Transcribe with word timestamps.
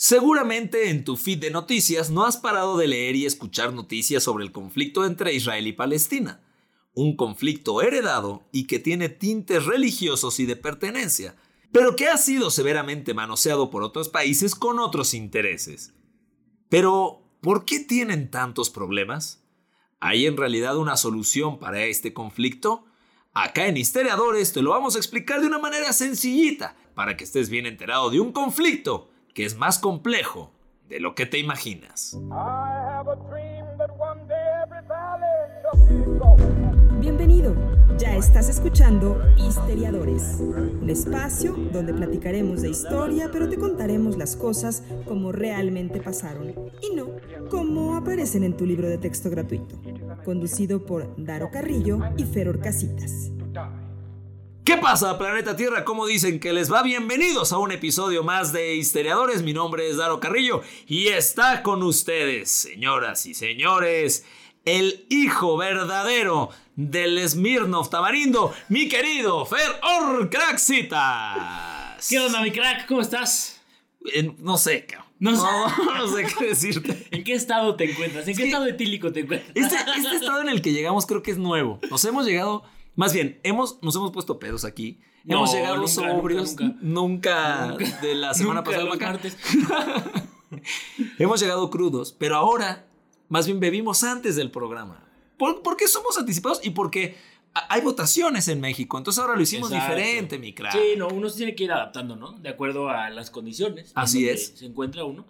Seguramente 0.00 0.90
en 0.90 1.02
tu 1.02 1.16
feed 1.16 1.40
de 1.40 1.50
noticias 1.50 2.08
no 2.08 2.24
has 2.24 2.36
parado 2.36 2.78
de 2.78 2.86
leer 2.86 3.16
y 3.16 3.26
escuchar 3.26 3.72
noticias 3.72 4.22
sobre 4.22 4.44
el 4.44 4.52
conflicto 4.52 5.04
entre 5.04 5.34
Israel 5.34 5.66
y 5.66 5.72
Palestina, 5.72 6.40
un 6.94 7.16
conflicto 7.16 7.82
heredado 7.82 8.48
y 8.52 8.68
que 8.68 8.78
tiene 8.78 9.08
tintes 9.08 9.66
religiosos 9.66 10.38
y 10.38 10.46
de 10.46 10.54
pertenencia, 10.54 11.34
pero 11.72 11.96
que 11.96 12.06
ha 12.06 12.16
sido 12.16 12.52
severamente 12.52 13.12
manoseado 13.12 13.70
por 13.70 13.82
otros 13.82 14.08
países 14.08 14.54
con 14.54 14.78
otros 14.78 15.14
intereses. 15.14 15.94
Pero, 16.68 17.28
¿por 17.40 17.64
qué 17.64 17.80
tienen 17.80 18.30
tantos 18.30 18.70
problemas? 18.70 19.42
¿Hay 19.98 20.26
en 20.26 20.36
realidad 20.36 20.76
una 20.76 20.96
solución 20.96 21.58
para 21.58 21.82
este 21.82 22.12
conflicto? 22.12 22.84
Acá 23.34 23.66
en 23.66 23.76
Historiadores 23.76 24.52
te 24.52 24.62
lo 24.62 24.70
vamos 24.70 24.94
a 24.94 24.98
explicar 24.98 25.40
de 25.40 25.48
una 25.48 25.58
manera 25.58 25.92
sencillita, 25.92 26.76
para 26.94 27.16
que 27.16 27.24
estés 27.24 27.50
bien 27.50 27.66
enterado 27.66 28.10
de 28.10 28.20
un 28.20 28.30
conflicto 28.30 29.10
que 29.38 29.44
es 29.44 29.56
más 29.56 29.78
complejo 29.78 30.50
de 30.88 30.98
lo 30.98 31.14
que 31.14 31.24
te 31.24 31.38
imaginas. 31.38 32.18
Bienvenido, 36.98 37.54
ya 37.96 38.16
estás 38.16 38.48
escuchando 38.48 39.22
Histeriadores, 39.36 40.38
un 40.40 40.90
espacio 40.90 41.52
donde 41.52 41.94
platicaremos 41.94 42.62
de 42.62 42.70
historia, 42.70 43.30
pero 43.32 43.48
te 43.48 43.58
contaremos 43.58 44.16
las 44.16 44.34
cosas 44.34 44.82
como 45.06 45.30
realmente 45.30 46.00
pasaron 46.00 46.52
y 46.82 46.96
no 46.96 47.06
como 47.48 47.94
aparecen 47.94 48.42
en 48.42 48.56
tu 48.56 48.66
libro 48.66 48.88
de 48.88 48.98
texto 48.98 49.30
gratuito, 49.30 49.76
conducido 50.24 50.84
por 50.84 51.14
Daro 51.16 51.52
Carrillo 51.52 52.00
y 52.16 52.24
Feror 52.24 52.58
Casitas. 52.58 53.30
¿Qué 54.68 54.76
pasa, 54.76 55.16
planeta 55.16 55.56
Tierra? 55.56 55.82
¿Cómo 55.82 56.06
dicen 56.06 56.40
que 56.40 56.52
les 56.52 56.70
va? 56.70 56.82
Bienvenidos 56.82 57.54
a 57.54 57.58
un 57.58 57.72
episodio 57.72 58.22
más 58.22 58.52
de 58.52 58.76
Histeriadores. 58.76 59.42
Mi 59.42 59.54
nombre 59.54 59.88
es 59.88 59.96
Daro 59.96 60.20
Carrillo 60.20 60.60
y 60.86 61.06
está 61.06 61.62
con 61.62 61.82
ustedes, 61.82 62.50
señoras 62.50 63.24
y 63.24 63.32
señores, 63.32 64.26
el 64.66 65.06
hijo 65.08 65.56
verdadero 65.56 66.50
del 66.76 67.26
Smirnov 67.26 67.88
Tamarindo, 67.88 68.52
mi 68.68 68.90
querido 68.90 69.46
Fer 69.46 69.80
Orcraxitas. 70.02 72.06
¿Qué 72.06 72.20
onda, 72.20 72.42
mi 72.42 72.50
crack? 72.50 72.86
¿Cómo 72.86 73.00
estás? 73.00 73.62
no 74.36 74.58
sé, 74.58 74.84
cabrón. 74.84 75.08
No, 75.18 75.30
no, 75.96 76.08
sé 76.14 76.26
qué 76.26 76.48
decirte. 76.48 77.06
¿En 77.10 77.24
qué 77.24 77.32
estado 77.32 77.74
te 77.74 77.90
encuentras? 77.90 78.28
¿En 78.28 78.36
qué 78.36 78.44
estado 78.44 78.66
etílico 78.66 79.12
te 79.12 79.20
encuentras? 79.20 79.50
Este, 79.54 79.76
este 79.96 80.16
estado 80.16 80.42
en 80.42 80.50
el 80.50 80.60
que 80.60 80.74
llegamos 80.74 81.06
creo 81.06 81.22
que 81.22 81.30
es 81.30 81.38
nuevo. 81.38 81.80
Nos 81.90 82.04
hemos 82.04 82.26
llegado 82.26 82.64
más 82.98 83.12
bien, 83.12 83.38
hemos, 83.44 83.80
nos 83.80 83.94
hemos 83.94 84.10
puesto 84.10 84.40
pedos 84.40 84.64
aquí. 84.64 84.98
hemos 85.24 85.52
llegado 85.52 85.86
sobrios. 85.86 86.56
Nunca, 86.80 87.76
de 88.02 88.16
la 88.16 88.34
semana 88.34 88.64
pasada 88.64 88.92
acá. 88.92 89.20
hemos 91.20 91.38
llegado 91.38 91.70
crudos, 91.70 92.12
pero 92.18 92.34
ahora 92.34 92.88
más 93.28 93.46
bien 93.46 93.60
bebimos 93.60 94.02
antes 94.02 94.34
del 94.34 94.50
programa. 94.50 95.08
¿Por, 95.36 95.76
qué 95.76 95.86
somos 95.86 96.18
anticipados? 96.18 96.58
Y 96.64 96.70
porque 96.70 97.14
hay 97.54 97.82
votaciones 97.82 98.48
en 98.48 98.60
México, 98.60 98.98
entonces 98.98 99.22
ahora 99.22 99.36
lo 99.36 99.42
hicimos 99.42 99.70
diferente, 99.70 100.36
mi 100.40 100.52
crack. 100.52 100.72
Sí, 100.72 100.96
no, 100.96 101.06
uno 101.06 101.28
se 101.28 101.36
tiene 101.36 101.54
que 101.54 101.62
ir 101.62 101.70
adaptando, 101.70 102.16
¿no? 102.16 102.32
De 102.32 102.48
acuerdo 102.48 102.88
a 102.88 103.10
las 103.10 103.30
condiciones. 103.30 103.92
Así 103.94 104.28
es. 104.28 104.54
Se 104.56 104.66
encuentra 104.66 105.04
uno. 105.04 105.24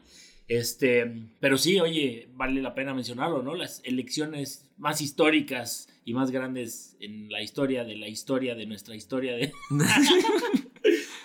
Este, 0.49 1.29
pero 1.39 1.59
sí, 1.59 1.79
oye, 1.81 2.31
vale 2.33 2.63
la 2.63 2.75
pena 2.75 2.95
mencionarlo, 2.95 3.43
¿no? 3.43 3.55
Las 3.55 3.83
elecciones 3.85 4.71
más 4.79 5.03
históricas 5.03 5.87
y 6.09 6.15
más 6.15 6.31
grandes 6.31 6.97
en 7.01 7.31
la 7.31 7.43
historia 7.43 7.85
de 7.85 7.95
la 7.95 8.09
historia 8.09 8.55
de 8.55 8.65
nuestra 8.65 8.97
historia 8.97 9.37
de 9.37 9.53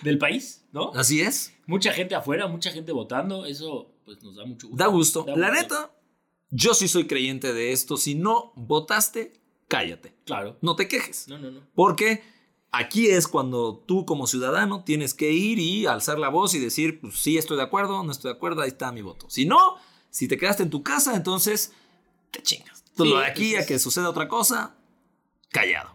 del 0.03 0.17
país, 0.17 0.65
¿no? 0.73 0.91
Así 0.93 1.21
es. 1.21 1.53
Mucha 1.67 1.93
gente 1.93 2.15
afuera, 2.15 2.47
mucha 2.47 2.69
gente 2.69 2.91
votando, 2.91 3.45
eso 3.45 3.93
pues 4.03 4.21
nos 4.21 4.35
da 4.35 4.43
mucho 4.43 4.67
gusto. 4.67 4.83
Da 4.83 4.89
gusto. 4.89 5.25
la 5.37 5.51
neta, 5.51 5.95
yo 6.49 6.73
sí 6.73 6.89
soy 6.89 7.07
creyente 7.07 7.53
de 7.53 7.71
esto. 7.71 7.95
Si 7.95 8.13
no 8.15 8.51
votaste, 8.57 9.31
cállate. 9.69 10.16
Claro. 10.25 10.57
No 10.59 10.75
te 10.75 10.89
quejes. 10.89 11.29
No, 11.29 11.38
no, 11.38 11.49
no. 11.49 11.61
Porque 11.75 12.22
aquí 12.73 13.07
es 13.07 13.29
cuando 13.29 13.77
tú 13.88 14.05
como 14.05 14.27
ciudadano 14.27 14.83
tienes 14.83 15.13
que 15.13 15.31
ir 15.31 15.59
y 15.59 15.85
alzar 15.85 16.19
la 16.19 16.27
voz 16.27 16.55
y 16.55 16.59
decir, 16.59 16.99
pues 16.99 17.19
sí 17.19 17.38
estoy 17.38 17.55
de 17.55 17.63
acuerdo, 17.63 18.03
no 18.03 18.11
estoy 18.11 18.31
de 18.31 18.35
acuerdo, 18.35 18.61
ahí 18.63 18.67
está 18.67 18.91
mi 18.91 19.01
voto. 19.01 19.29
Si 19.29 19.45
no, 19.45 19.77
si 20.09 20.27
te 20.27 20.35
quedaste 20.35 20.63
en 20.63 20.69
tu 20.69 20.83
casa, 20.83 21.16
entonces 21.16 21.72
te 22.31 22.43
chingas. 22.43 22.82
Todo 22.95 23.19
de 23.19 23.25
aquí 23.25 23.55
a 23.55 23.65
que 23.65 23.79
suceda 23.79 24.09
otra 24.09 24.27
cosa, 24.27 24.77
callado. 25.49 25.93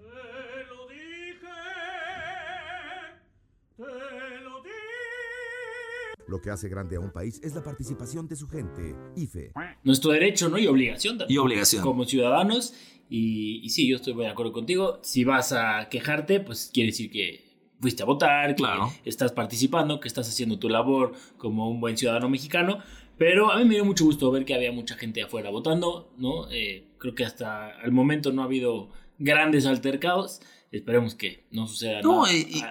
Lo 6.27 6.43
que 6.43 6.51
hace 6.51 6.69
grande 6.69 6.97
a 6.97 7.01
un 7.01 7.11
país 7.11 7.41
es 7.43 7.55
la 7.55 7.63
participación 7.63 8.29
de 8.29 8.37
su 8.37 8.49
gente. 8.49 8.95
IFE. 9.17 9.53
Nuestro 9.83 10.11
derecho, 10.11 10.51
¿no? 10.51 10.59
Y 10.59 10.67
obligación 10.67 11.17
también. 11.17 11.35
Y 11.35 11.39
obligación. 11.39 11.83
Como 11.83 12.05
ciudadanos. 12.05 12.75
Y, 13.09 13.61
y 13.65 13.71
sí, 13.71 13.89
yo 13.89 13.97
estoy 13.97 14.13
muy 14.13 14.25
de 14.25 14.31
acuerdo 14.31 14.53
contigo. 14.53 14.99
Si 15.03 15.25
vas 15.25 15.53
a 15.53 15.89
quejarte, 15.89 16.41
pues 16.41 16.71
quiere 16.73 16.91
decir 16.91 17.11
que 17.11 17.49
fuiste 17.81 18.03
a 18.03 18.07
votar, 18.07 18.55
que 18.57 18.65
estás 19.05 19.33
participando, 19.33 20.01
que 20.01 20.09
estás 20.09 20.29
haciendo 20.29 20.59
tu 20.59 20.69
labor 20.69 21.13
como 21.39 21.71
un 21.71 21.81
buen 21.81 21.97
ciudadano 21.97 22.29
mexicano. 22.29 22.83
Pero 23.17 23.51
a 23.51 23.59
mí 23.59 23.65
me 23.65 23.75
dio 23.75 23.85
mucho 23.87 24.05
gusto 24.05 24.31
ver 24.31 24.45
que 24.45 24.55
había 24.55 24.71
mucha 24.71 24.97
gente 24.97 25.23
afuera 25.23 25.51
votando, 25.51 26.13
¿no? 26.19 26.51
Eh, 26.51 26.85
creo 26.99 27.15
que 27.15 27.25
hasta 27.25 27.73
el 27.83 27.93
momento 27.93 28.33
no 28.33 28.43
ha 28.43 28.45
habido 28.45 28.91
grandes 29.19 29.67
altercados. 29.67 30.41
Esperemos 30.71 31.15
que 31.15 31.47
no 31.51 31.67
suceda 31.67 32.03
nada. 32.03 32.33
Y, 32.33 32.63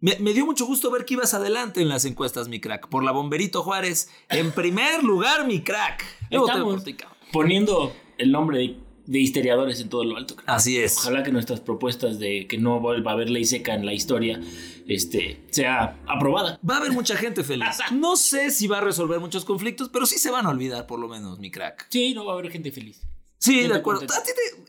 me, 0.00 0.32
dio 0.32 0.46
mucho 0.46 0.64
gusto 0.64 0.90
ver 0.90 1.04
que 1.04 1.14
ibas 1.14 1.34
adelante 1.34 1.82
en 1.82 1.88
las 1.88 2.04
encuestas, 2.06 2.48
mi 2.48 2.58
crack. 2.58 2.88
Por 2.88 3.04
la 3.04 3.12
Bomberito 3.12 3.62
Juárez, 3.62 4.10
en 4.30 4.50
primer 4.52 5.04
lugar, 5.04 5.46
mi 5.46 5.60
crack. 5.60 6.04
Estamos 6.30 6.84
poniendo 7.32 7.94
el 8.16 8.32
nombre 8.32 8.58
de 8.58 8.90
de 9.10 9.18
histeriadores 9.18 9.80
en 9.80 9.88
todo 9.88 10.04
lo 10.04 10.16
alto. 10.16 10.36
Así 10.46 10.78
es. 10.78 10.96
Ojalá 10.98 11.24
que 11.24 11.32
nuestras 11.32 11.58
propuestas 11.60 12.20
de 12.20 12.46
que 12.46 12.58
no 12.58 12.78
vuelva 12.78 13.10
a 13.10 13.14
haber 13.14 13.28
ley 13.28 13.44
seca 13.44 13.74
en 13.74 13.84
la 13.84 13.92
historia 13.92 14.40
este, 14.86 15.40
sea 15.50 15.98
aprobada. 16.06 16.60
Va 16.68 16.74
a 16.74 16.78
haber 16.78 16.92
mucha 16.92 17.16
gente 17.16 17.42
feliz. 17.42 17.78
No 17.90 18.16
sé 18.16 18.52
si 18.52 18.68
va 18.68 18.78
a 18.78 18.82
resolver 18.82 19.18
muchos 19.18 19.44
conflictos, 19.44 19.88
pero 19.88 20.06
sí 20.06 20.16
se 20.18 20.30
van 20.30 20.46
a 20.46 20.50
olvidar, 20.50 20.86
por 20.86 21.00
lo 21.00 21.08
menos, 21.08 21.40
mi 21.40 21.50
crack. 21.50 21.88
Sí, 21.90 22.14
no 22.14 22.24
va 22.24 22.34
a 22.34 22.38
haber 22.38 22.52
gente 22.52 22.70
feliz. 22.70 23.02
Sí, 23.40 23.66
de 23.66 23.74
acuerdo. 23.74 24.06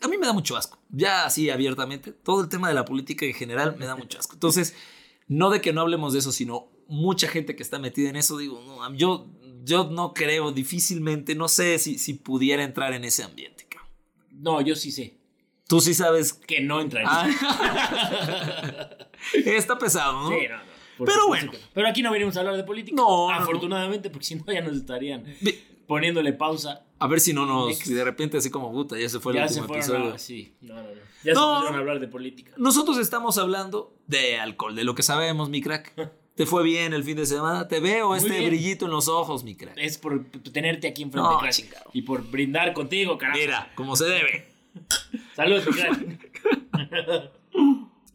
A, 0.02 0.08
mí 0.08 0.18
me 0.18 0.26
da 0.26 0.34
mucho 0.34 0.58
asco. 0.58 0.80
Ya 0.90 1.26
así 1.26 1.50
abiertamente. 1.50 2.12
Todo 2.12 2.42
el 2.42 2.50
tema 2.50 2.68
de 2.70 2.74
la 2.74 2.86
política 2.86 3.26
en 3.26 3.34
general 3.34 3.76
me 3.78 3.86
da 3.86 3.96
mucho 3.96 4.18
asco. 4.18 4.34
Entonces, 4.34 4.76
no 5.28 5.50
de 5.50 5.62
que 5.62 5.74
no 5.74 5.82
hablemos 5.82 6.14
de 6.14 6.20
eso, 6.20 6.32
sino 6.32 6.70
mucha 6.88 7.28
gente 7.28 7.56
que 7.56 7.64
está 7.64 7.78
metida 7.78 8.10
en 8.10 8.16
eso. 8.16 8.38
Digo, 8.38 8.62
no, 8.66 8.94
yo, 8.96 9.28
yo 9.64 9.90
no 9.92 10.14
creo, 10.14 10.52
difícilmente, 10.52 11.36
no 11.36 11.48
sé 11.48 11.78
si, 11.78 12.00
si 12.00 12.16
pudiera 12.16 12.64
entrar 12.64 12.94
en 12.94 13.04
ese 13.04 13.24
ambiente. 13.24 13.62
No, 14.42 14.60
yo 14.62 14.76
sí 14.76 14.92
sé. 14.92 15.18
Tú 15.68 15.80
sí 15.80 15.94
sabes. 15.94 16.34
Que 16.34 16.62
no 16.62 16.82
entraría. 16.82 17.10
Ah. 17.12 17.30
Está 19.46 19.78
pesado, 19.78 20.24
¿no? 20.24 20.30
Sí, 20.30 20.48
no, 20.50 20.58
no. 20.58 21.06
Pero 21.06 21.28
bueno. 21.28 21.52
Pero 21.74 21.88
aquí 21.88 22.02
no 22.02 22.12
venimos 22.12 22.36
a 22.36 22.40
hablar 22.40 22.58
de 22.58 22.64
política. 22.64 22.96
No. 22.96 23.30
Afortunadamente, 23.32 24.10
porque 24.10 24.26
si 24.26 24.36
no 24.36 24.44
ya 24.52 24.62
nos 24.62 24.76
estarían 24.76 25.24
poniéndole 25.88 26.34
pausa. 26.34 26.86
A 27.02 27.08
ver 27.08 27.20
si 27.20 27.34
no 27.34 27.48
nos. 27.48 27.80
Si 27.80 27.96
de 27.96 28.04
repente, 28.04 28.38
así 28.38 28.52
como 28.52 28.72
puta, 28.72 28.96
ya 28.98 29.10
se 29.10 29.20
fue 29.20 29.36
el 29.36 29.42
último 29.42 29.66
episodio. 29.74 30.20
sí, 30.20 30.54
no, 30.62 30.76
no, 30.76 30.84
no. 30.84 30.90
Ya 31.24 31.34
se 31.34 31.42
pusieron 31.42 31.76
a 31.76 31.78
hablar 31.80 32.00
de 32.00 32.08
política. 32.08 32.52
Nosotros 32.58 33.00
estamos 33.00 33.40
hablando 33.40 33.96
de 34.06 34.40
alcohol, 34.40 34.76
de 34.76 34.84
lo 34.84 34.94
que 34.94 35.02
sabemos, 35.02 35.50
mi 35.50 35.62
crack. 35.62 35.94
¿Te 36.36 36.46
fue 36.46 36.64
bien 36.64 36.94
el 36.94 37.04
fin 37.04 37.18
de 37.18 37.26
semana? 37.26 37.68
Te 37.68 37.80
veo 37.80 38.16
este 38.16 38.46
brillito 38.48 38.86
en 38.86 38.92
los 38.92 39.08
ojos, 39.08 39.44
mi 39.44 39.56
crack. 39.56 39.74
Es 39.78 39.98
por 39.98 40.26
tenerte 40.54 40.88
aquí 40.88 41.02
enfrente, 41.02 41.28
no, 41.28 41.40
crack. 41.40 41.56
Y 41.94 42.04
por 42.04 42.30
brindar 42.30 42.72
contigo, 42.74 43.18
carajo. 43.18 43.40
Mira, 43.40 43.72
como 43.74 43.96
se 43.96 44.06
debe. 44.06 44.48
Saludos, 45.36 45.66
mi 45.66 45.74
crack. 45.74 46.32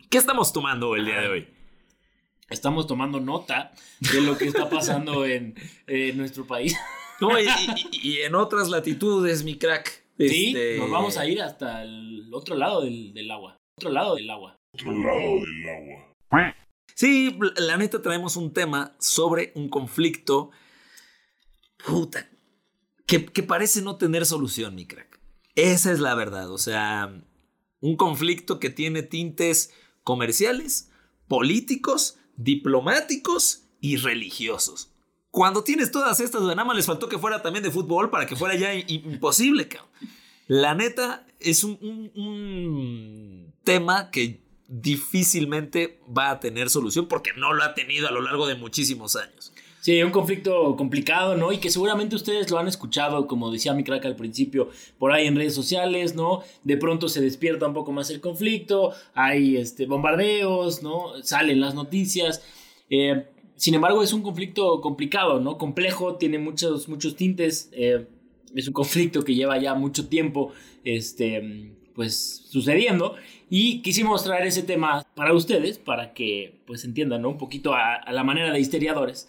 ¿Qué 0.08 0.18
estamos 0.18 0.52
tomando 0.52 0.94
el 0.94 1.06
día 1.06 1.20
de 1.20 1.28
hoy? 1.28 1.48
Estamos 2.48 2.86
tomando 2.86 3.18
nota 3.18 3.72
de 3.98 4.20
lo 4.20 4.38
que 4.38 4.46
está 4.46 4.70
pasando 4.70 5.26
en, 5.26 5.56
nuestro 6.14 6.46
país. 6.46 6.76
Y, 7.92 8.18
en 8.18 8.34
otras 8.34 8.68
latitudes, 8.68 9.44
mi 9.44 9.58
crack. 9.58 10.04
Sí, 10.18 10.48
este, 10.48 10.78
nos 10.78 10.90
vamos 10.90 11.18
a 11.18 11.26
ir 11.26 11.42
hasta 11.42 11.82
el 11.82 12.32
otro 12.32 12.56
lado 12.56 12.82
del, 12.82 13.12
del 13.12 13.30
agua. 13.30 13.56
Otro 13.76 13.90
lado 13.90 14.14
del 14.14 14.30
agua. 14.30 14.56
Otro 14.72 14.92
lado 14.92 15.20
del 15.20 15.68
agua. 15.68 16.56
Sí, 16.94 17.38
la 17.56 17.76
neta 17.76 18.00
traemos 18.00 18.36
un 18.36 18.54
tema 18.54 18.96
sobre 18.98 19.52
un 19.54 19.68
conflicto. 19.68 20.50
Puta. 21.84 22.30
Que, 23.06 23.20
parece 23.20 23.82
no 23.82 23.96
tener 23.96 24.24
solución, 24.26 24.74
mi 24.74 24.86
crack. 24.86 25.20
Esa 25.54 25.92
es 25.92 26.00
la 26.00 26.14
verdad. 26.14 26.50
O 26.50 26.58
sea, 26.58 27.22
un 27.80 27.96
conflicto 27.96 28.58
que 28.58 28.70
tiene 28.70 29.02
tintes 29.02 29.72
comerciales, 30.02 30.90
políticos, 31.28 32.18
diplomáticos 32.36 33.68
y 33.80 33.96
religiosos. 33.96 34.95
Cuando 35.36 35.62
tienes 35.62 35.90
todas 35.90 36.18
estas, 36.20 36.40
nada 36.40 36.64
más 36.64 36.74
les 36.74 36.86
faltó 36.86 37.10
que 37.10 37.18
fuera 37.18 37.42
también 37.42 37.62
de 37.62 37.70
fútbol 37.70 38.08
para 38.08 38.24
que 38.24 38.34
fuera 38.34 38.54
ya 38.54 38.72
imposible, 38.74 39.68
cabrón. 39.68 39.90
La 40.46 40.74
neta 40.74 41.26
es 41.40 41.62
un 41.62 43.52
tema 43.62 44.10
que 44.10 44.40
difícilmente 44.66 46.00
va 46.16 46.30
a 46.30 46.40
tener 46.40 46.70
solución 46.70 47.06
porque 47.06 47.32
no 47.36 47.52
lo 47.52 47.64
ha 47.64 47.74
tenido 47.74 48.08
a 48.08 48.12
lo 48.12 48.22
largo 48.22 48.46
de 48.46 48.54
muchísimos 48.54 49.14
años. 49.14 49.52
Sí, 49.82 50.02
un 50.02 50.10
conflicto 50.10 50.74
complicado, 50.74 51.36
¿no? 51.36 51.52
Y 51.52 51.58
que 51.58 51.68
seguramente 51.68 52.16
ustedes 52.16 52.50
lo 52.50 52.58
han 52.58 52.66
escuchado, 52.66 53.26
como 53.26 53.50
decía 53.50 53.74
mi 53.74 53.84
crack 53.84 54.06
al 54.06 54.16
principio, 54.16 54.70
por 54.98 55.12
ahí 55.12 55.26
en 55.26 55.36
redes 55.36 55.54
sociales, 55.54 56.14
¿no? 56.14 56.44
De 56.64 56.78
pronto 56.78 57.10
se 57.10 57.20
despierta 57.20 57.66
un 57.66 57.74
poco 57.74 57.92
más 57.92 58.08
el 58.08 58.22
conflicto, 58.22 58.94
hay 59.12 59.58
este, 59.58 59.84
bombardeos, 59.84 60.82
¿no? 60.82 61.22
Salen 61.22 61.60
las 61.60 61.74
noticias. 61.74 62.42
Eh, 62.88 63.26
sin 63.56 63.74
embargo, 63.74 64.02
es 64.02 64.12
un 64.12 64.22
conflicto 64.22 64.80
complicado, 64.80 65.40
¿no? 65.40 65.58
Complejo, 65.58 66.16
tiene 66.16 66.38
muchos, 66.38 66.88
muchos 66.88 67.16
tintes. 67.16 67.68
Eh, 67.72 68.06
es 68.54 68.68
un 68.68 68.74
conflicto 68.74 69.22
que 69.24 69.34
lleva 69.34 69.58
ya 69.58 69.74
mucho 69.74 70.08
tiempo, 70.08 70.52
este, 70.84 71.72
pues, 71.94 72.44
sucediendo. 72.48 73.16
Y 73.50 73.82
quisimos 73.82 74.24
traer 74.24 74.46
ese 74.46 74.62
tema 74.62 75.06
para 75.14 75.32
ustedes, 75.34 75.78
para 75.78 76.14
que, 76.14 76.60
pues, 76.66 76.84
entiendan, 76.84 77.22
¿no? 77.22 77.30
Un 77.30 77.38
poquito 77.38 77.74
a 77.74 78.10
la 78.12 78.24
manera 78.24 78.52
de 78.52 78.60
histeriadores 78.60 79.28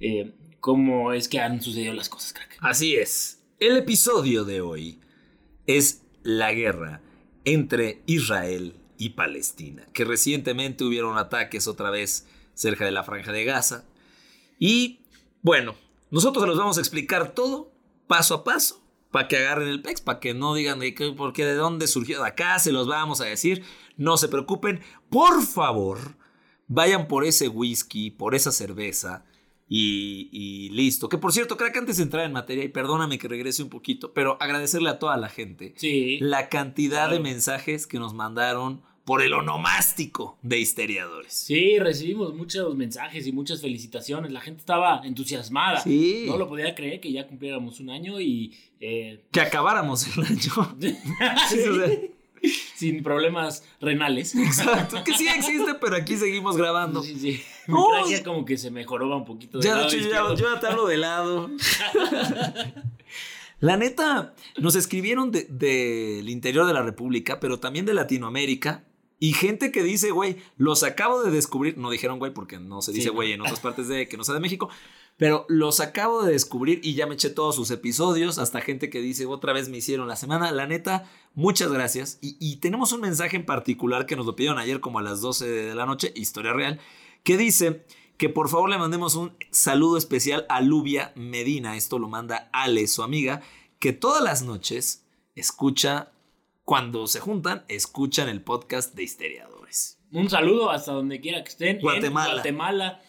eh, 0.00 0.32
cómo 0.60 1.12
es 1.12 1.28
que 1.28 1.40
han 1.40 1.60
sucedido 1.60 1.92
las 1.94 2.08
cosas, 2.08 2.32
crack. 2.32 2.58
Así 2.60 2.96
es. 2.96 3.40
El 3.60 3.76
episodio 3.76 4.44
de 4.44 4.60
hoy 4.60 4.98
es 5.66 6.02
la 6.22 6.52
guerra 6.52 7.00
entre 7.44 8.00
Israel 8.06 8.74
y 8.98 9.10
Palestina, 9.10 9.86
que 9.92 10.04
recientemente 10.04 10.84
hubieron 10.84 11.18
ataques 11.18 11.66
otra 11.66 11.90
vez 11.90 12.26
cerca 12.58 12.84
de 12.84 12.90
la 12.90 13.04
franja 13.04 13.30
de 13.30 13.44
Gaza. 13.44 13.84
Y 14.58 15.00
bueno, 15.42 15.76
nosotros 16.10 16.46
los 16.46 16.58
vamos 16.58 16.76
a 16.76 16.80
explicar 16.80 17.32
todo 17.32 17.70
paso 18.08 18.34
a 18.34 18.44
paso 18.44 18.82
para 19.12 19.28
que 19.28 19.36
agarren 19.36 19.68
el 19.68 19.80
pex, 19.80 20.00
para 20.00 20.18
que 20.18 20.34
no 20.34 20.54
digan 20.54 20.80
de 20.80 20.92
qué, 20.92 21.12
por 21.12 21.32
qué, 21.32 21.44
de 21.44 21.54
dónde 21.54 21.86
surgió 21.86 22.20
de 22.20 22.28
acá, 22.28 22.58
se 22.58 22.72
los 22.72 22.88
vamos 22.88 23.20
a 23.20 23.26
decir. 23.26 23.62
No 23.96 24.16
se 24.16 24.28
preocupen, 24.28 24.80
por 25.08 25.42
favor, 25.42 26.16
vayan 26.66 27.06
por 27.06 27.24
ese 27.24 27.48
whisky, 27.48 28.10
por 28.10 28.34
esa 28.34 28.50
cerveza, 28.50 29.24
y, 29.68 30.70
listo. 30.70 31.08
Que 31.08 31.18
por 31.18 31.32
cierto, 31.32 31.56
creo 31.56 31.72
que 31.72 31.78
antes 31.78 31.98
de 31.98 32.02
entrar 32.02 32.24
en 32.24 32.32
materia, 32.32 32.64
y 32.64 32.68
perdóname 32.68 33.18
que 33.18 33.28
regrese 33.28 33.62
un 33.62 33.68
poquito, 33.68 34.12
pero 34.12 34.36
agradecerle 34.40 34.90
a 34.90 34.98
toda 34.98 35.16
la 35.16 35.28
gente 35.28 35.74
sí, 35.76 36.18
la 36.20 36.48
cantidad 36.48 37.08
de 37.08 37.20
mensajes 37.20 37.86
que 37.86 37.98
nos 37.98 38.14
mandaron 38.14 38.82
por 39.08 39.22
el 39.22 39.32
onomástico 39.32 40.36
de 40.42 40.58
histeriadores. 40.58 41.32
Sí, 41.32 41.78
recibimos 41.78 42.34
muchos 42.34 42.76
mensajes 42.76 43.26
y 43.26 43.32
muchas 43.32 43.62
felicitaciones. 43.62 44.30
La 44.32 44.42
gente 44.42 44.60
estaba 44.60 45.00
entusiasmada. 45.02 45.80
Sí. 45.80 46.26
No 46.26 46.36
lo 46.36 46.46
podía 46.46 46.74
creer 46.74 47.00
que 47.00 47.10
ya 47.10 47.26
cumpliéramos 47.26 47.80
un 47.80 47.88
año 47.88 48.20
y... 48.20 48.54
Eh, 48.80 49.24
que 49.30 49.40
acabáramos 49.40 50.06
el 50.14 50.26
año. 50.26 50.76
sí, 51.48 52.10
sin 52.76 53.02
problemas 53.02 53.64
renales. 53.80 54.34
Exacto, 54.34 55.02
que 55.02 55.14
sí 55.14 55.26
existe, 55.26 55.74
pero 55.80 55.96
aquí 55.96 56.18
seguimos 56.18 56.58
grabando. 56.58 57.02
Sí, 57.02 57.18
sí. 57.18 57.42
como 58.22 58.44
que 58.44 58.58
se 58.58 58.70
mejoró 58.70 59.16
un 59.16 59.24
poquito. 59.24 59.58
ya, 59.60 59.76
lado 59.76 60.34
yo, 60.34 60.52
ya 60.54 60.60
te 60.60 60.66
hablo 60.66 60.86
de 60.86 60.98
lado. 60.98 61.50
La 63.60 63.76
neta, 63.76 64.34
nos 64.56 64.76
escribieron 64.76 65.32
del 65.32 65.46
de, 65.58 66.22
interior 66.28 66.64
de 66.66 66.74
la 66.74 66.82
República, 66.82 67.40
pero 67.40 67.58
también 67.58 67.86
de 67.86 67.94
Latinoamérica. 67.94 68.84
Y 69.20 69.32
gente 69.32 69.72
que 69.72 69.82
dice, 69.82 70.12
güey, 70.12 70.36
los 70.56 70.84
acabo 70.84 71.22
de 71.22 71.30
descubrir. 71.30 71.76
No 71.76 71.90
dijeron, 71.90 72.18
güey, 72.18 72.32
porque 72.32 72.58
no 72.58 72.82
se 72.82 72.92
dice, 72.92 73.10
güey, 73.10 73.32
en 73.32 73.40
otras 73.40 73.60
partes 73.60 73.88
de 73.88 74.08
que 74.08 74.16
no 74.16 74.24
sea 74.24 74.34
de 74.34 74.40
México. 74.40 74.68
Pero 75.16 75.44
los 75.48 75.80
acabo 75.80 76.22
de 76.22 76.32
descubrir 76.32 76.80
y 76.84 76.94
ya 76.94 77.08
me 77.08 77.14
eché 77.14 77.28
todos 77.28 77.56
sus 77.56 77.72
episodios. 77.72 78.38
Hasta 78.38 78.60
gente 78.60 78.88
que 78.88 79.00
dice, 79.00 79.26
otra 79.26 79.52
vez 79.52 79.68
me 79.68 79.78
hicieron 79.78 80.06
la 80.06 80.14
semana. 80.14 80.52
La 80.52 80.68
neta, 80.68 81.10
muchas 81.34 81.72
gracias. 81.72 82.18
Y, 82.20 82.56
tenemos 82.56 82.92
un 82.92 83.00
mensaje 83.00 83.36
en 83.36 83.44
particular 83.44 84.06
que 84.06 84.14
nos 84.14 84.26
lo 84.26 84.36
pidieron 84.36 84.58
ayer 84.58 84.78
como 84.78 85.00
a 85.00 85.02
las 85.02 85.20
12 85.20 85.48
de 85.48 85.74
la 85.74 85.86
noche, 85.86 86.12
historia 86.14 86.52
real, 86.52 86.78
que 87.24 87.36
dice 87.36 87.84
que 88.16 88.28
por 88.28 88.48
favor 88.48 88.70
le 88.70 88.78
mandemos 88.78 89.16
un 89.16 89.36
saludo 89.50 89.96
especial 89.96 90.46
a 90.48 90.60
Lubia 90.60 91.12
Medina. 91.16 91.76
Esto 91.76 91.98
lo 91.98 92.08
manda 92.08 92.48
Ale, 92.52 92.86
su 92.86 93.02
amiga, 93.02 93.42
que 93.80 93.92
todas 93.92 94.22
las 94.22 94.42
noches 94.42 95.04
escucha, 95.34 96.12
cuando 96.68 97.06
se 97.06 97.18
juntan, 97.18 97.64
escuchan 97.68 98.28
el 98.28 98.42
podcast 98.42 98.94
de 98.94 99.02
Histeriadores. 99.02 99.98
Un 100.12 100.28
saludo 100.28 100.70
hasta 100.70 100.92
donde 100.92 101.18
quiera 101.18 101.42
que 101.42 101.48
estén. 101.48 101.80
Guatemala. 101.80 102.28
En 102.28 102.34
Guatemala. 102.34 103.02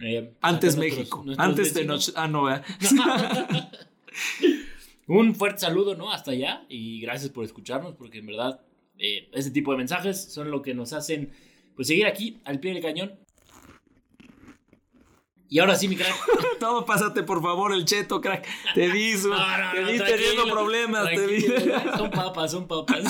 Eh, 0.00 0.34
Antes 0.40 0.78
México. 0.78 1.22
Antes 1.36 1.74
de 1.74 1.84
noche. 1.84 2.12
Ah, 2.16 2.26
no, 2.26 2.46
Un 5.08 5.34
fuerte 5.34 5.58
saludo, 5.58 5.94
¿no? 5.94 6.10
Hasta 6.10 6.30
allá. 6.30 6.64
Y 6.70 7.02
gracias 7.02 7.30
por 7.30 7.44
escucharnos, 7.44 7.96
porque 7.96 8.20
en 8.20 8.28
verdad, 8.28 8.62
eh, 8.96 9.28
ese 9.34 9.50
tipo 9.50 9.72
de 9.72 9.76
mensajes 9.76 10.32
son 10.32 10.50
lo 10.50 10.62
que 10.62 10.72
nos 10.72 10.94
hacen 10.94 11.32
pues 11.74 11.88
seguir 11.88 12.06
aquí, 12.06 12.40
al 12.46 12.60
pie 12.60 12.72
del 12.72 12.82
cañón. 12.82 13.20
Y 15.48 15.60
ahora 15.60 15.76
sí, 15.76 15.88
mi 15.88 15.96
crack. 15.96 16.14
Todo, 16.60 16.84
pásate 16.84 17.22
por 17.22 17.42
favor 17.42 17.72
el 17.72 17.84
cheto, 17.84 18.20
crack. 18.20 18.46
Te 18.74 18.88
vi, 18.92 19.14
te 19.14 19.84
vi 19.84 19.98
teniendo 19.98 20.50
problemas. 20.50 21.08
Te 21.08 21.26
vi. 21.26 21.40
Son 21.96 22.10
papas, 22.10 22.50
son 22.50 22.66
papas. 22.66 23.04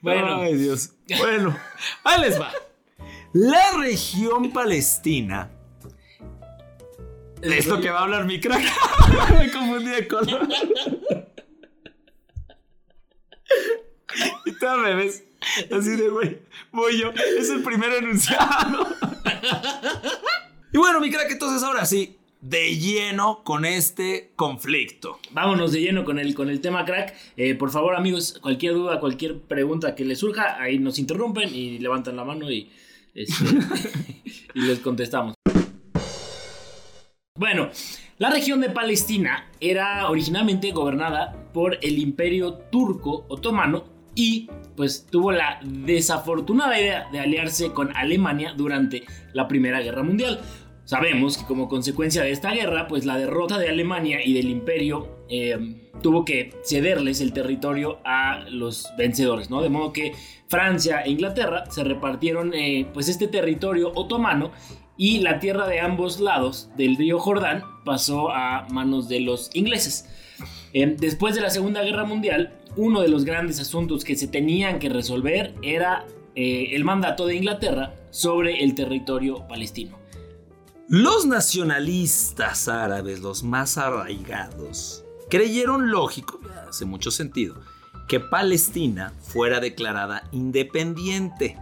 Bueno. 0.00 0.40
Ay, 0.40 0.54
Dios. 0.54 0.92
Bueno, 1.18 1.56
ahí 2.04 2.20
les 2.20 2.40
va. 2.40 2.52
La 3.32 3.72
región 3.78 4.52
palestina. 4.52 5.50
Es 7.42 7.66
lo 7.66 7.80
que 7.80 7.90
va 7.90 8.00
a 8.00 8.02
hablar 8.02 8.24
mi 8.24 8.40
crack. 8.40 8.62
Me 9.38 9.50
confundí 9.50 9.90
de 9.90 10.08
color. 10.08 10.48
y 14.46 14.80
me 14.82 14.94
ves 14.94 15.24
así 15.76 15.96
de 15.96 16.08
güey. 16.08 16.38
Voy 16.72 17.00
yo. 17.00 17.10
Es 17.10 17.50
el 17.50 17.62
primer 17.62 17.92
enunciado. 17.92 18.86
y 20.72 20.78
bueno, 20.78 21.00
mi 21.00 21.10
crack, 21.10 21.30
entonces 21.30 21.62
ahora 21.62 21.84
sí 21.86 22.18
de 22.40 22.76
lleno 22.76 23.42
con 23.42 23.64
este 23.64 24.32
conflicto. 24.36 25.18
Vámonos 25.32 25.72
de 25.72 25.80
lleno 25.80 26.04
con 26.04 26.18
el, 26.18 26.34
con 26.34 26.50
el 26.50 26.60
tema 26.60 26.84
crack. 26.84 27.14
Eh, 27.36 27.54
por 27.54 27.70
favor, 27.70 27.96
amigos, 27.96 28.38
cualquier 28.40 28.74
duda, 28.74 29.00
cualquier 29.00 29.40
pregunta 29.40 29.94
que 29.94 30.04
les 30.04 30.18
surja, 30.18 30.60
ahí 30.60 30.78
nos 30.78 30.98
interrumpen 30.98 31.54
y 31.54 31.78
levantan 31.78 32.16
la 32.16 32.24
mano 32.24 32.50
y, 32.50 32.70
este, 33.14 33.44
y 34.54 34.60
les 34.60 34.78
contestamos. 34.80 35.34
Bueno, 37.36 37.70
la 38.18 38.30
región 38.30 38.60
de 38.60 38.70
Palestina 38.70 39.48
era 39.60 40.08
originalmente 40.08 40.72
gobernada 40.72 41.50
por 41.52 41.78
el 41.82 41.98
imperio 41.98 42.54
turco 42.54 43.26
otomano 43.28 43.97
y 44.18 44.50
pues 44.74 45.06
tuvo 45.08 45.30
la 45.30 45.60
desafortunada 45.62 46.78
idea 46.78 47.08
de 47.12 47.20
aliarse 47.20 47.70
con 47.70 47.96
Alemania 47.96 48.52
durante 48.52 49.04
la 49.32 49.46
Primera 49.46 49.80
Guerra 49.80 50.02
Mundial. 50.02 50.40
Sabemos 50.84 51.38
que 51.38 51.44
como 51.44 51.68
consecuencia 51.68 52.24
de 52.24 52.32
esta 52.32 52.50
guerra, 52.50 52.88
pues 52.88 53.06
la 53.06 53.16
derrota 53.16 53.58
de 53.58 53.68
Alemania 53.68 54.18
y 54.24 54.32
del 54.32 54.50
imperio 54.50 55.24
eh, 55.30 55.88
tuvo 56.02 56.24
que 56.24 56.52
cederles 56.64 57.20
el 57.20 57.32
territorio 57.32 58.00
a 58.04 58.40
los 58.50 58.88
vencedores, 58.98 59.50
¿no? 59.50 59.62
De 59.62 59.68
modo 59.68 59.92
que 59.92 60.14
Francia 60.48 61.02
e 61.02 61.10
Inglaterra 61.10 61.70
se 61.70 61.84
repartieron 61.84 62.54
eh, 62.54 62.88
pues 62.92 63.08
este 63.08 63.28
territorio 63.28 63.92
otomano 63.94 64.50
y 64.96 65.20
la 65.20 65.38
tierra 65.38 65.68
de 65.68 65.78
ambos 65.78 66.18
lados 66.18 66.70
del 66.76 66.96
río 66.96 67.20
Jordán 67.20 67.62
pasó 67.84 68.32
a 68.32 68.66
manos 68.68 69.08
de 69.08 69.20
los 69.20 69.48
ingleses. 69.54 70.08
Eh, 70.72 70.96
después 70.98 71.34
de 71.34 71.40
la 71.40 71.50
Segunda 71.50 71.82
Guerra 71.82 72.04
Mundial, 72.04 72.52
uno 72.76 73.00
de 73.00 73.08
los 73.08 73.24
grandes 73.24 73.60
asuntos 73.60 74.04
que 74.04 74.16
se 74.16 74.28
tenían 74.28 74.78
que 74.78 74.88
resolver 74.88 75.54
era 75.62 76.06
el 76.34 76.84
mandato 76.84 77.26
de 77.26 77.34
Inglaterra 77.34 77.96
sobre 78.10 78.62
el 78.62 78.76
territorio 78.76 79.48
palestino. 79.48 79.98
Los 80.88 81.26
nacionalistas 81.26 82.68
árabes, 82.68 83.20
los 83.20 83.42
más 83.42 83.76
arraigados, 83.76 85.04
creyeron 85.28 85.90
lógico, 85.90 86.40
hace 86.66 86.86
mucho 86.86 87.10
sentido, 87.10 87.60
que 88.08 88.20
Palestina 88.20 89.12
fuera 89.20 89.60
declarada 89.60 90.26
independiente. 90.32 91.58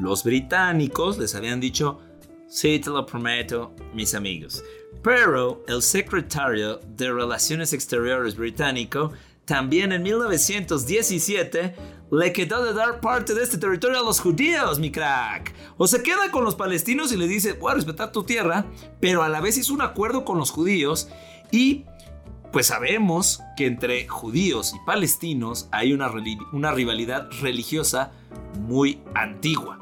Los 0.00 0.24
británicos 0.24 1.18
les 1.18 1.34
habían 1.34 1.60
dicho, 1.60 2.00
sí 2.48 2.78
te 2.78 2.88
lo 2.88 3.04
prometo, 3.04 3.74
mis 3.92 4.14
amigos. 4.14 4.64
Pero 5.02 5.64
el 5.68 5.82
secretario 5.82 6.78
de 6.78 7.12
Relaciones 7.12 7.72
Exteriores 7.72 8.36
británico 8.36 9.12
también 9.44 9.92
en 9.92 10.02
1917 10.02 11.74
le 12.10 12.32
quedó 12.32 12.62
de 12.62 12.74
dar 12.74 13.00
parte 13.00 13.34
de 13.34 13.42
este 13.42 13.58
territorio 13.58 13.98
a 13.98 14.04
los 14.04 14.20
judíos, 14.20 14.78
mi 14.78 14.92
crack. 14.92 15.52
O 15.78 15.86
se 15.86 16.02
queda 16.02 16.30
con 16.30 16.44
los 16.44 16.54
palestinos 16.54 17.10
y 17.12 17.16
le 17.16 17.26
dice, 17.26 17.54
voy 17.54 17.72
a 17.72 17.74
respetar 17.74 18.12
tu 18.12 18.22
tierra, 18.24 18.66
pero 19.00 19.22
a 19.22 19.28
la 19.28 19.40
vez 19.40 19.56
hizo 19.56 19.72
un 19.72 19.82
acuerdo 19.82 20.24
con 20.24 20.38
los 20.38 20.50
judíos 20.50 21.08
y 21.50 21.84
pues 22.52 22.66
sabemos 22.66 23.40
que 23.56 23.66
entre 23.66 24.06
judíos 24.06 24.74
y 24.74 24.86
palestinos 24.86 25.68
hay 25.72 25.94
una, 25.94 26.12
una 26.52 26.70
rivalidad 26.72 27.28
religiosa 27.40 28.12
muy 28.60 29.00
antigua. 29.14 29.80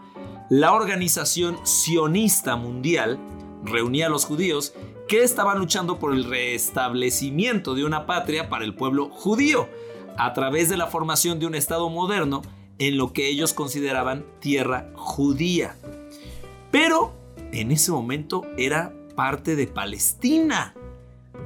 La 0.49 0.73
organización 0.73 1.59
sionista 1.67 2.55
mundial 2.55 3.19
reunía 3.65 4.07
a 4.07 4.11
los 4.11 4.25
judíos 4.25 4.73
que 5.11 5.25
estaban 5.25 5.59
luchando 5.59 5.99
por 5.99 6.15
el 6.15 6.23
restablecimiento 6.23 7.75
de 7.75 7.85
una 7.85 8.07
patria 8.07 8.49
para 8.49 8.65
el 8.65 8.77
pueblo 8.77 9.09
judío, 9.09 9.69
a 10.17 10.33
través 10.35 10.69
de 10.69 10.77
la 10.77 10.87
formación 10.87 11.41
de 11.41 11.47
un 11.47 11.57
Estado 11.57 11.91
moderno 11.91 12.43
en 12.79 12.97
lo 12.97 13.13
que 13.13 13.27
ellos 13.27 13.53
consideraban 13.53 14.25
tierra 14.39 14.93
judía. 14.95 15.75
Pero 16.71 17.13
en 17.51 17.73
ese 17.73 17.91
momento 17.91 18.47
era 18.57 18.95
parte 19.17 19.57
de 19.57 19.67
Palestina. 19.67 20.75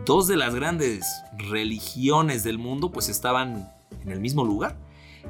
Dos 0.05 0.29
de 0.29 0.37
las 0.37 0.55
grandes 0.55 1.07
religiones 1.39 2.45
del 2.45 2.59
mundo 2.59 2.93
pues 2.93 3.09
estaban 3.09 3.73
en 4.03 4.13
el 4.13 4.21
mismo 4.21 4.45
lugar. 4.45 4.77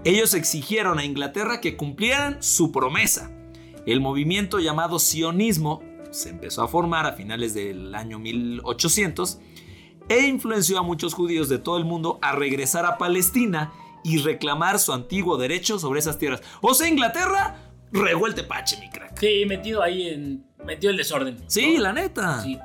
Ellos 0.03 0.35
exigieron 0.35 0.99
a 0.99 1.05
Inglaterra 1.05 1.61
que 1.61 1.77
cumplieran 1.77 2.43
su 2.43 2.73
promesa. 2.73 3.31
El 3.87 4.01
movimiento 4.01 4.59
llamado 4.59 4.99
sionismo 4.99 5.85
se 6.15 6.31
empezó 6.31 6.63
a 6.63 6.69
formar 6.69 7.07
a 7.07 7.13
finales 7.13 7.55
del 7.55 7.95
año 7.95 8.19
1800 8.19 9.39
e 10.09 10.27
influenció 10.27 10.79
a 10.79 10.83
muchos 10.83 11.15
judíos 11.15 11.49
de 11.49 11.59
todo 11.59 11.77
el 11.77 11.85
mundo 11.85 12.19
a 12.23 12.33
regresar 12.33 12.87
a 12.87 12.99
Palestina 12.99 13.73
y 14.03 14.19
reclamar 14.19 14.79
su 14.79 14.93
antiguo 14.93 15.37
derecho 15.37 15.79
sobre 15.79 16.01
esas 16.01 16.19
tierras. 16.19 16.43
O 16.61 16.75
sea, 16.75 16.89
Inglaterra 16.89 17.57
revuelte 17.91 18.45
pache, 18.45 18.79
mi 18.81 18.91
crack. 18.91 19.19
Sí, 19.19 19.45
metido 19.47 19.83
ahí 19.83 20.09
en. 20.09 20.45
metió 20.65 20.91
el 20.91 20.97
desorden. 20.97 21.43
Sí, 21.47 21.79
la 21.79 21.93
neta. 21.93 22.43
Sí. 22.43 22.59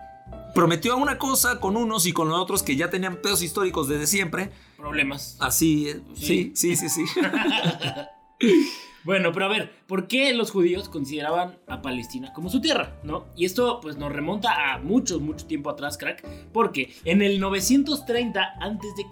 Prometió 0.54 0.98
una 0.98 1.18
cosa 1.18 1.60
con 1.60 1.78
unos 1.78 2.06
y 2.06 2.12
con 2.12 2.28
los 2.30 2.40
otros 2.40 2.64
que 2.64 2.76
ya 2.76 2.90
tenían 2.90 3.22
pedos 3.22 3.42
históricos 3.42 3.88
desde 3.88 4.08
siempre. 4.08 4.52
Problemas. 4.78 5.38
Así, 5.40 5.90
eh, 5.90 6.02
sí, 6.16 6.52
sí, 6.56 6.76
sí, 6.76 6.90
sí. 6.90 7.06
Bueno, 9.04 9.32
pero 9.32 9.46
a 9.46 9.50
ver, 9.50 9.72
¿por 9.88 10.08
qué 10.08 10.34
los 10.34 10.52
judíos 10.52 10.90
consideraban 10.90 11.58
a 11.68 11.82
Palestina 11.82 12.34
como 12.34 12.50
su 12.50 12.60
tierra? 12.60 13.00
¿No? 13.04 13.28
Y 13.36 13.46
esto 13.46 13.80
pues 13.82 13.98
nos 13.98 14.12
remonta 14.12 14.74
a 14.74 14.80
mucho, 14.80 15.20
mucho 15.20 15.46
tiempo 15.46 15.70
atrás, 15.70 15.98
crack, 15.98 16.26
porque 16.52 16.94
en 17.06 17.22
el 17.22 17.40
930 17.40 18.42
a.C., 18.42 19.06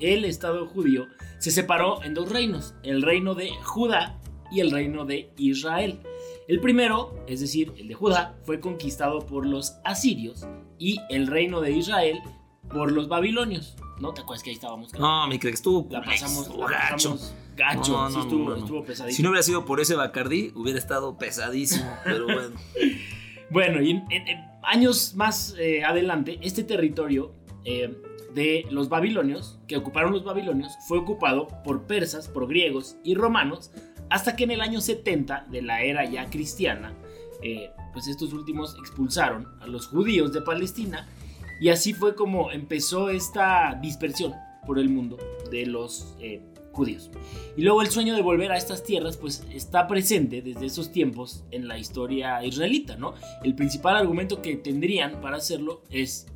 el 0.00 0.24
Estado 0.24 0.66
judío 0.66 1.06
se 1.38 1.50
separó 1.50 2.02
en 2.02 2.14
dos 2.14 2.30
reinos, 2.30 2.74
el 2.82 3.02
reino 3.02 3.34
de 3.34 3.50
Judá 3.62 4.18
y 4.50 4.60
el 4.60 4.70
reino 4.70 5.04
de 5.04 5.30
Israel. 5.36 6.00
El 6.48 6.60
primero, 6.60 7.14
es 7.26 7.40
decir, 7.40 7.72
el 7.76 7.88
de 7.88 7.94
Judá, 7.94 8.36
fue 8.44 8.60
conquistado 8.60 9.26
por 9.26 9.46
los 9.46 9.76
asirios 9.84 10.46
y 10.78 11.00
el 11.10 11.26
reino 11.26 11.60
de 11.60 11.72
Israel 11.72 12.20
por 12.68 12.92
los 12.92 13.08
babilonios. 13.08 13.76
¿No 14.00 14.12
te 14.12 14.20
acuerdas 14.20 14.42
que 14.42 14.50
ahí 14.50 14.56
estábamos? 14.56 14.92
No, 14.94 15.26
mi 15.26 15.38
crack, 15.38 15.54
estuvo, 15.54 15.86
la 15.90 16.02
pasamos, 16.02 17.34
gacho. 17.56 17.94
gacho, 17.94 18.10
sí, 18.10 18.20
estuvo, 18.20 18.84
pesadísimo. 18.84 19.16
Si 19.16 19.22
no 19.22 19.30
hubiera 19.30 19.42
sido 19.42 19.64
por 19.64 19.80
ese 19.80 19.94
Bacardí, 19.94 20.52
hubiera 20.54 20.78
estado 20.78 21.16
pesadísimo, 21.16 21.90
pero 22.04 22.24
bueno. 22.24 22.56
bueno, 23.50 23.82
y 23.82 23.90
en, 23.90 24.04
años 24.62 25.14
más 25.14 25.54
eh, 25.58 25.84
adelante, 25.84 26.38
este 26.42 26.64
territorio 26.64 27.32
eh, 27.64 27.96
de 28.34 28.66
los 28.70 28.88
babilonios, 28.88 29.58
que 29.66 29.76
ocuparon 29.76 30.12
los 30.12 30.24
babilonios, 30.24 30.72
fue 30.86 30.98
ocupado 30.98 31.48
por 31.64 31.86
persas, 31.86 32.28
por 32.28 32.46
griegos 32.46 32.96
y 33.02 33.14
romanos, 33.14 33.70
hasta 34.10 34.36
que 34.36 34.44
en 34.44 34.52
el 34.52 34.60
año 34.60 34.80
70 34.80 35.46
de 35.50 35.62
la 35.62 35.82
era 35.82 36.04
ya 36.04 36.26
cristiana, 36.26 36.94
eh, 37.42 37.70
pues 37.92 38.08
estos 38.08 38.32
últimos 38.32 38.76
expulsaron 38.78 39.48
a 39.60 39.66
los 39.66 39.86
judíos 39.86 40.32
de 40.32 40.42
Palestina 40.42 41.08
y 41.60 41.70
así 41.70 41.94
fue 41.94 42.14
como 42.14 42.50
empezó 42.50 43.08
esta 43.08 43.78
dispersión 43.80 44.34
por 44.66 44.78
el 44.78 44.88
mundo 44.88 45.16
de 45.50 45.66
los 45.66 46.16
eh, 46.20 46.42
judíos. 46.76 47.10
Y 47.56 47.62
luego 47.62 47.82
el 47.82 47.90
sueño 47.90 48.14
de 48.14 48.22
volver 48.22 48.52
a 48.52 48.56
estas 48.56 48.84
tierras 48.84 49.16
pues 49.16 49.42
está 49.50 49.88
presente 49.88 50.42
desde 50.42 50.66
esos 50.66 50.92
tiempos 50.92 51.42
en 51.50 51.66
la 51.66 51.78
historia 51.78 52.44
israelita, 52.44 52.96
¿no? 52.96 53.14
El 53.42 53.54
principal 53.54 53.96
argumento 53.96 54.42
que 54.42 54.56
tendrían 54.56 55.20
para 55.20 55.38
hacerlo 55.38 55.82
es 55.90 56.26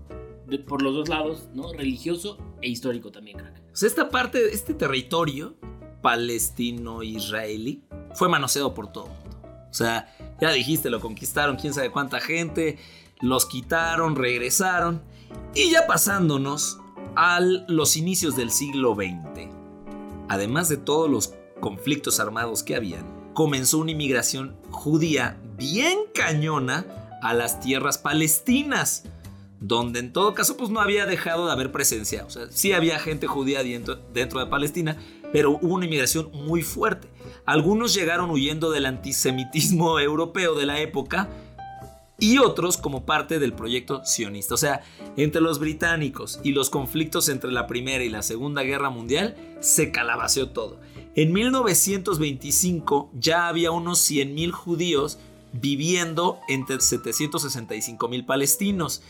por 0.67 0.83
los 0.83 0.95
dos 0.95 1.09
lados, 1.09 1.49
¿no? 1.55 1.73
Religioso 1.73 2.39
e 2.61 2.69
histórico 2.69 3.13
también, 3.13 3.39
crack. 3.39 3.63
O 3.73 3.77
sea, 3.77 3.87
esta 3.87 4.11
parte, 4.11 4.53
este 4.53 4.75
territorio 4.75 5.55
palestino-israelí 6.03 7.85
fue 8.15 8.29
manoseado 8.29 8.75
por 8.75 8.91
todo 8.91 9.07
el 9.07 9.13
mundo. 9.13 9.39
O 9.71 9.75
sea, 9.75 10.13
ya 10.41 10.51
dijiste, 10.51 10.91
lo 10.91 11.01
conquistaron 11.01 11.57
quién 11.57 11.73
sabe 11.73 11.91
cuánta 11.91 12.21
gente, 12.21 12.79
los 13.21 13.47
quitaron, 13.47 14.17
regresaron. 14.17 15.03
Y 15.55 15.71
ya 15.71 15.87
pasándonos 15.87 16.81
a 17.15 17.41
los 17.41 17.97
inicios 17.97 18.37
del 18.37 18.51
siglo 18.51 18.95
XX, 18.95 19.60
además 20.31 20.69
de 20.69 20.77
todos 20.77 21.11
los 21.11 21.35
conflictos 21.61 22.21
armados 22.21 22.63
que 22.63 22.77
habían, 22.77 23.05
comenzó 23.35 23.79
una 23.79 23.91
inmigración 23.91 24.57
judía 24.71 25.41
bien 25.59 25.99
cañona 26.15 26.87
a 27.21 27.35
las 27.35 27.59
tierras 27.59 27.99
palestinas, 27.99 29.03
donde 29.59 29.99
en 29.99 30.13
todo 30.13 30.33
caso 30.33 30.57
pues 30.57 30.71
no 30.71 30.81
había 30.81 31.05
dejado 31.05 31.47
de 31.47 31.53
haber 31.53 31.73
presencia, 31.73 32.25
o 32.25 32.31
sea, 32.31 32.47
sí 32.49 32.73
había 32.73 33.01
gente 33.01 33.27
judía 33.27 33.65
dentro, 33.65 33.97
dentro 34.15 34.39
de 34.39 34.47
Palestina, 34.47 34.97
pero 35.33 35.59
hubo 35.61 35.75
una 35.75 35.87
inmigración 35.87 36.31
muy 36.33 36.63
fuerte. 36.63 37.09
Algunos 37.45 37.93
llegaron 37.93 38.31
huyendo 38.31 38.71
del 38.71 38.87
antisemitismo 38.87 39.99
europeo 40.01 40.55
de 40.55 40.67
la 40.67 40.79
época, 40.79 41.29
y 42.21 42.39
otros 42.39 42.77
como 42.77 43.05
parte 43.05 43.39
del 43.39 43.55
proyecto 43.55 44.05
sionista. 44.05 44.55
O 44.55 44.59
sea, 44.59 44.83
entre 45.17 45.41
los 45.41 45.59
británicos 45.59 46.39
y 46.45 46.53
los 46.53 46.71
conflictos 46.71 47.29
entre 47.29 47.51
la 47.51 47.67
Primera 47.67 48.05
y 48.05 48.11
la 48.11 48.23
Segunda 48.23 48.63
Guerra 48.63 48.91
Mundial, 48.91 49.37
se 49.61 49.91
calabaceó 49.91 50.51
todo. 50.51 50.79
En 51.17 51.33
1925 51.33 53.11
ya 53.15 53.49
había 53.49 53.73
unos 53.73 53.99
100.000 54.09 54.53
judíos 54.53 55.19
viviendo 55.53 56.39
entre 56.49 56.77
765.000 56.77 58.27
palestinos. 58.27 59.03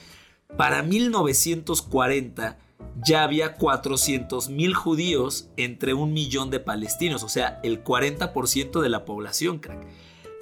Para 0.56 0.82
1940 0.82 2.58
ya 3.04 3.24
había 3.24 3.58
400.000 3.58 4.72
judíos 4.72 5.48
entre 5.56 5.94
un 5.94 6.12
millón 6.12 6.50
de 6.50 6.60
palestinos, 6.60 7.22
o 7.22 7.28
sea, 7.28 7.60
el 7.62 7.84
40% 7.84 8.80
de 8.80 8.88
la 8.88 9.04
población, 9.04 9.58
crack. 9.58 9.86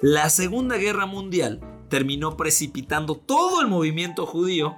La 0.01 0.29
Segunda 0.29 0.77
Guerra 0.77 1.05
Mundial 1.05 1.59
terminó 1.89 2.37
precipitando 2.37 3.15
todo 3.15 3.61
el 3.61 3.67
movimiento 3.67 4.25
judío 4.25 4.75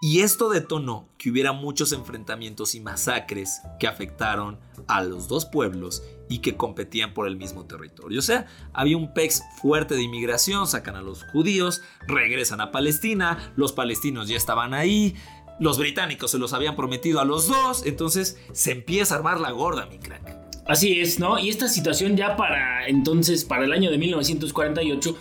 y 0.00 0.20
esto 0.20 0.50
detonó 0.50 1.08
que 1.16 1.30
hubiera 1.30 1.52
muchos 1.52 1.92
enfrentamientos 1.92 2.74
y 2.74 2.80
masacres 2.80 3.62
que 3.80 3.86
afectaron 3.86 4.60
a 4.88 5.02
los 5.02 5.26
dos 5.26 5.46
pueblos 5.46 6.02
y 6.28 6.40
que 6.40 6.56
competían 6.56 7.14
por 7.14 7.26
el 7.26 7.36
mismo 7.36 7.64
territorio. 7.64 8.18
O 8.18 8.22
sea, 8.22 8.46
había 8.74 8.98
un 8.98 9.14
pex 9.14 9.42
fuerte 9.60 9.94
de 9.94 10.02
inmigración, 10.02 10.66
sacan 10.66 10.96
a 10.96 11.00
los 11.00 11.24
judíos, 11.32 11.80
regresan 12.06 12.60
a 12.60 12.72
Palestina, 12.72 13.52
los 13.56 13.72
palestinos 13.72 14.28
ya 14.28 14.36
estaban 14.36 14.74
ahí, 14.74 15.16
los 15.58 15.78
británicos 15.78 16.30
se 16.30 16.38
los 16.38 16.52
habían 16.52 16.76
prometido 16.76 17.20
a 17.20 17.24
los 17.24 17.48
dos, 17.48 17.86
entonces 17.86 18.38
se 18.52 18.72
empieza 18.72 19.14
a 19.14 19.18
armar 19.18 19.40
la 19.40 19.52
gorda, 19.52 19.86
mi 19.86 19.98
crack. 19.98 20.36
Así 20.66 21.00
es, 21.00 21.18
¿no? 21.18 21.38
Y 21.38 21.48
esta 21.48 21.68
situación 21.68 22.16
ya 22.16 22.36
para 22.36 22.86
entonces, 22.88 23.44
para 23.44 23.64
el 23.64 23.72
año 23.72 23.90
de 23.90 23.98
1948, 23.98 25.16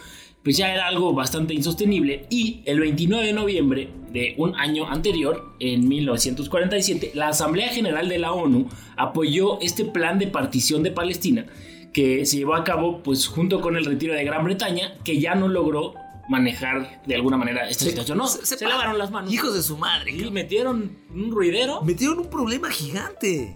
pues 0.46 0.58
ya 0.58 0.72
era 0.72 0.88
algo 0.88 1.12
bastante 1.14 1.56
insostenible 1.56 2.28
y 2.30 2.62
el 2.66 2.80
29 2.80 3.26
de 3.26 3.34
noviembre 3.34 3.90
de 4.12 4.36
un 4.38 4.56
año 4.56 4.88
anterior, 4.88 5.56
en 5.60 5.90
1947, 5.90 7.14
la 7.16 7.30
Asamblea 7.30 7.70
General 7.70 8.08
de 8.08 8.20
la 8.20 8.32
ONU 8.32 8.70
apoyó 8.96 9.60
este 9.60 9.86
plan 9.86 10.20
de 10.20 10.28
partición 10.28 10.84
de 10.84 10.92
Palestina 10.92 11.48
que 11.92 12.28
se 12.28 12.38
llevó 12.38 12.54
a 12.54 12.64
cabo 12.64 13.02
pues 13.02 13.26
junto 13.26 13.60
con 13.60 13.76
el 13.76 13.86
retiro 13.86 14.14
de 14.14 14.24
Gran 14.24 14.44
Bretaña, 14.44 14.94
que 15.04 15.20
ya 15.20 15.34
no 15.34 15.48
logró 15.48 15.96
manejar 16.30 17.02
de 17.08 17.16
alguna 17.16 17.38
manera 17.38 17.68
esta 17.68 17.86
situación. 17.86 18.20
No, 18.20 18.28
se, 18.28 18.64
lavaron 18.68 19.00
las 19.00 19.10
manos. 19.10 19.34
Hijos 19.34 19.56
de 19.56 19.64
su 19.64 19.78
madre. 19.78 20.12
Y 20.12 20.30
metieron 20.30 20.96
un 21.12 21.32
ruidero. 21.32 21.82
Metieron 21.82 22.20
un 22.20 22.30
problema 22.30 22.70
gigante. 22.70 23.56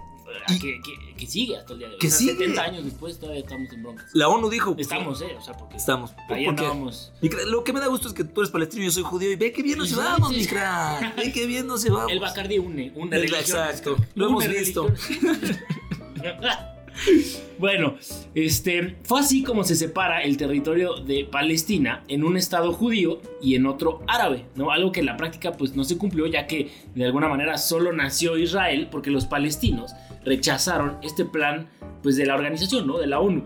Que, 1.18 1.28
sigue 1.28 1.58
hasta 1.58 1.74
el 1.74 1.80
día 1.80 1.88
de 1.88 1.94
hoy. 1.94 2.00
Que 2.00 2.10
sigue. 2.10 2.32
70 2.34 2.62
años 2.62 2.86
después 2.86 3.20
todavía 3.20 3.42
estamos 3.42 3.72
en 3.72 3.84
broncas. 3.84 4.10
La 4.14 4.28
ONU 4.28 4.50
dijo. 4.50 4.76
Estamos, 4.78 5.22
eh, 5.22 5.36
o 5.38 5.42
sea, 5.42 5.56
porque. 5.56 5.78
Estamos. 5.78 6.12
Ahí 6.30 6.46
andábamos. 6.46 7.12
lo 7.48 7.64
que 7.64 7.74
me 7.74 7.80
da 7.80 7.88
gusto 7.88 8.08
es 8.08 8.14
que 8.14 8.24
tú 8.24 8.42
eres 8.42 8.52
palestino 8.52 8.84
y 8.84 8.86
yo 8.88 8.92
soy 8.92 9.04
judío 9.04 9.32
y 9.32 9.36
ve 9.36 9.52
que 9.52 9.64
bien 9.64 9.78
nos 9.78 9.90
llevamos, 9.90 10.32
mi 10.32 10.46
crack. 10.46 11.16
Ve 11.18 11.32
que 11.32 11.46
bien 11.46 11.68
nos 11.68 11.84
llevamos. 11.84 12.12
El 12.12 12.20
Bacardi 12.20 12.58
une, 12.58 12.92
une 12.96 13.18
Exacto. 13.18 13.98
Lo 14.16 14.28
hemos 14.28 14.48
visto. 14.48 14.88
Bueno, 17.60 17.96
este, 18.36 18.96
fue 19.04 19.20
así 19.20 19.44
como 19.44 19.66
se 19.66 19.76
separa 19.76 20.22
el 20.24 20.38
territorio 20.38 20.96
de 20.96 21.26
Palestina 21.26 22.04
en 22.08 22.24
un 22.24 22.38
estado 22.38 22.72
judío 22.72 23.22
y 23.42 23.56
en 23.56 23.66
otro 23.66 24.02
árabe, 24.08 24.46
¿no? 24.56 24.72
Algo 24.72 24.94
que 24.94 25.02
en 25.02 25.06
la 25.08 25.18
práctica 25.18 25.52
pues 25.52 25.76
no 25.76 25.84
se 25.84 25.98
cumplió 25.98 26.26
ya 26.28 26.48
que 26.48 26.72
de 26.96 27.06
alguna 27.06 27.28
manera 27.28 27.58
solo 27.58 27.92
nació 27.92 28.38
Israel 28.38 28.88
porque 28.90 29.12
los 29.12 29.26
palestinos 29.26 29.94
rechazaron 30.24 30.98
este 31.04 31.26
plan 31.26 31.68
pues 32.02 32.16
de 32.16 32.26
la 32.26 32.36
organización, 32.36 32.88
¿no? 32.88 32.98
De 32.98 33.08
la 33.08 33.20
ONU. 33.20 33.44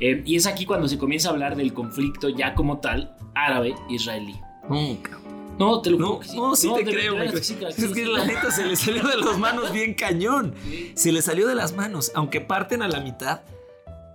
Eh, 0.00 0.22
y 0.26 0.36
es 0.36 0.46
aquí 0.46 0.66
cuando 0.66 0.86
se 0.86 0.98
comienza 0.98 1.30
a 1.30 1.32
hablar 1.32 1.56
del 1.56 1.72
conflicto 1.72 2.28
ya 2.28 2.54
como 2.54 2.80
tal 2.80 3.16
árabe-israelí. 3.34 4.34
No, 5.58 5.80
te 5.80 5.90
lo 5.90 5.98
no, 5.98 6.20
No, 6.34 6.56
sí 6.56 6.70
te 6.74 6.84
creo, 6.84 7.22
Es 7.22 7.52
que 7.52 8.06
la 8.06 8.24
neta 8.24 8.50
se 8.50 8.66
le 8.66 8.76
salió 8.76 9.02
de 9.04 9.16
las 9.16 9.38
manos 9.38 9.72
bien 9.72 9.94
cañón. 9.94 10.54
Se 10.94 11.12
le 11.12 11.22
salió 11.22 11.46
de 11.46 11.54
las 11.54 11.74
manos. 11.74 12.12
Aunque 12.14 12.40
parten 12.40 12.82
a 12.82 12.88
la 12.88 13.00
mitad, 13.00 13.42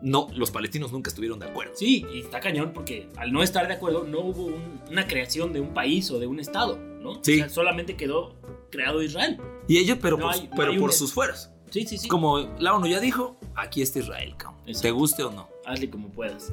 no, 0.01 0.27
los 0.33 0.51
palestinos 0.51 0.91
nunca 0.91 1.09
estuvieron 1.09 1.39
de 1.39 1.47
acuerdo. 1.47 1.73
Sí, 1.75 2.05
y 2.13 2.21
está 2.21 2.39
cañón 2.39 2.71
porque 2.73 3.09
al 3.17 3.31
no 3.31 3.43
estar 3.43 3.67
de 3.67 3.73
acuerdo 3.73 4.03
no 4.03 4.19
hubo 4.19 4.51
una 4.89 5.07
creación 5.07 5.53
de 5.53 5.59
un 5.59 5.73
país 5.73 6.09
o 6.11 6.19
de 6.19 6.27
un 6.27 6.39
estado, 6.39 6.77
¿no? 6.77 7.23
Sí. 7.23 7.35
O 7.35 7.37
sea, 7.37 7.49
solamente 7.49 7.95
quedó 7.95 8.35
creado 8.69 9.01
Israel. 9.01 9.37
Y 9.67 9.77
ellos, 9.77 9.97
pero, 10.01 10.17
por, 10.17 10.33
pero 10.55 10.77
por 10.77 10.93
sus 10.93 11.13
fueros. 11.13 11.49
Sí, 11.69 11.85
sí, 11.85 11.97
sí. 11.97 12.07
Como 12.07 12.39
la 12.59 12.73
ONU 12.73 12.87
ya 12.87 12.99
dijo, 12.99 13.37
aquí 13.55 13.81
está 13.81 13.99
Israel, 13.99 14.35
cabrón. 14.37 14.59
Te 14.81 14.91
guste 14.91 15.23
o 15.23 15.31
no. 15.31 15.49
Hazle 15.65 15.89
como 15.89 16.09
puedas. 16.09 16.51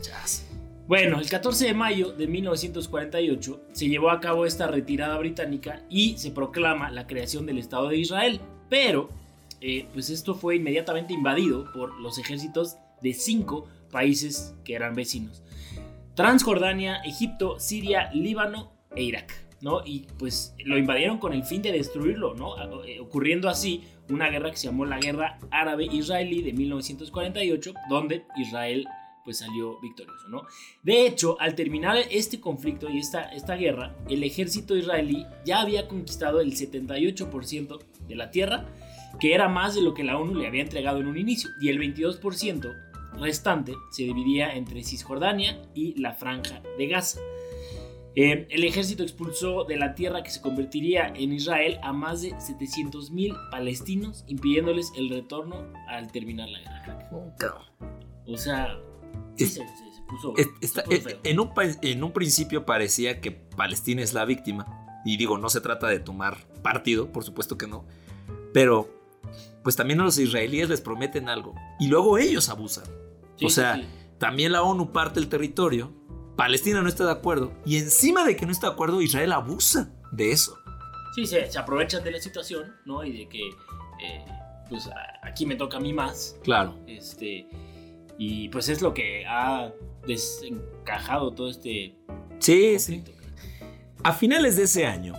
Bueno, 0.87 1.19
el 1.19 1.29
14 1.29 1.67
de 1.67 1.75
mayo 1.75 2.13
de 2.13 2.29
1948 2.29 3.61
se 3.73 3.89
llevó 3.89 4.11
a 4.11 4.21
cabo 4.21 4.47
esta 4.47 4.69
retirada 4.69 5.19
británica 5.19 5.83
y 5.91 6.17
se 6.17 6.31
proclama 6.31 6.93
la 6.93 7.09
creación 7.09 7.45
del 7.45 7.59
Estado 7.59 7.89
de 7.89 7.99
Israel. 7.99 8.41
Pero, 8.71 9.09
eh, 9.61 9.89
pues 9.93 10.11
esto 10.11 10.37
fue 10.37 10.57
inmediatamente 10.57 11.13
invadido 11.13 11.73
por 11.73 11.99
los 12.01 12.19
ejércitos 12.19 12.77
de 13.03 13.15
cinco 13.15 13.67
países 13.91 14.55
que 14.65 14.75
eran 14.75 14.95
vecinos. 14.95 15.43
Transjordania, 16.15 16.99
Egipto, 17.05 17.59
Siria, 17.59 18.13
Líbano 18.13 18.73
e 18.95 19.03
Irak. 19.03 19.47
¿no? 19.61 19.81
Y 19.85 20.07
pues 20.19 20.55
lo 20.65 20.79
invadieron 20.79 21.19
con 21.19 21.33
el 21.33 21.43
fin 21.43 21.63
de 21.63 21.73
destruirlo, 21.73 22.35
¿no? 22.35 22.85
Eh, 22.85 23.01
ocurriendo 23.01 23.49
así 23.49 23.83
una 24.09 24.29
guerra 24.29 24.51
que 24.51 24.57
se 24.59 24.67
llamó 24.67 24.85
la 24.85 25.01
Guerra 25.01 25.39
Árabe-Israelí 25.51 26.43
de 26.43 26.53
1948, 26.53 27.75
donde 27.89 28.25
Israel 28.37 28.87
pues 29.27 29.39
salió 29.41 29.79
victorioso, 29.81 30.29
¿no? 30.29 30.47
De 30.85 31.05
hecho, 31.07 31.37
al 31.41 31.55
terminar 31.55 31.99
este 32.11 32.41
conflicto 32.41 32.89
y 32.89 32.99
esta, 32.99 33.25
esta 33.33 33.57
guerra, 33.57 33.95
el 34.09 34.23
ejército 34.23 34.77
israelí 34.77 35.27
ya 35.45 35.61
había 35.61 35.89
conquistado 35.89 36.41
el 36.41 36.53
78% 36.53 37.79
de 38.09 38.15
la 38.15 38.31
tierra, 38.31 38.65
que 39.21 39.35
era 39.35 39.49
más 39.49 39.75
de 39.75 39.83
lo 39.83 39.93
que 39.93 40.05
la 40.05 40.17
ONU 40.17 40.37
le 40.37 40.47
había 40.47 40.63
entregado 40.63 41.01
en 41.01 41.09
un 41.09 41.19
inicio, 41.19 41.51
y 41.61 41.69
el 41.69 41.79
22% 41.81 42.73
restante 43.19 43.75
se 43.91 44.05
dividía 44.05 44.55
entre 44.55 44.85
Cisjordania 44.85 45.61
y 45.75 46.01
la 46.01 46.15
franja 46.15 46.63
de 46.79 46.87
Gaza. 46.87 47.21
Eh, 48.19 48.47
el 48.49 48.65
ejército 48.65 49.03
expulsó 49.03 49.65
de 49.65 49.77
la 49.77 49.95
tierra 49.95 50.23
que 50.23 50.31
se 50.31 50.41
convertiría 50.41 51.09
en 51.15 51.35
Israel 51.35 51.79
a 51.83 51.93
más 51.93 52.23
de 52.23 52.31
700.000 52.31 53.51
palestinos, 53.51 54.25
impidiéndoles 54.27 54.93
el 54.97 55.11
retorno 55.11 55.71
al 55.89 56.11
terminar 56.13 56.49
la 56.49 56.61
guerra. 56.61 57.11
O 58.27 58.37
sea, 58.39 58.79
en, 61.25 61.41
un, 61.41 61.51
en 61.83 62.05
un 62.05 62.13
principio 62.13 62.65
parecía 62.65 63.21
que 63.21 63.33
Palestina 63.33 64.03
es 64.03 64.15
la 64.15 64.25
víctima. 64.25 64.67
Y 65.05 65.17
digo, 65.17 65.39
no 65.39 65.49
se 65.49 65.61
trata 65.61 65.87
de 65.87 66.01
tomar 66.01 66.37
partido, 66.63 67.13
por 67.13 67.25
supuesto 67.25 67.57
que 67.57 67.67
no. 67.67 67.85
Pero, 68.53 68.89
pues 69.63 69.77
también 69.77 70.01
a 70.01 70.05
los 70.05 70.19
israelíes 70.19 70.69
les 70.69 70.81
prometen 70.81 71.29
algo. 71.29 71.55
Y 71.79 71.89
luego 71.89 72.19
ellos 72.19 72.49
abusan. 72.49 72.85
o 73.43 73.51
sea, 73.51 73.81
también 74.19 74.53
la 74.53 74.63
ONU 74.63 74.93
parte 74.93 75.21
el 75.21 75.29
territorio. 75.29 75.93
Palestina 76.37 76.83
no 76.83 76.89
está 76.89 77.05
de 77.05 77.13
acuerdo. 77.13 77.53
Y 77.65 77.77
encima 77.79 78.25
de 78.25 78.37
que 78.37 78.47
no 78.47 78.53
está 78.53 78.69
de 78.69 78.73
acuerdo, 78.75 79.01
Israel 79.01 79.33
abusa 79.33 79.91
de 80.13 80.33
eso. 80.33 80.59
Sí, 81.15 81.27
se, 81.27 81.51
se 81.51 81.59
aprovechan 81.59 82.05
de 82.05 82.11
la 82.11 82.21
situación, 82.21 82.75
¿no? 82.85 83.05
Y 83.05 83.17
de 83.17 83.29
que, 83.29 83.49
eh, 83.49 84.25
pues 84.69 84.91
aquí 85.23 85.47
me 85.47 85.57
toca 85.57 85.79
a 85.79 85.81
mí 85.81 85.93
más. 85.93 86.37
Claro. 86.43 86.79
Este 86.87 87.49
y 88.19 88.49
pues 88.49 88.69
es 88.69 88.83
lo 88.83 88.95
que 88.95 89.25
ha 89.27 89.73
desencajado 90.07 91.33
todo 91.33 91.51
este 91.51 91.97
sí, 92.39 92.79
Sí. 92.79 93.05
A 94.03 94.13
finales 94.13 94.57
de 94.57 94.65
ese 94.65 94.87
año, 94.87 95.15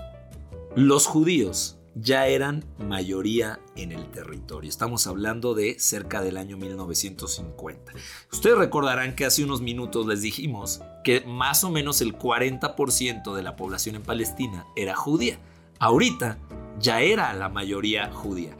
los 0.76 1.08
judíos 1.08 1.78
ya 2.00 2.28
eran 2.28 2.64
mayoría 2.78 3.60
en 3.76 3.92
el 3.92 4.10
territorio. 4.12 4.70
Estamos 4.70 5.08
hablando 5.08 5.56
de 5.56 5.80
cerca 5.80 6.22
del 6.22 6.38
año 6.38 6.58
1950. 6.58 7.92
Ustedes 8.32 8.58
recordarán 8.58 9.16
que 9.16 9.26
hace 9.26 9.44
unos 9.44 9.62
minutos 9.62 10.06
les 10.06 10.22
dijimos 10.22 10.82
que 11.04 11.22
más 11.22 11.64
o 11.64 11.72
menos 11.72 12.02
el 12.02 12.18
40% 12.18 13.36
de 13.36 13.44
la 13.44 13.56
población 13.56 13.96
en 13.96 14.04
Palestina 14.04 14.68
era 14.76 14.96
judía. 14.96 15.40
Ahorita 15.80 16.38
ya 16.80 17.02
era 17.02 17.34
la 17.34 17.50
mayoría 17.50 18.12
judía. 18.12 18.56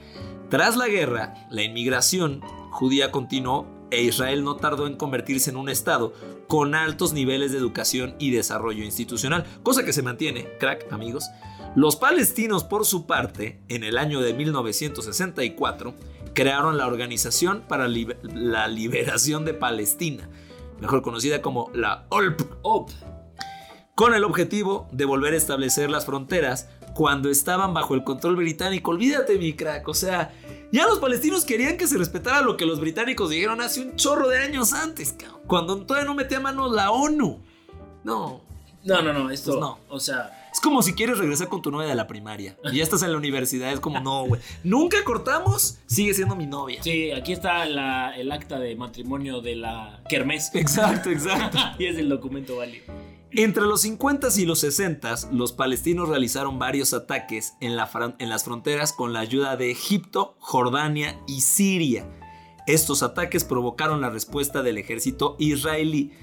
Tras 0.50 0.76
la 0.76 0.88
guerra, 0.88 1.48
la 1.52 1.62
inmigración 1.62 2.42
judía 2.72 3.12
continuó 3.12 3.68
e 3.98 4.04
Israel 4.04 4.44
no 4.44 4.58
tardó 4.58 4.86
en 4.86 4.96
convertirse 4.96 5.50
en 5.50 5.58
un 5.58 5.70
Estado 5.70 6.14
con 6.48 6.76
altos 6.76 7.14
niveles 7.14 7.52
de 7.52 7.58
educación 7.58 8.14
y 8.20 8.30
desarrollo 8.30 8.84
institucional, 8.84 9.44
cosa 9.64 9.84
que 9.84 9.92
se 9.92 10.04
mantiene, 10.04 10.48
crack 10.60 10.94
amigos. 10.94 11.26
Los 11.76 11.96
palestinos, 11.96 12.64
por 12.64 12.86
su 12.86 13.08
parte, 13.08 13.60
en 13.70 13.84
el 13.84 13.98
año 13.98 14.22
de 14.22 14.36
1964, 14.36 15.96
crearon 16.36 16.78
la 16.78 16.86
Organización 16.86 17.64
para 17.68 17.88
la 17.88 18.68
Liberación 18.68 19.46
de 19.46 19.56
Palestina, 19.56 20.30
mejor 20.80 21.02
conocida 21.02 21.42
como 21.42 21.72
la 21.74 22.06
OLP, 22.10 22.42
con 23.96 24.14
el 24.14 24.24
objetivo 24.24 24.88
de 24.92 25.06
volver 25.06 25.34
a 25.34 25.38
establecer 25.38 25.90
las 25.90 26.06
fronteras 26.06 26.70
cuando 26.94 27.32
estaban 27.32 27.74
bajo 27.74 27.96
el 27.96 28.04
control 28.04 28.36
británico. 28.36 28.92
Olvídate, 28.92 29.40
mi 29.40 29.54
crack, 29.54 29.88
o 29.88 29.96
sea, 29.96 30.32
ya 30.72 30.86
los 30.86 31.00
palestinos 31.00 31.46
querían 31.46 31.78
que 31.78 31.88
se 31.88 31.98
respetara 31.98 32.42
lo 32.42 32.58
que 32.58 32.66
los 32.66 32.80
británicos 32.80 33.30
dijeron 33.30 33.62
hace 33.62 33.82
un 33.82 33.96
chorro 33.96 34.28
de 34.30 34.40
años 34.40 34.74
antes, 34.74 35.16
cuando 35.48 35.78
todavía 35.86 36.08
no 36.08 36.16
metía 36.16 36.40
mano 36.40 36.72
la 36.72 36.92
ONU. 36.92 37.40
No. 38.04 38.42
No, 38.84 39.02
no, 39.02 39.12
no, 39.12 39.30
esto 39.30 39.52
pues 39.52 39.62
no. 39.62 39.80
O 39.90 40.00
sea. 40.00 40.50
Es 40.52 40.62
como 40.62 40.82
si 40.82 40.94
quieres 40.94 41.18
regresar 41.18 41.50
con 41.50 41.62
tu 41.62 41.72
novia 41.72 41.88
de 41.88 41.96
la 41.96 42.08
primaria 42.08 42.58
y 42.72 42.78
ya 42.78 42.84
estás 42.84 43.04
en 43.04 43.12
la 43.12 43.18
universidad. 43.18 43.72
Es 43.72 43.80
como, 43.80 44.00
no, 44.00 44.26
güey. 44.26 44.42
Nunca 44.64 45.04
cortamos, 45.04 45.78
sigue 45.86 46.14
siendo 46.14 46.36
mi 46.36 46.48
novia. 46.48 46.82
Sí, 46.82 47.12
aquí 47.12 47.34
está 47.34 47.66
el 47.66 48.32
acta 48.32 48.60
de 48.60 48.76
matrimonio 48.76 49.42
de 49.42 49.58
la 49.58 50.02
Kermés. 50.10 50.52
Exacto, 50.56 51.10
exacto. 51.10 51.58
y 51.80 51.86
es 51.86 51.98
el 51.98 52.10
documento 52.10 52.58
válido. 52.58 52.86
Entre 53.32 53.64
los 53.64 53.82
50 53.82 54.30
y 54.38 54.46
los 54.46 54.60
60, 54.60 55.16
los 55.32 55.52
palestinos 55.52 56.08
realizaron 56.08 56.60
varios 56.60 56.94
ataques 56.94 57.54
en, 57.60 57.76
las 57.76 58.44
fronteras 58.44 58.94
con 58.94 59.12
la 59.12 59.20
ayuda 59.20 59.58
de 59.58 59.70
Egipto, 59.70 60.38
Jordania 60.40 61.20
y 61.28 61.42
Siria. 61.42 62.10
Estos 62.68 63.04
ataques 63.04 63.44
provocaron 63.44 64.00
la 64.00 64.10
respuesta 64.10 64.64
del 64.64 64.78
ejército 64.78 65.36
israelí 65.40 66.14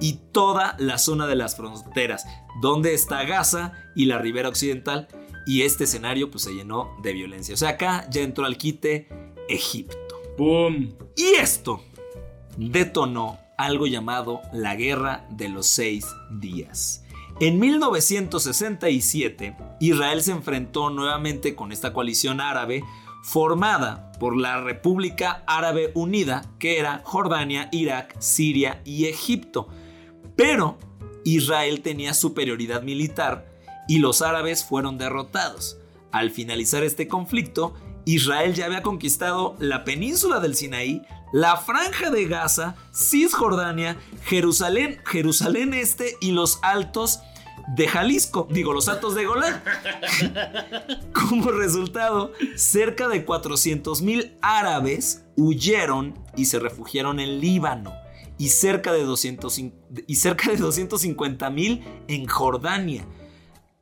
y 0.00 0.20
toda 0.32 0.74
la 0.78 0.98
zona 0.98 1.26
de 1.26 1.36
las 1.36 1.54
fronteras, 1.54 2.24
donde 2.62 2.94
está 2.94 3.24
Gaza 3.24 3.72
y 3.94 4.06
la 4.06 4.18
ribera 4.18 4.48
occidental, 4.48 5.08
y 5.46 5.62
este 5.62 5.84
escenario 5.84 6.30
pues, 6.30 6.44
se 6.44 6.54
llenó 6.54 6.96
de 7.02 7.12
violencia. 7.12 7.54
O 7.54 7.58
sea, 7.58 7.70
acá 7.70 8.08
ya 8.10 8.22
entró 8.22 8.46
al 8.46 8.56
quite 8.56 9.08
Egipto. 9.48 10.16
¡Boom! 10.38 10.96
Y 11.14 11.34
esto 11.38 11.82
detonó 12.56 13.43
algo 13.56 13.86
llamado 13.86 14.40
la 14.52 14.74
Guerra 14.76 15.26
de 15.30 15.48
los 15.48 15.66
Seis 15.66 16.06
Días. 16.30 17.04
En 17.40 17.58
1967, 17.58 19.56
Israel 19.80 20.22
se 20.22 20.30
enfrentó 20.32 20.90
nuevamente 20.90 21.56
con 21.56 21.72
esta 21.72 21.92
coalición 21.92 22.40
árabe 22.40 22.84
formada 23.24 24.12
por 24.20 24.36
la 24.36 24.60
República 24.60 25.42
Árabe 25.46 25.90
Unida, 25.94 26.44
que 26.58 26.78
era 26.78 27.00
Jordania, 27.04 27.68
Irak, 27.72 28.14
Siria 28.20 28.82
y 28.84 29.06
Egipto. 29.06 29.68
Pero 30.36 30.78
Israel 31.24 31.80
tenía 31.80 32.14
superioridad 32.14 32.82
militar 32.82 33.46
y 33.88 33.98
los 33.98 34.22
árabes 34.22 34.64
fueron 34.64 34.98
derrotados. 34.98 35.78
Al 36.12 36.30
finalizar 36.30 36.84
este 36.84 37.08
conflicto, 37.08 37.74
Israel 38.04 38.54
ya 38.54 38.66
había 38.66 38.82
conquistado 38.82 39.56
la 39.58 39.84
península 39.84 40.40
del 40.40 40.54
Sinaí, 40.54 41.02
la 41.32 41.56
franja 41.56 42.10
de 42.10 42.26
Gaza, 42.26 42.76
Cisjordania, 42.94 43.96
Jerusalén, 44.24 45.00
Jerusalén 45.04 45.74
Este 45.74 46.16
y 46.20 46.32
los 46.32 46.58
altos 46.62 47.20
de 47.68 47.88
Jalisco, 47.88 48.46
digo 48.50 48.72
los 48.72 48.88
altos 48.88 49.14
de 49.14 49.24
Golán. 49.24 49.62
Como 51.12 51.50
resultado, 51.50 52.32
cerca 52.56 53.08
de 53.08 53.24
400 53.24 54.02
mil 54.02 54.36
árabes 54.42 55.24
huyeron 55.36 56.14
y 56.36 56.44
se 56.44 56.58
refugiaron 56.58 57.20
en 57.20 57.40
Líbano 57.40 57.92
y 58.38 58.48
cerca 58.48 58.92
de, 58.92 59.04
200, 59.04 59.58
y 60.06 60.14
cerca 60.16 60.50
de 60.50 60.56
250 60.56 61.50
mil 61.50 61.84
en 62.08 62.26
Jordania. 62.26 63.06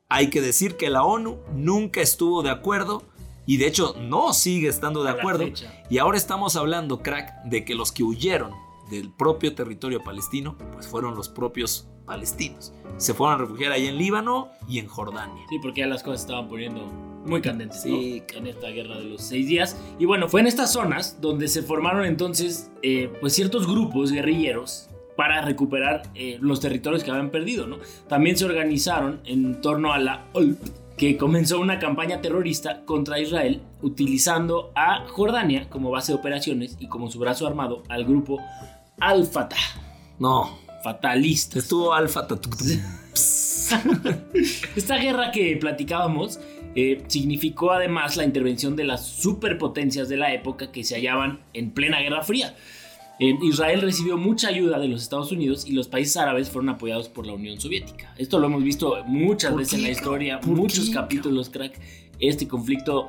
Hay 0.09 0.29
que 0.29 0.43
decir 0.43 0.77
que 0.77 0.91
la 0.91 1.05
ONU 1.05 1.39
nunca 1.55 2.03
estuvo 2.03 2.43
de 2.43 2.51
acuerdo 2.51 3.03
y 3.47 3.57
de 3.57 3.67
hecho 3.67 3.95
no 4.01 4.33
sigue 4.33 4.69
estando 4.69 5.03
de 5.03 5.11
acuerdo. 5.11 5.47
Y 5.91 5.99
ahora 5.99 6.17
estamos 6.17 6.57
hablando, 6.57 7.03
crack, 7.03 7.45
de 7.45 7.65
que 7.65 7.75
los 7.75 7.93
que 7.93 8.03
huyeron 8.03 8.53
del 8.91 9.11
propio 9.11 9.55
territorio 9.55 10.03
palestino, 10.03 10.57
pues 10.73 10.87
fueron 10.87 11.15
los 11.15 11.29
propios 11.29 11.89
palestinos. 12.05 12.73
Se 12.99 13.15
fueron 13.15 13.37
a 13.37 13.39
refugiar 13.39 13.73
ahí 13.73 13.87
en 13.87 13.97
Líbano 13.97 14.51
y 14.69 14.79
en 14.79 14.87
Jordania. 14.87 15.45
Sí, 15.49 15.59
porque 15.61 15.81
ya 15.81 15.87
las 15.87 16.03
cosas 16.03 16.23
estaban 16.23 16.49
poniendo 16.49 16.87
muy 17.25 17.41
candentes 17.41 17.85
en 17.87 18.47
esta 18.47 18.69
guerra 18.69 18.99
de 18.99 19.05
los 19.05 19.23
seis 19.23 19.47
días. 19.47 19.77
Y 19.99 20.05
bueno, 20.05 20.29
fue 20.29 20.41
en 20.41 20.47
estas 20.47 20.73
zonas 20.73 21.21
donde 21.21 21.49
se 21.49 21.63
formaron 21.63 22.05
entonces 22.05 22.71
eh, 22.83 23.11
pues 23.21 23.33
ciertos 23.33 23.67
grupos 23.67 24.13
guerrilleros 24.13 24.89
para 25.17 25.43
recuperar 25.43 26.03
eh, 26.15 26.39
los 26.41 26.61
territorios 26.61 27.05
que 27.05 27.11
habían 27.11 27.31
perdido. 27.31 27.67
¿no? 27.67 27.79
También 28.09 28.37
se 28.37 28.45
organizaron 28.45 29.21
en 29.25 29.61
torno 29.61 29.93
a 29.93 29.99
la 29.99 30.27
OLP, 30.33 30.61
que 31.03 31.17
comenzó 31.17 31.59
una 31.59 31.81
campaña 31.81 32.21
terrorista 32.21 32.85
contra 32.85 33.19
Israel 33.19 33.61
utilizando 33.83 34.71
a 34.77 35.05
Jordania 35.09 35.69
como 35.69 35.91
base 35.91 36.13
de 36.13 36.19
operaciones 36.21 36.77
y 36.79 36.87
como 36.87 37.11
su 37.11 37.19
brazo 37.19 37.45
armado 37.45 37.83
al 37.89 38.05
grupo 38.05 38.39
Al-Fatah. 39.01 39.57
No. 40.21 40.61
Fatalista. 40.85 41.59
Estuvo 41.59 41.93
Al-Fatah. 41.93 42.37
Esta 44.77 44.97
guerra 44.99 45.33
que 45.33 45.57
platicábamos 45.57 46.39
eh, 46.77 47.03
significó 47.09 47.73
además 47.73 48.17
la 48.17 48.23
intervención 48.23 48.77
de 48.77 48.85
las 48.85 49.05
superpotencias 49.05 50.09
de 50.09 50.19
la 50.19 50.33
época 50.33 50.71
que 50.71 50.85
se 50.85 50.95
hallaban 50.95 51.41
en 51.53 51.73
plena 51.73 51.99
Guerra 51.99 52.23
Fría. 52.23 52.55
Israel 53.43 53.83
recibió 53.83 54.17
mucha 54.17 54.49
ayuda 54.49 54.79
de 54.79 54.89
los 54.89 55.03
Estados 55.03 55.31
Unidos 55.33 55.67
y 55.67 55.73
los 55.73 55.89
países 55.89 56.17
árabes 56.17 56.51
fueron 56.51 56.71
apoyados 56.71 57.09
por 57.09 57.27
la 57.27 57.33
Unión 57.33 57.61
Soviética. 57.61 58.15
Esto 58.19 58.39
lo 58.39 58.47
hemos 58.47 58.65
visto 58.65 58.97
muchas 59.07 59.55
veces 59.55 59.75
en 59.75 59.83
la 59.85 59.91
historia, 59.91 60.41
muchos 60.45 60.91
capítulos, 60.91 61.51
crack. 61.51 61.79
Este 62.19 62.47
conflicto 62.47 63.09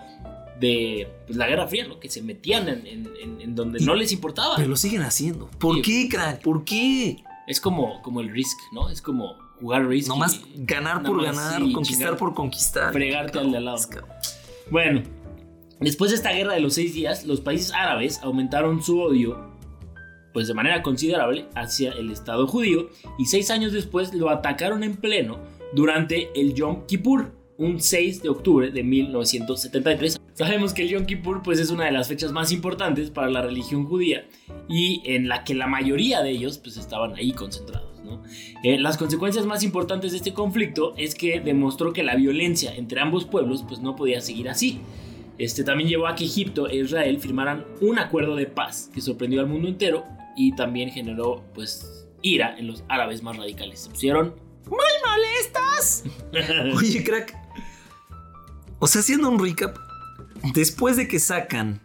de 0.60 1.08
pues, 1.28 1.38
la 1.38 1.48
Guerra 1.48 1.68
Fría, 1.68 1.88
¿no? 1.88 2.00
Que 2.00 2.10
se 2.10 2.22
metían 2.22 2.68
en, 2.68 3.56
donde 3.56 3.80
no 3.80 3.96
les 3.96 4.12
importaba. 4.12 4.56
Pero 4.56 4.70
lo 4.70 4.76
siguen 4.76 5.02
haciendo. 5.02 5.50
¿Por 5.60 5.82
qué, 5.82 6.08
crack? 6.10 6.42
¿Por 6.42 6.64
qué? 6.64 7.24
Es 7.48 7.60
como, 7.60 8.02
como 8.02 8.22
el 8.22 8.30
Risk, 8.30 8.58
¿no? 8.72 8.90
Es 8.90 9.02
como 9.02 9.36
jugar 9.60 9.88
Risk. 9.88 10.08
Nomás 10.08 10.42
ganar 10.56 11.04
por 11.04 11.24
ganar, 11.24 11.62
conquistar 11.72 12.18
por 12.18 12.34
conquistar. 12.34 12.92
Fregarte 12.92 13.40
al 13.40 13.52
de 13.52 13.58
al 13.58 13.66
lado. 13.66 13.78
Bueno, 14.72 15.04
después 15.80 16.12
de 16.12 16.18
esta 16.18 16.32
guerra 16.32 16.54
de 16.54 16.60
los 16.60 16.74
seis 16.74 16.94
días, 16.94 17.26
los 17.26 17.42
países 17.42 17.72
árabes 17.74 18.20
aumentaron 18.24 18.82
su 18.82 19.00
odio 19.00 19.53
pues 20.34 20.48
de 20.48 20.54
manera 20.54 20.82
considerable 20.82 21.46
hacia 21.56 21.92
el 21.92 22.12
Estado 22.12 22.48
judío 22.48 22.90
y 23.18 23.26
seis 23.26 23.52
años 23.52 23.72
después 23.72 24.14
lo 24.14 24.30
atacaron 24.30 24.84
en 24.84 24.98
pleno 24.98 25.40
durante 25.74 26.30
el 26.40 26.54
Yom 26.54 26.86
Kippur, 26.86 27.32
un 27.58 27.80
6 27.80 28.24
de 28.24 28.30
octubre 28.30 28.72
de 28.72 28.84
1973. 28.84 30.20
Sabemos 30.34 30.74
que 30.74 30.82
el 30.84 30.90
Yom 30.90 31.06
Kippur 31.06 31.42
pues 31.44 31.60
es 31.60 31.70
una 31.70 31.86
de 31.86 31.92
las 31.92 32.08
fechas 32.08 32.32
más 32.32 32.52
importantes 32.52 33.10
para 33.12 33.30
la 33.30 33.42
religión 33.42 33.86
judía 33.86 34.26
y 34.68 35.02
en 35.06 35.28
la 35.28 35.44
que 35.44 35.54
la 35.54 35.68
mayoría 35.68 36.22
de 36.22 36.32
ellos 36.32 36.58
pues 36.58 36.78
estaban 36.78 37.16
ahí 37.16 37.32
concentrados. 37.32 37.94
Eh, 38.64 38.80
las 38.80 38.98
consecuencias 38.98 39.46
más 39.46 39.64
importantes 39.64 40.12
de 40.12 40.18
este 40.18 40.34
conflicto 40.34 40.94
es 40.98 41.16
que 41.16 41.40
demostró 41.40 41.94
que 41.94 42.04
la 42.04 42.16
violencia 42.16 42.74
entre 42.76 43.00
ambos 43.02 43.26
pueblos 43.26 43.64
pues 43.68 43.80
no 43.80 43.96
podía 43.96 44.22
seguir 44.22 44.50
así. 44.50 44.80
Este 45.38 45.64
también 45.64 45.90
llevó 45.90 46.08
a 46.08 46.16
que 46.16 46.26
Egipto 46.26 46.68
e 46.68 46.78
Israel 46.78 47.20
firmaran 47.20 47.66
un 47.82 47.98
acuerdo 47.98 48.36
de 48.36 48.46
paz 48.46 48.90
que 48.94 49.02
sorprendió 49.02 49.42
al 49.42 49.48
mundo 49.48 49.68
entero 49.68 50.06
y 50.36 50.56
también 50.56 50.90
generó 50.90 51.44
pues 51.54 52.08
ira 52.22 52.58
en 52.58 52.68
los 52.68 52.84
árabes 52.88 53.22
más 53.22 53.38
radicales. 53.38 53.82
Se 53.82 53.90
pusieron 53.90 54.36
muy 54.68 54.80
molestos. 55.06 56.04
Oye, 56.78 57.04
crack. 57.04 57.38
O 58.80 58.88
sea, 58.88 59.02
haciendo 59.02 59.30
un 59.30 59.44
recap, 59.44 59.78
después 60.54 60.98
de 60.98 61.08
que 61.08 61.20
sacan 61.20 61.82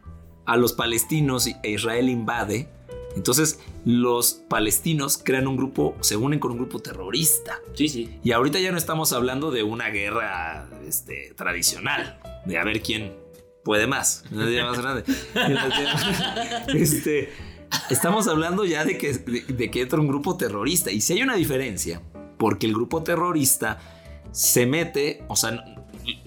a 0.47 0.57
los 0.57 0.73
palestinos 0.73 1.47
e 1.47 1.71
Israel 1.71 2.09
invade, 2.09 2.69
entonces 3.15 3.61
los 3.85 4.35
palestinos 4.49 5.19
crean 5.19 5.47
un 5.47 5.57
grupo, 5.57 5.97
se 6.01 6.17
unen 6.17 6.41
con 6.41 6.53
un 6.53 6.59
grupo 6.59 6.81
terrorista. 6.81 7.61
Sí, 7.75 7.89
sí. 7.89 8.19
Y 8.23 8.33
ahorita 8.33 8.59
ya 8.59 8.73
no 8.73 8.79
estamos 8.79 9.13
hablando 9.13 9.51
de 9.51 9.63
una 9.63 9.91
guerra 9.91 10.69
este, 10.87 11.35
tradicional, 11.37 12.21
de 12.47 12.59
a 12.59 12.65
ver 12.65 12.83
quién 12.83 13.15
puede 13.65 13.87
más. 13.87 14.25
más 14.31 14.79
grande. 14.81 15.05
este, 16.75 17.33
Estamos 17.91 18.29
hablando 18.29 18.65
ya 18.65 18.85
de 18.85 18.99
que, 18.99 19.13
de, 19.13 19.71
que 19.71 19.81
entra 19.81 20.01
un 20.01 20.09
grupo 20.09 20.37
terrorista. 20.37 20.91
Y 20.91 21.01
si 21.01 21.15
hay 21.15 21.23
una 21.23 21.37
diferencia, 21.37 22.03
porque 22.39 22.67
el 22.67 22.75
grupo 22.75 23.03
terrorista 23.03 23.79
se 24.31 24.67
mete, 24.67 25.25
o 25.29 25.37
sea, 25.37 25.65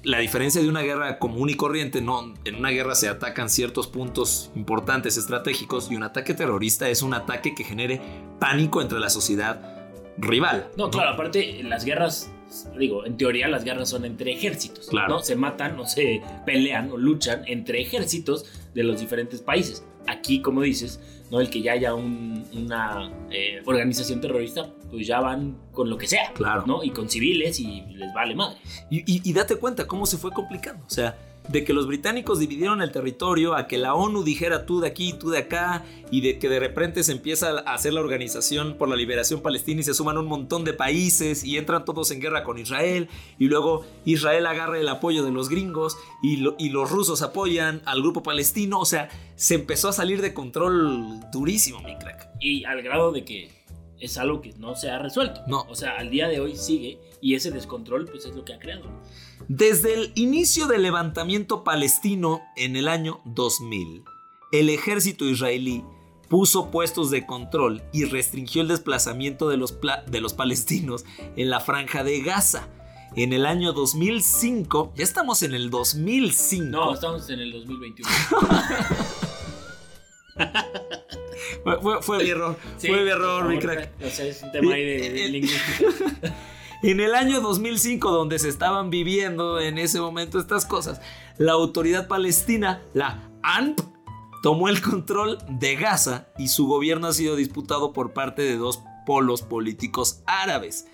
la 0.04 0.20
diferencia 0.20 0.62
de 0.62 0.70
una 0.70 0.82
guerra 0.82 1.20
común 1.20 1.50
y 1.50 1.56
corriente, 1.56 2.02
no, 2.02 2.34
en 2.46 2.56
una 2.56 2.70
guerra 2.70 2.96
se 2.96 3.08
atacan 3.10 3.50
ciertos 3.50 3.88
puntos 3.88 4.52
importantes, 4.56 5.18
estratégicos, 5.18 5.92
y 5.92 5.96
un 5.96 6.04
ataque 6.04 6.34
terrorista 6.34 6.90
es 6.90 7.02
un 7.02 7.14
ataque 7.14 7.56
que 7.56 7.64
genere 7.64 8.02
pánico 8.40 8.82
entre 8.82 9.00
la 9.00 9.10
sociedad 9.10 9.82
rival. 10.18 10.70
No, 10.78 10.90
claro, 10.90 11.12
aparte, 11.12 11.64
las 11.64 11.86
guerras, 11.86 12.32
digo, 12.78 13.06
en 13.06 13.18
teoría 13.18 13.48
las 13.48 13.64
guerras 13.64 13.90
son 13.90 14.06
entre 14.06 14.34
ejércitos, 14.34 14.88
claro. 14.88 15.16
¿no? 15.16 15.20
Se 15.20 15.36
matan 15.36 15.80
o 15.80 15.86
se 15.86 16.22
pelean 16.46 16.92
o 16.92 16.98
luchan 16.98 17.44
entre 17.48 17.82
ejércitos 17.82 18.46
de 18.74 18.84
los 18.84 19.00
diferentes 19.00 19.42
países. 19.42 19.86
Aquí, 20.08 20.42
como 20.42 20.62
dices, 20.62 21.00
¿no? 21.32 21.40
El 21.40 21.50
que 21.50 21.62
ya 21.62 21.72
haya 21.72 21.96
una 21.96 23.10
eh, 23.32 23.62
organización 23.66 24.22
terrorista, 24.22 24.70
pues 24.92 25.08
ya 25.08 25.22
van 25.22 25.58
con 25.72 25.90
lo 25.90 25.98
que 25.98 26.06
sea, 26.06 26.32
claro. 26.34 26.66
¿no? 26.68 26.84
Y 26.84 26.92
con 26.92 27.10
civiles 27.10 27.60
y 27.60 27.82
les 27.96 28.14
vale 28.14 28.36
madre. 28.36 28.58
Y, 28.90 29.04
y 29.28 29.34
date 29.34 29.56
cuenta 29.56 29.88
cómo 29.88 30.06
se 30.06 30.18
fue 30.18 30.32
complicando. 30.32 30.84
O 30.86 30.90
sea, 30.90 31.18
de 31.50 31.64
que 31.64 31.74
los 31.74 31.88
británicos 31.88 32.40
dividieron 32.40 32.82
el 32.82 32.92
territorio, 32.92 33.56
a 33.56 33.68
que 33.68 33.78
la 33.78 33.94
ONU 33.94 34.24
dijera 34.24 34.66
tú 34.66 34.80
de 34.80 34.88
aquí, 34.88 35.14
tú 35.14 35.30
de 35.30 35.40
acá, 35.40 35.84
y 36.10 36.22
de 36.22 36.40
que 36.40 36.50
de 36.50 36.60
repente 36.60 37.04
se 37.04 37.12
empieza 37.12 37.50
a 37.50 37.74
hacer 37.74 37.94
la 37.94 38.02
organización 38.02 38.76
por 38.78 38.90
la 38.90 38.96
liberación 38.96 39.42
palestina 39.42 39.82
y 39.82 39.84
se 39.84 39.94
suman 39.94 40.18
un 40.18 40.28
montón 40.28 40.64
de 40.64 40.74
países 40.74 41.44
y 41.44 41.58
entran 41.58 41.86
todos 41.86 42.12
en 42.12 42.22
guerra 42.22 42.44
con 42.44 42.58
Israel, 42.58 43.10
y 43.40 43.46
luego 43.46 43.86
Israel 44.06 44.46
agarra 44.46 44.80
el 44.80 44.88
apoyo 44.88 45.24
de 45.24 45.32
los 45.32 45.50
gringos 45.50 45.98
y, 46.24 46.44
y 46.58 46.70
los 46.70 46.90
rusos 46.90 47.22
apoyan 47.22 47.82
al 47.86 48.02
grupo 48.02 48.24
palestino, 48.24 48.80
o 48.80 48.86
sea, 48.86 49.10
se 49.36 49.56
empezó 49.56 49.90
a 49.90 49.94
salir 49.94 50.22
de 50.22 50.34
control 50.34 51.20
durísimo, 51.32 51.82
mi 51.82 51.98
crack. 51.98 52.30
Y 52.40 52.64
al 52.66 52.82
grado 52.82 53.12
de 53.12 53.26
que 53.26 53.62
es 54.02 54.18
algo 54.18 54.42
que 54.42 54.52
no 54.54 54.76
se 54.76 54.90
ha 54.90 55.00
resuelto. 55.00 55.42
No. 55.48 55.62
O 55.70 55.76
sea, 55.76 55.98
al 55.98 56.10
día 56.10 56.28
de 56.28 56.40
hoy 56.40 56.56
sigue 56.56 56.98
y 57.22 57.36
ese 57.36 57.52
descontrol 57.52 58.06
pues 58.06 58.26
es 58.26 58.36
lo 58.36 58.44
que 58.44 58.54
ha 58.54 58.60
creado. 58.60 58.84
Desde 59.54 59.96
el 59.96 60.14
inicio 60.16 60.68
del 60.68 60.84
levantamiento 60.84 61.66
palestino 61.66 62.42
en 62.56 62.78
el 62.78 62.88
año 62.88 63.20
2000, 63.26 64.06
el 64.54 64.70
ejército 64.70 65.26
israelí 65.26 65.84
puso 66.30 66.72
puestos 66.72 67.12
de 67.12 67.26
control 67.26 67.84
y 67.92 68.06
restringió 68.06 68.62
el 68.62 68.70
desplazamiento 68.70 69.50
de 69.50 69.58
los, 69.58 69.78
de 70.08 70.22
los 70.22 70.34
palestinos 70.34 71.04
en 71.36 71.50
la 71.50 71.60
franja 71.60 72.06
de 72.06 72.22
Gaza. 72.22 72.70
En 73.18 73.34
el 73.34 73.46
año 73.46 73.74
2005, 73.74 74.94
ya 74.96 75.04
estamos 75.04 75.44
en 75.44 75.54
el 75.54 75.70
2005. 75.70 76.70
No, 76.70 76.94
estamos 76.94 77.30
en 77.30 77.42
el 77.42 77.52
2021. 77.52 78.10
fue, 81.82 82.02
fue, 82.02 82.24
mi 82.24 82.30
error, 82.30 82.58
fue 82.78 83.04
mi 83.04 83.10
error, 83.10 83.50
mi 83.50 83.60
crack. 83.60 83.92
O 84.02 84.10
sea, 84.10 84.28
es 84.28 84.42
un 84.44 84.52
tema 84.54 84.76
ahí 84.76 84.86
de, 84.86 85.10
de 85.10 85.28
lingüística. 85.28 86.34
En 86.84 87.00
el 87.00 87.14
año 87.14 87.42
2005, 87.42 88.10
donde 88.10 88.40
se 88.40 88.50
estaban 88.50 88.90
viviendo 88.90 89.60
en 89.60 89.78
ese 89.78 90.00
momento 90.00 90.40
estas 90.40 90.66
cosas, 90.66 91.00
la 91.38 91.52
autoridad 91.52 92.08
palestina, 92.08 92.82
la 92.96 93.30
ANP, 93.44 93.80
tomó 94.42 94.68
el 94.68 94.82
control 94.82 95.38
de 95.48 95.76
Gaza 95.76 96.28
y 96.40 96.48
su 96.48 96.66
gobierno 96.66 97.08
ha 97.08 97.14
sido 97.14 97.36
disputado 97.36 97.94
por 97.94 98.14
parte 98.14 98.42
de 98.42 98.58
dos 98.58 98.82
polos 99.06 99.44
políticos 99.44 100.24
árabes. 100.26 100.88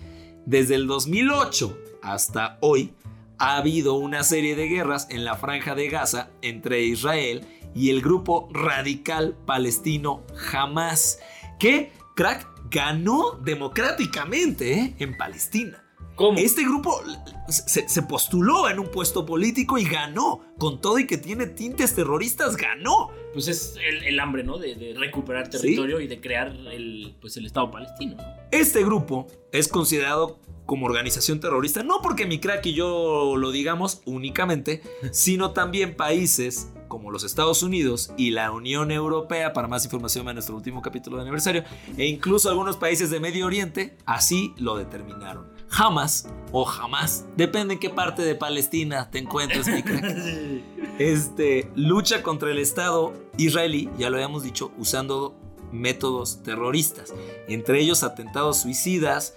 Desde 0.44 0.74
el 0.74 0.86
2008 0.86 1.78
hasta 2.02 2.58
hoy 2.60 2.92
ha 3.38 3.56
habido 3.56 3.94
una 3.94 4.24
serie 4.24 4.56
de 4.56 4.68
guerras 4.68 5.06
en 5.08 5.24
la 5.24 5.36
franja 5.36 5.74
de 5.74 5.88
Gaza 5.88 6.28
entre 6.42 6.82
Israel 6.82 7.46
y 7.74 7.88
el 7.88 8.02
grupo 8.02 8.50
radical 8.52 9.38
palestino 9.46 10.22
Hamas, 10.52 11.18
que, 11.58 11.92
crack, 12.14 12.46
ganó 12.70 13.32
democráticamente 13.42 14.72
¿eh? 14.72 14.94
en 14.98 15.16
Palestina. 15.16 15.84
¿Cómo? 16.14 16.36
Este 16.36 16.64
grupo 16.64 17.00
se, 17.48 18.02
postuló 18.02 18.68
en 18.68 18.80
un 18.80 18.90
puesto 18.90 19.24
político 19.24 19.78
y 19.78 19.84
ganó. 19.84 20.44
Con 20.58 20.80
todo 20.80 20.98
y 20.98 21.06
que 21.06 21.16
tiene 21.16 21.46
tintes 21.46 21.94
terroristas, 21.94 22.56
ganó. 22.56 23.10
Pues 23.32 23.46
es 23.46 23.76
el, 24.04 24.18
hambre, 24.18 24.42
¿no? 24.42 24.58
De, 24.58 24.96
recuperar 24.98 25.48
territorio 25.48 26.00
y 26.00 26.08
de 26.08 26.20
crear 26.20 26.48
el, 26.48 27.14
pues 27.20 27.36
el 27.36 27.46
Estado 27.46 27.70
palestino. 27.70 28.16
Este 28.50 28.82
grupo 28.82 29.28
es 29.52 29.68
considerado 29.68 30.40
como 30.66 30.86
organización 30.86 31.38
terrorista, 31.38 31.84
no 31.84 32.02
porque 32.02 32.26
mi 32.26 32.40
crack 32.40 32.66
y 32.66 32.74
yo 32.74 33.36
lo 33.36 33.52
digamos 33.52 34.02
únicamente, 34.04 34.82
sino 35.12 35.52
también 35.52 35.94
países 35.94 36.72
como 36.88 37.10
los 37.10 37.24
Estados 37.24 37.62
Unidos 37.62 38.12
y 38.16 38.30
la 38.30 38.50
Unión 38.50 38.90
Europea, 38.90 39.52
para 39.52 39.68
más 39.68 39.84
información 39.84 40.28
en 40.28 40.34
nuestro 40.34 40.56
último 40.56 40.82
capítulo 40.82 41.16
de 41.16 41.22
aniversario, 41.22 41.64
e 41.96 42.06
incluso 42.06 42.48
algunos 42.48 42.76
países 42.76 43.10
de 43.10 43.20
Medio 43.20 43.46
Oriente, 43.46 43.96
así 44.06 44.54
lo 44.56 44.76
determinaron. 44.76 45.46
Jamás 45.68 46.28
o 46.50 46.64
jamás, 46.64 47.26
depende 47.36 47.74
en 47.74 47.80
qué 47.80 47.90
parte 47.90 48.22
de 48.22 48.34
Palestina 48.34 49.10
te 49.10 49.18
encuentres, 49.18 49.68
mi 49.68 49.82
crack. 49.82 50.04
Este, 50.98 51.70
lucha 51.76 52.24
contra 52.24 52.50
el 52.50 52.58
Estado 52.58 53.12
israelí, 53.36 53.88
ya 53.98 54.10
lo 54.10 54.16
habíamos 54.16 54.42
dicho, 54.42 54.72
usando 54.78 55.36
métodos 55.70 56.42
terroristas, 56.42 57.14
entre 57.46 57.80
ellos 57.80 58.02
atentados 58.02 58.62
suicidas 58.62 59.36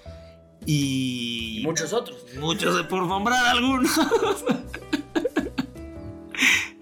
y... 0.65 1.59
y 1.59 1.63
muchos 1.63 1.93
otros. 1.93 2.17
Muchos, 2.39 2.81
por 2.87 3.05
nombrar 3.05 3.45
algunos. 3.45 3.91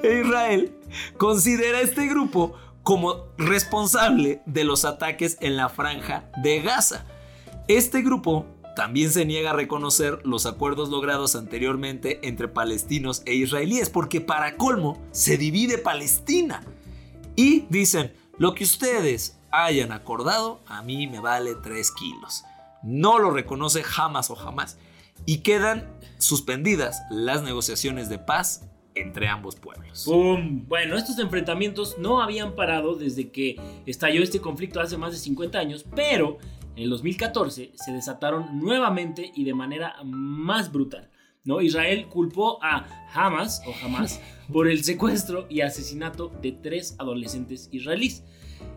Israel 0.03 0.75
considera 1.17 1.79
a 1.79 1.81
este 1.81 2.07
grupo 2.07 2.53
como 2.83 3.27
responsable 3.37 4.41
de 4.45 4.63
los 4.63 4.85
ataques 4.85 5.37
en 5.41 5.57
la 5.57 5.69
franja 5.69 6.29
de 6.41 6.61
Gaza. 6.61 7.05
Este 7.67 8.01
grupo 8.01 8.45
también 8.75 9.11
se 9.11 9.25
niega 9.25 9.51
a 9.51 9.53
reconocer 9.53 10.19
los 10.23 10.45
acuerdos 10.45 10.89
logrados 10.89 11.35
anteriormente 11.35 12.19
entre 12.27 12.47
palestinos 12.47 13.21
e 13.25 13.33
israelíes, 13.33 13.89
porque 13.89 14.21
para 14.21 14.55
colmo 14.55 15.01
se 15.11 15.37
divide 15.37 15.77
Palestina. 15.77 16.63
Y 17.35 17.65
dicen, 17.69 18.13
lo 18.37 18.55
que 18.55 18.63
ustedes 18.63 19.37
hayan 19.51 19.91
acordado, 19.91 20.61
a 20.65 20.81
mí 20.81 21.07
me 21.07 21.19
vale 21.19 21.55
3 21.55 21.91
kilos. 21.91 22.43
No 22.81 23.19
lo 23.19 23.31
reconoce 23.31 23.83
jamás 23.83 24.29
o 24.31 24.35
jamás. 24.35 24.77
Y 25.25 25.39
quedan 25.39 25.93
suspendidas 26.17 27.01
las 27.09 27.43
negociaciones 27.43 28.07
de 28.07 28.19
paz 28.19 28.68
entre 28.95 29.27
ambos 29.27 29.55
pueblos. 29.55 30.05
Bueno, 30.67 30.97
estos 30.97 31.19
enfrentamientos 31.19 31.97
no 31.97 32.21
habían 32.21 32.55
parado 32.55 32.95
desde 32.95 33.29
que 33.29 33.57
estalló 33.85 34.23
este 34.23 34.39
conflicto 34.39 34.79
hace 34.79 34.97
más 34.97 35.11
de 35.11 35.17
50 35.17 35.59
años, 35.59 35.85
pero 35.95 36.37
en 36.75 36.83
el 36.83 36.89
2014 36.89 37.71
se 37.75 37.91
desataron 37.91 38.59
nuevamente 38.59 39.31
y 39.35 39.43
de 39.43 39.53
manera 39.53 39.95
más 40.03 40.71
brutal. 40.71 41.09
¿no? 41.43 41.61
Israel 41.61 42.07
culpó 42.07 42.63
a 42.63 42.85
Hamas 43.13 43.61
o 43.65 43.73
Hamas 43.85 44.21
por 44.53 44.67
el 44.67 44.83
secuestro 44.83 45.45
y 45.49 45.61
asesinato 45.61 46.29
de 46.41 46.51
tres 46.51 46.95
adolescentes 46.99 47.69
israelíes. 47.71 48.23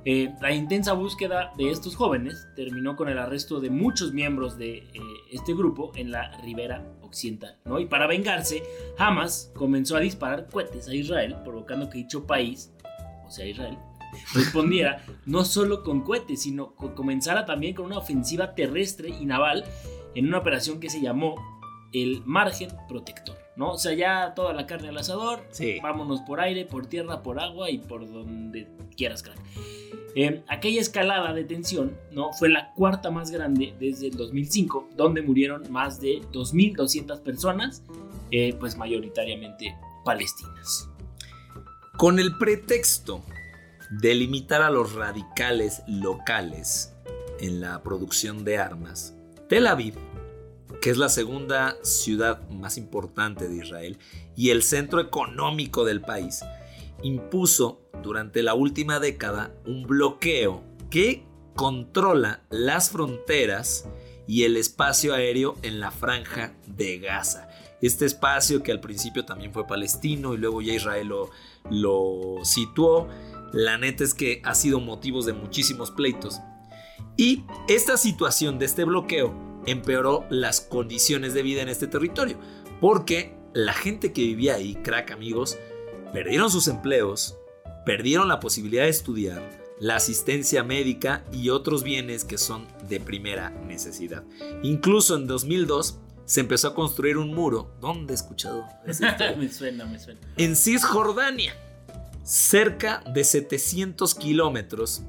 Eh, 0.05 0.33
la 0.40 0.53
intensa 0.53 0.92
búsqueda 0.92 1.53
de 1.57 1.70
estos 1.70 1.96
jóvenes 1.96 2.46
terminó 2.57 2.96
con 2.96 3.09
el 3.09 3.18
arresto 3.18 3.61
de 3.61 3.70
muchos 3.70 4.12
miembros 4.12 4.57
de 4.57 4.79
eh, 4.79 5.01
este 5.31 5.55
grupo 5.55 5.92
en 5.94 6.11
la 6.11 6.40
ribera 6.42 6.85
¿no? 7.64 7.79
Y 7.79 7.87
para 7.87 8.07
vengarse, 8.07 8.62
Hamas 8.98 9.53
comenzó 9.55 9.96
a 9.96 10.01
disparar 10.01 10.48
cohetes 10.48 10.88
a 10.88 10.94
Israel, 10.94 11.37
provocando 11.44 11.88
que 11.88 11.98
dicho 11.98 12.27
país, 12.27 12.72
o 13.25 13.31
sea 13.31 13.46
Israel, 13.46 13.79
respondiera 14.35 15.05
no 15.27 15.44
solo 15.44 15.83
con 15.83 16.03
cohetes, 16.03 16.42
sino 16.42 16.77
que 16.77 16.94
comenzara 16.94 17.44
también 17.44 17.75
con 17.75 17.87
una 17.87 17.98
ofensiva 17.98 18.55
terrestre 18.55 19.09
y 19.09 19.27
naval 19.27 19.64
en 20.14 20.29
una 20.29 20.38
operación 20.38 20.81
que 20.81 20.90
se 20.90 21.01
llamó 21.01 21.35
el 21.92 22.22
margen 22.25 22.70
protector. 22.88 23.42
¿No? 23.57 23.73
O 23.73 23.79
sea, 23.79 23.93
ya 23.95 24.35
toda 24.35 24.53
la 24.53 24.67
carne 24.67 24.88
al 24.88 24.99
asador, 24.99 25.47
vámonos 25.83 26.21
por 26.23 26.41
aire, 26.41 26.65
por 26.65 26.87
tierra, 26.87 27.23
por 27.23 27.41
agua 27.41 27.71
y 27.71 27.79
por 27.79 28.11
donde 28.11 28.69
quieras, 28.97 29.23
crack. 29.23 29.38
Eh, 30.15 30.43
aquella 30.47 30.81
escalada 30.81 31.33
de 31.33 31.45
tensión 31.45 31.97
¿no? 32.11 32.33
fue 32.35 32.51
la 32.51 32.73
cuarta 32.75 33.11
más 33.11 33.31
grande 33.31 33.75
desde 33.81 34.09
el 34.09 34.17
2005, 34.17 34.91
donde 34.95 35.23
murieron 35.23 35.71
más 35.71 36.01
de 36.01 36.21
2.200 36.33 37.21
personas, 37.21 37.83
eh, 38.31 38.55
pues 38.61 38.77
mayoritariamente 38.77 39.75
palestinas. 40.05 40.91
Con 41.97 42.19
el 42.19 42.37
pretexto 42.37 43.23
de 43.91 44.15
limitar 44.15 44.62
a 44.62 44.71
los 44.71 44.95
radicales 44.95 45.83
locales 45.87 46.95
en 47.41 47.61
la 47.61 47.83
producción 47.83 48.45
de 48.45 48.59
armas, 48.59 49.15
Tel 49.49 49.67
Aviv, 49.67 49.95
que 50.83 50.90
es 50.90 50.99
la 50.99 51.09
segunda 51.09 51.77
ciudad 51.85 52.47
más 52.51 52.77
importante 52.77 53.49
de 53.49 53.64
Israel 53.64 53.99
y 54.35 54.51
el 54.51 54.64
centro 54.64 55.01
económico 55.01 55.85
del 55.85 56.01
país, 56.01 56.40
impuso 57.05 57.81
durante 58.03 58.42
la 58.42 58.55
última 58.55 58.99
década 58.99 59.55
un 59.64 59.85
bloqueo 59.85 60.64
que 60.90 61.25
controla 61.55 62.42
las 62.51 62.90
fronteras 62.90 63.88
y 64.27 64.42
el 64.42 64.57
espacio 64.57 65.14
aéreo 65.14 65.57
en 65.62 65.79
la 65.79 65.92
franja 65.92 66.53
de 66.66 66.99
Gaza. 66.99 67.49
Este 67.81 68.05
espacio 68.05 68.64
que 68.64 68.73
al 68.73 68.81
principio 68.81 69.25
también 69.25 69.53
fue 69.53 69.68
palestino 69.68 70.35
y 70.35 70.38
luego 70.38 70.62
ya 70.62 70.75
Israel 70.75 71.07
lo, 71.07 71.31
lo 71.71 72.45
situó. 72.45 73.09
La 73.53 73.79
neta 73.79 74.03
es 74.03 74.14
que 74.14 74.42
ha 74.45 74.57
sido 74.57 74.81
motivos 74.81 75.27
de 75.27 75.33
muchísimos 75.33 75.92
pleitos. 75.92 76.40
Y 77.16 77.45
esta 77.68 77.97
situación 77.97 78.59
de 78.59 78.64
este 78.64 78.83
bloqueo 78.83 79.52
empeoró 79.66 80.27
las 80.31 80.61
condiciones 80.61 81.35
de 81.35 81.42
vida 81.42 81.62
en 81.62 81.68
este 81.68 81.87
territorio, 81.87 82.38
porque 82.81 83.37
la 83.55 83.72
gente 83.72 84.12
que 84.12 84.22
vivía 84.22 84.55
ahí, 84.55 84.75
crack 84.77 85.11
amigos, 85.11 85.59
perdieron 86.12 86.51
sus 86.51 86.68
empleos, 86.68 87.37
perdieron 87.85 88.29
la 88.29 88.40
posibilidad 88.40 88.85
de 88.85 88.90
estudiar, 88.90 89.62
la 89.81 89.96
asistencia 89.96 90.62
médica 90.62 91.25
y 91.33 91.51
otros 91.51 91.83
bienes 91.83 92.25
que 92.25 92.38
son 92.38 92.66
de 92.88 93.01
primera 93.01 93.51
necesidad. 93.51 94.25
Incluso 94.62 95.16
en 95.16 95.27
2002 95.27 95.98
se 96.25 96.40
empezó 96.40 96.68
a 96.68 96.75
construir 96.75 97.16
un 97.16 97.35
muro. 97.35 97.75
¿Dónde 97.81 98.12
he 98.12 98.16
escuchado? 98.16 98.64
me 99.37 99.48
suena, 99.48 99.85
me 99.85 99.98
suena. 99.98 100.20
En 100.37 100.55
Cisjordania, 100.55 101.55
cerca 102.22 103.03
de 103.12 103.25
700 103.25 104.14
kilómetros, 104.14 105.03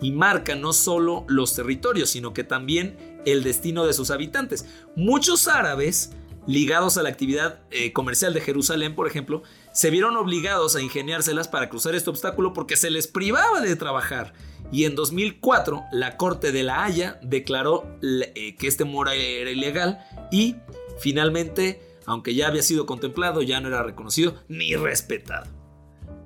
y 0.00 0.12
marca 0.12 0.54
no 0.54 0.72
solo 0.72 1.24
los 1.28 1.54
territorios, 1.54 2.10
sino 2.10 2.32
que 2.32 2.44
también 2.44 3.17
el 3.24 3.42
destino 3.42 3.86
de 3.86 3.92
sus 3.92 4.10
habitantes. 4.10 4.66
Muchos 4.96 5.48
árabes 5.48 6.12
ligados 6.48 6.96
a 6.96 7.02
la 7.02 7.10
actividad 7.10 7.60
eh, 7.70 7.92
comercial 7.92 8.32
de 8.32 8.40
Jerusalén, 8.40 8.94
por 8.94 9.06
ejemplo, 9.06 9.42
se 9.70 9.90
vieron 9.90 10.16
obligados 10.16 10.76
a 10.76 10.80
ingeniárselas 10.80 11.46
para 11.46 11.68
cruzar 11.68 11.94
este 11.94 12.08
obstáculo 12.08 12.54
porque 12.54 12.76
se 12.76 12.90
les 12.90 13.06
privaba 13.06 13.60
de 13.60 13.76
trabajar. 13.76 14.32
Y 14.72 14.84
en 14.84 14.94
2004 14.94 15.84
la 15.92 16.16
Corte 16.16 16.50
de 16.50 16.62
la 16.62 16.84
Haya 16.84 17.20
declaró 17.22 17.86
eh, 18.02 18.56
que 18.58 18.66
este 18.66 18.84
muro 18.84 19.10
era 19.10 19.50
ilegal 19.50 19.98
y 20.32 20.56
finalmente, 20.98 21.82
aunque 22.06 22.34
ya 22.34 22.48
había 22.48 22.62
sido 22.62 22.86
contemplado, 22.86 23.42
ya 23.42 23.60
no 23.60 23.68
era 23.68 23.82
reconocido 23.82 24.42
ni 24.48 24.74
respetado. 24.74 25.46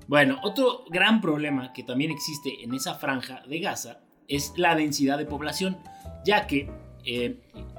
Bueno, 0.06 0.38
otro 0.44 0.84
gran 0.88 1.20
problema 1.20 1.72
que 1.72 1.82
también 1.82 2.12
existe 2.12 2.62
en 2.62 2.74
esa 2.74 2.94
franja 2.94 3.42
de 3.48 3.58
Gaza 3.58 4.00
es 4.28 4.52
la 4.56 4.76
densidad 4.76 5.18
de 5.18 5.26
población, 5.26 5.78
ya 6.24 6.46
que 6.46 6.70
eh, 7.04 7.38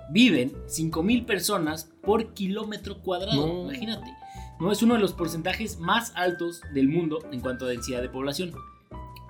viven 0.09 0.53
5.000 0.67 1.25
personas 1.25 1.91
por 2.01 2.33
kilómetro 2.33 2.99
cuadrado. 3.01 3.63
Imagínate. 3.63 4.12
¿no? 4.59 4.71
Es 4.71 4.81
uno 4.83 4.95
de 4.95 4.99
los 4.99 5.13
porcentajes 5.13 5.79
más 5.79 6.13
altos 6.15 6.62
del 6.73 6.89
mundo 6.89 7.19
en 7.31 7.39
cuanto 7.39 7.65
a 7.65 7.69
densidad 7.69 8.01
de 8.01 8.09
población. 8.09 8.53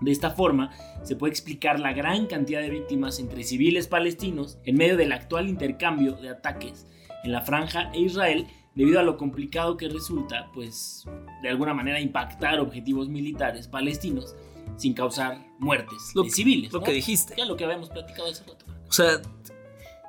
De 0.01 0.11
esta 0.11 0.31
forma, 0.31 0.71
se 1.03 1.15
puede 1.15 1.31
explicar 1.31 1.79
la 1.79 1.93
gran 1.93 2.27
cantidad 2.27 2.61
de 2.61 2.69
víctimas 2.69 3.19
entre 3.19 3.43
civiles 3.43 3.87
palestinos 3.87 4.57
en 4.65 4.75
medio 4.75 4.97
del 4.97 5.13
actual 5.13 5.47
intercambio 5.47 6.13
de 6.13 6.29
ataques 6.29 6.87
en 7.23 7.31
la 7.31 7.41
franja 7.41 7.89
e 7.93 8.01
Israel 8.01 8.47
debido 8.75 8.99
a 8.99 9.03
lo 9.03 9.17
complicado 9.17 9.77
que 9.77 9.87
resulta, 9.87 10.49
pues, 10.53 11.05
de 11.41 11.49
alguna 11.49 11.73
manera 11.73 11.99
impactar 11.99 12.59
objetivos 12.59 13.07
militares 13.07 13.67
palestinos 13.67 14.35
sin 14.77 14.93
causar 14.93 15.45
muertes 15.59 16.11
lo, 16.15 16.23
de 16.23 16.31
civiles. 16.31 16.73
Lo 16.73 16.81
que 16.81 16.91
dijiste. 16.91 17.35
Ya 17.37 17.45
lo 17.45 17.55
que 17.55 17.65
habíamos 17.65 17.89
platicado 17.89 18.29
hace 18.29 18.43
rato. 18.43 18.65
O 18.87 18.91
sea, 18.91 19.21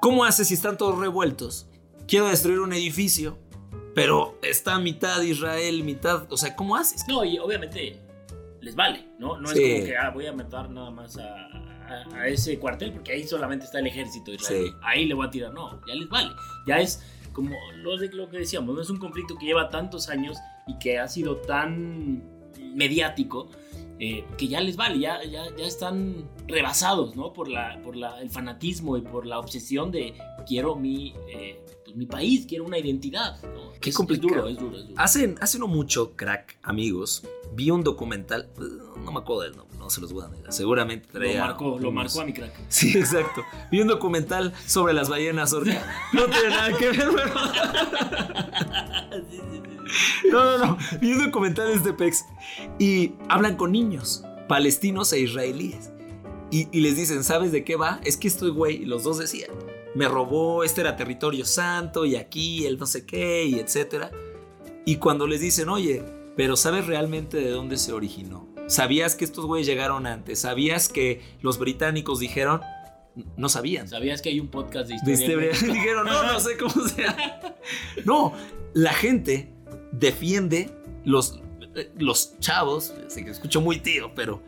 ¿Cómo 0.04 0.22
haces 0.26 0.48
si 0.48 0.52
están 0.52 0.76
todos 0.76 0.98
revueltos? 0.98 1.66
Quiero 2.06 2.28
destruir 2.28 2.60
un 2.60 2.74
edificio, 2.74 3.38
pero 3.94 4.38
está 4.42 4.78
mitad 4.78 5.22
Israel, 5.22 5.82
mitad. 5.82 6.30
O 6.30 6.36
sea, 6.36 6.54
¿cómo 6.54 6.76
haces? 6.76 7.08
No, 7.08 7.24
y 7.24 7.38
obviamente 7.38 8.02
les 8.60 8.74
vale, 8.74 9.08
¿no? 9.18 9.40
No 9.40 9.50
es 9.50 9.58
como 9.58 9.86
que 9.86 9.96
ah, 9.96 10.10
voy 10.10 10.26
a 10.26 10.34
matar 10.34 10.68
nada 10.68 10.90
más 10.90 11.16
a, 11.16 12.26
ese 12.26 12.58
cuartel, 12.58 12.92
porque 12.92 13.12
ahí 13.12 13.26
solamente 13.26 13.64
está 13.64 13.78
el 13.78 13.86
ejército 13.86 14.30
de 14.30 14.36
Israel. 14.36 14.74
Ahí 14.82 15.06
le 15.06 15.14
voy 15.14 15.26
a 15.26 15.30
tirar. 15.30 15.54
No, 15.54 15.80
ya 15.88 15.94
les 15.94 16.08
vale. 16.10 16.32
Ya 16.66 16.80
es 16.80 17.02
como 17.32 17.56
lo, 17.76 17.96
de, 17.96 18.12
lo 18.12 18.28
que 18.28 18.40
decíamos, 18.40 18.74
no 18.74 18.82
es 18.82 18.90
un 18.90 18.98
conflicto 18.98 19.38
que 19.38 19.46
lleva 19.46 19.70
tantos 19.70 20.10
años 20.10 20.36
y 20.66 20.78
que 20.80 20.98
ha 20.98 21.08
sido 21.08 21.36
tan 21.38 22.22
mediático 22.74 23.48
eh, 23.98 24.24
que 24.36 24.48
ya 24.48 24.60
les 24.60 24.76
vale, 24.76 24.98
ya, 24.98 25.22
ya, 25.24 25.44
ya 25.56 25.64
están 25.64 26.28
rebasados, 26.46 27.14
¿no? 27.16 27.32
Por, 27.32 27.48
la, 27.48 27.80
por 27.82 27.96
la, 27.96 28.20
el 28.20 28.30
fanatismo 28.30 28.96
y 28.96 29.02
por 29.02 29.26
la 29.26 29.38
obsesión 29.38 29.90
de 29.90 30.14
quiero 30.46 30.74
mi, 30.74 31.14
eh, 31.28 31.64
mi 31.94 32.06
país, 32.06 32.46
quiero 32.48 32.64
una 32.64 32.78
identidad, 32.78 33.40
¿no? 33.42 33.72
Qué 33.80 33.92
complicado. 33.92 34.48
Es 34.48 34.58
duro, 34.58 34.76
es 34.76 34.84
duro, 34.86 34.94
Hace, 34.96 35.34
hace 35.40 35.58
no 35.58 35.66
mucho, 35.66 36.14
crack, 36.16 36.58
amigos, 36.62 37.24
vi 37.54 37.70
un 37.70 37.82
documental, 37.82 38.48
no 39.04 39.12
me 39.12 39.20
acuerdo 39.20 39.42
del 39.42 39.56
nombre, 39.56 39.78
no 39.78 39.90
se 39.90 40.00
los 40.00 40.12
voy 40.12 40.24
a 40.24 40.28
negar, 40.28 40.52
seguramente 40.52 41.08
traía... 41.10 41.40
Lo 41.40 41.46
marcó, 41.46 41.78
lo 41.78 41.92
marcó 41.92 42.20
a 42.20 42.24
mi 42.24 42.32
crack. 42.32 42.52
Sí, 42.68 42.96
exacto. 42.96 43.42
Vi 43.70 43.80
un 43.80 43.88
documental 43.88 44.52
sobre 44.66 44.94
las 44.94 45.08
ballenas 45.08 45.52
orca. 45.52 45.84
No 46.12 46.26
tiene 46.26 46.48
nada 46.48 46.76
que 46.76 46.90
ver, 46.90 47.08
pero... 47.14 47.34
sí, 49.30 49.36
sí, 49.36 49.60
sí. 49.62 50.28
No, 50.30 50.58
no, 50.58 50.66
no. 50.66 50.78
Vi 51.00 51.12
un 51.12 51.24
documental 51.24 51.68
de 51.68 51.74
este 51.74 51.92
PEX 51.92 52.24
y 52.78 53.12
hablan 53.28 53.56
con 53.56 53.72
niños 53.72 54.24
palestinos 54.48 55.12
e 55.12 55.20
israelíes. 55.20 55.90
Y, 56.50 56.66
les 56.80 56.96
dicen, 56.96 57.24
¿sabes 57.24 57.50
de 57.50 57.64
qué 57.64 57.74
va? 57.74 58.00
Es 58.04 58.16
que 58.16 58.28
estoy 58.28 58.50
güey, 58.50 58.84
los 58.84 59.02
dos 59.02 59.18
decían, 59.18 59.50
me 59.94 60.08
robó, 60.08 60.64
este 60.64 60.80
era 60.80 60.96
territorio 60.96 61.44
santo 61.44 62.04
y 62.04 62.16
aquí 62.16 62.66
el 62.66 62.78
no 62.78 62.86
sé 62.86 63.06
qué 63.06 63.44
y 63.44 63.58
etcétera. 63.58 64.10
Y 64.84 64.96
cuando 64.96 65.26
les 65.26 65.40
dicen, 65.40 65.68
oye, 65.68 66.02
pero 66.36 66.56
¿sabes 66.56 66.86
realmente 66.86 67.38
de 67.38 67.50
dónde 67.50 67.76
se 67.76 67.92
originó? 67.92 68.48
¿Sabías 68.66 69.14
que 69.14 69.24
estos 69.24 69.46
güeyes 69.46 69.66
llegaron 69.66 70.06
antes? 70.06 70.40
¿Sabías 70.40 70.88
que 70.88 71.22
los 71.40 71.58
británicos 71.58 72.18
dijeron? 72.18 72.60
No 73.36 73.48
sabían. 73.48 73.88
¿Sabías 73.88 74.20
que 74.20 74.30
hay 74.30 74.40
un 74.40 74.48
podcast 74.48 74.88
de 74.88 74.96
historia? 75.12 75.50
Dijeron, 75.72 76.06
no, 76.06 76.24
no 76.24 76.40
sé 76.40 76.56
cómo 76.56 76.88
sea. 76.88 77.56
No, 78.04 78.32
la 78.72 78.92
gente 78.92 79.52
defiende 79.92 80.70
los, 81.04 81.40
los 81.96 82.38
chavos, 82.40 82.92
así 83.06 83.24
que 83.24 83.30
escucho 83.30 83.60
muy 83.60 83.78
tío, 83.78 84.12
pero 84.16 84.42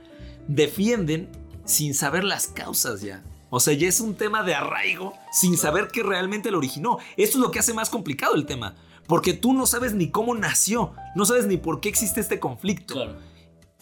defienden 0.49 1.29
sin 1.65 1.95
saber 1.95 2.25
las 2.25 2.49
causas 2.49 3.03
ya. 3.03 3.23
O 3.51 3.61
sea, 3.61 3.75
ya 3.75 3.89
es 3.89 4.01
un 4.01 4.15
tema 4.17 4.43
de 4.43 4.55
arraigo 4.55 5.13
sin 5.33 5.57
saber 5.57 5.89
qué 5.93 6.03
realmente 6.03 6.51
lo 6.51 6.59
originó. 6.59 6.99
Esto 7.17 7.39
es 7.39 7.43
lo 7.43 7.51
que 7.51 7.59
hace 7.61 7.73
más 7.75 7.91
complicado 7.91 8.35
el 8.35 8.45
tema. 8.47 8.75
Porque 9.07 9.35
tú 9.35 9.53
no 9.53 9.67
sabes 9.67 9.95
ni 9.95 10.11
cómo 10.11 10.35
nació, 10.35 10.93
no 11.15 11.25
sabes 11.25 11.47
ni 11.47 11.57
por 11.59 11.81
qué 11.81 11.89
existe 11.89 12.21
este 12.21 12.41
conflicto. 12.41 13.17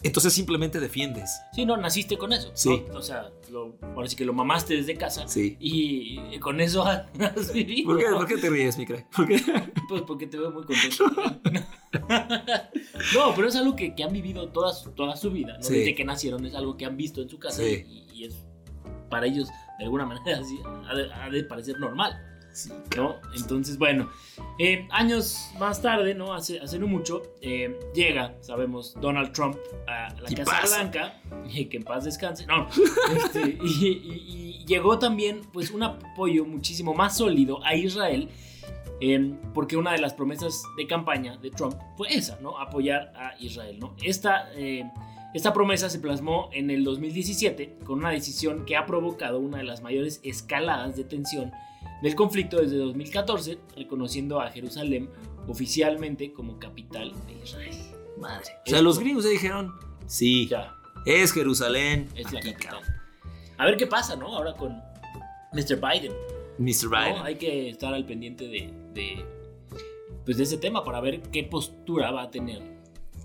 entonces 0.03 0.33
simplemente 0.33 0.79
defiendes. 0.79 1.31
Sí, 1.53 1.65
no, 1.65 1.77
naciste 1.77 2.15
con 2.15 2.31
eso. 2.31 2.51
Sí. 2.53 2.83
O 2.93 3.01
sea, 3.01 3.31
lo, 3.49 3.75
ahora 3.95 4.07
sí 4.07 4.15
que 4.15 4.23
lo 4.23 4.33
mamaste 4.33 4.75
desde 4.75 4.95
casa. 4.97 5.27
Sí. 5.27 5.57
Y 5.59 6.37
con 6.39 6.61
eso 6.61 6.83
has 6.85 7.51
vivido. 7.51 7.87
¿Por 7.87 7.97
qué, 7.97 8.05
¿Por 8.11 8.27
qué 8.27 8.37
te 8.37 8.49
ríes, 8.51 8.77
mi 8.77 8.85
crack? 8.85 9.07
¿Por 9.15 9.27
qué? 9.27 9.41
Pues 9.89 10.01
porque 10.03 10.25
te 10.27 10.37
veo 10.37 10.51
muy 10.51 10.63
contento. 10.63 11.05
no, 13.15 13.33
pero 13.35 13.47
es 13.47 13.55
algo 13.55 13.75
que, 13.75 13.95
que 13.95 14.03
han 14.03 14.11
vivido 14.13 14.49
toda, 14.49 14.73
su- 14.73 14.91
toda 14.91 15.15
su 15.15 15.31
vida. 15.31 15.57
¿no? 15.57 15.63
Sí. 15.63 15.73
Desde 15.79 15.95
que 15.95 16.05
nacieron 16.05 16.45
es 16.45 16.55
algo 16.55 16.77
que 16.77 16.85
han 16.85 16.97
visto 16.97 17.21
en 17.21 17.29
su 17.29 17.39
casa. 17.39 17.61
Sí. 17.63 17.85
Y, 17.87 18.05
y 18.13 18.25
es 18.25 18.35
para 19.09 19.25
ellos, 19.27 19.49
de 19.79 19.85
alguna 19.85 20.05
manera, 20.07 20.39
así, 20.39 20.59
ha, 20.87 20.95
de, 20.95 21.13
ha 21.13 21.29
de 21.29 21.43
parecer 21.43 21.79
normal. 21.79 22.19
¿no? 22.95 23.17
Entonces, 23.35 23.77
bueno, 23.77 24.09
eh, 24.59 24.87
años 24.91 25.49
más 25.59 25.81
tarde, 25.81 26.15
¿no? 26.15 26.33
Hace, 26.33 26.57
hace 26.61 26.79
no 26.79 26.87
mucho, 26.87 27.21
eh, 27.41 27.77
llega, 27.93 28.33
sabemos, 28.39 28.93
Donald 29.01 29.33
Trump 29.33 29.57
a 29.89 30.13
la 30.21 30.29
¿Qué 30.29 30.35
Casa 30.35 30.51
pasa? 30.61 30.77
Blanca, 30.77 31.21
y 31.53 31.65
que 31.65 31.75
en 31.75 31.83
paz 31.83 32.05
descanse, 32.05 32.45
no, 32.45 32.69
este, 33.17 33.57
y, 33.61 33.87
y- 33.87 34.55
y 34.61 34.65
llegó 34.65 34.97
también, 34.97 35.41
pues, 35.51 35.69
un 35.71 35.83
apoyo 35.83 36.45
muchísimo 36.45 36.93
más 36.93 37.17
sólido 37.17 37.61
a 37.65 37.75
Israel, 37.75 38.29
eh, 39.01 39.33
porque 39.53 39.75
una 39.75 39.91
de 39.91 39.97
las 39.97 40.13
promesas 40.13 40.63
de 40.77 40.87
campaña 40.87 41.35
de 41.35 41.51
Trump 41.51 41.75
fue 41.97 42.07
esa, 42.15 42.39
¿no? 42.39 42.57
Apoyar 42.57 43.11
a 43.17 43.35
Israel, 43.37 43.79
¿no? 43.81 43.97
Esta... 44.01 44.49
esta 45.35 45.53
promesa 45.53 45.89
se 45.89 45.99
plasmó 45.99 46.49
en 46.53 46.69
el 46.69 46.83
2017 46.85 47.79
con 47.83 47.99
una 47.99 48.11
decisión 48.11 48.65
que 48.65 48.77
ha 48.77 48.85
provocado 48.85 49.39
una 49.39 49.57
de 49.57 49.65
las 49.65 49.81
mayores 49.81 50.21
escaladas 50.23 50.95
de 50.95 51.03
tensión 51.03 51.51
del 52.01 52.15
conflicto 52.15 52.61
desde 52.61 52.77
2014, 52.77 53.57
reconociendo 53.75 54.39
a 54.39 54.49
Jerusalén 54.49 55.09
oficialmente 55.47 56.31
como 56.31 56.57
capital 56.59 57.11
de 57.27 57.33
Israel. 57.43 57.75
Madre. 58.17 58.45
O 58.65 58.69
sea, 58.69 58.81
los 58.81 58.97
gringos 58.99 59.25
ya 59.25 59.29
dijeron, 59.31 59.73
sí, 60.05 60.47
Ya, 60.47 60.73
es 61.05 61.33
Jerusalén. 61.33 62.07
es 62.15 62.31
la 62.31 62.39
capital. 62.39 62.61
cabrón. 62.71 62.83
A 63.57 63.65
ver 63.65 63.77
qué 63.77 63.87
pasa, 63.87 64.15
¿no? 64.15 64.27
Ahora 64.35 64.53
con 64.55 64.71
Mr. 65.53 65.79
Biden. 65.81 66.13
Mr. 66.57 66.85
¿no? 66.85 66.89
Biden. 66.91 67.21
Hay 67.23 67.35
que 67.35 67.69
estar 67.69 67.93
al 67.93 68.05
pendiente 68.05 68.47
de, 68.47 68.73
de, 68.93 69.25
pues 70.23 70.37
de 70.37 70.43
ese 70.43 70.57
tema 70.57 70.83
para 70.83 71.01
ver 71.01 71.21
qué 71.23 71.43
postura 71.43 72.11
va 72.11 72.23
a 72.23 72.31
tener 72.31 72.61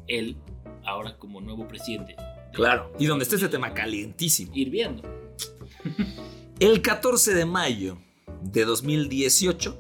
él 0.09 0.37
ahora 0.85 1.17
como 1.19 1.41
nuevo 1.41 1.67
presidente. 1.69 2.17
Claro. 2.53 2.93
Y 2.99 3.07
donde 3.07 3.25
está 3.25 3.37
este 3.37 3.49
tema 3.49 3.73
calientísimo. 3.75 4.53
Ir 4.55 4.71
viendo. 4.71 5.03
El 6.59 6.83
14 6.83 7.35
de 7.35 7.45
mayo 7.47 7.99
de 8.43 8.65
2018, 8.65 9.79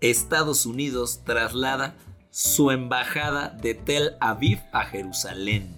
Estados 0.00 0.66
Unidos 0.66 1.22
traslada 1.24 1.96
su 2.30 2.70
embajada 2.70 3.48
de 3.48 3.74
Tel 3.74 4.16
Aviv 4.20 4.58
a 4.72 4.84
Jerusalén. 4.84 5.74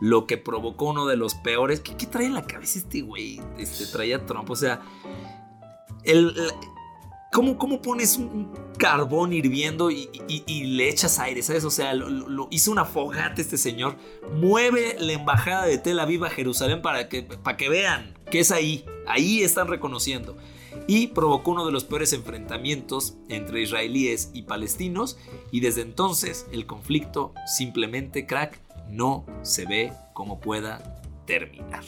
Lo 0.00 0.26
que 0.26 0.36
provocó 0.38 0.86
uno 0.90 1.06
de 1.06 1.16
los 1.16 1.34
peores. 1.36 1.80
¿Qué, 1.80 1.96
qué 1.96 2.06
trae 2.06 2.26
en 2.26 2.34
la 2.34 2.44
cabeza 2.46 2.78
este 2.78 3.00
güey? 3.00 3.40
Este, 3.58 3.86
traía 3.86 4.24
Trump. 4.26 4.50
O 4.50 4.56
sea, 4.56 4.82
el- 6.04 6.34
¿cómo, 7.34 7.58
¿cómo 7.58 7.82
pones 7.82 8.16
un, 8.16 8.48
carbón 8.78 9.32
hirviendo 9.32 9.90
y, 9.90 10.08
le 10.64 10.88
echas 10.88 11.18
aire? 11.18 11.42
¿Sabes? 11.42 11.64
O 11.64 11.70
sea, 11.70 11.92
hizo 12.50 12.70
una 12.70 12.84
fogata 12.84 13.42
este 13.42 13.58
señor. 13.58 13.96
Mueve 14.34 14.96
la 14.98 15.12
embajada 15.12 15.66
de 15.66 15.78
Tel 15.78 15.98
Aviv 15.98 16.24
a 16.24 16.30
Jerusalén 16.30 16.80
para 16.80 17.08
que, 17.08 17.22
para 17.22 17.56
que 17.56 17.68
vean 17.68 18.14
que 18.30 18.40
es 18.40 18.52
ahí. 18.52 18.84
Ahí 19.06 19.42
están 19.42 19.68
reconociendo. 19.68 20.36
Y 20.86 21.08
provocó 21.08 21.50
uno 21.50 21.66
de 21.66 21.72
los 21.72 21.84
peores 21.84 22.12
enfrentamientos 22.12 23.16
entre 23.28 23.62
israelíes 23.62 24.30
y 24.32 24.42
palestinos. 24.42 25.18
Y 25.50 25.60
desde 25.60 25.82
entonces 25.82 26.46
el 26.52 26.66
conflicto 26.66 27.34
simplemente, 27.46 28.26
crack, 28.26 28.60
no 28.88 29.26
se 29.42 29.66
ve 29.66 29.92
como 30.12 30.40
pueda 30.40 31.02
terminar. 31.26 31.82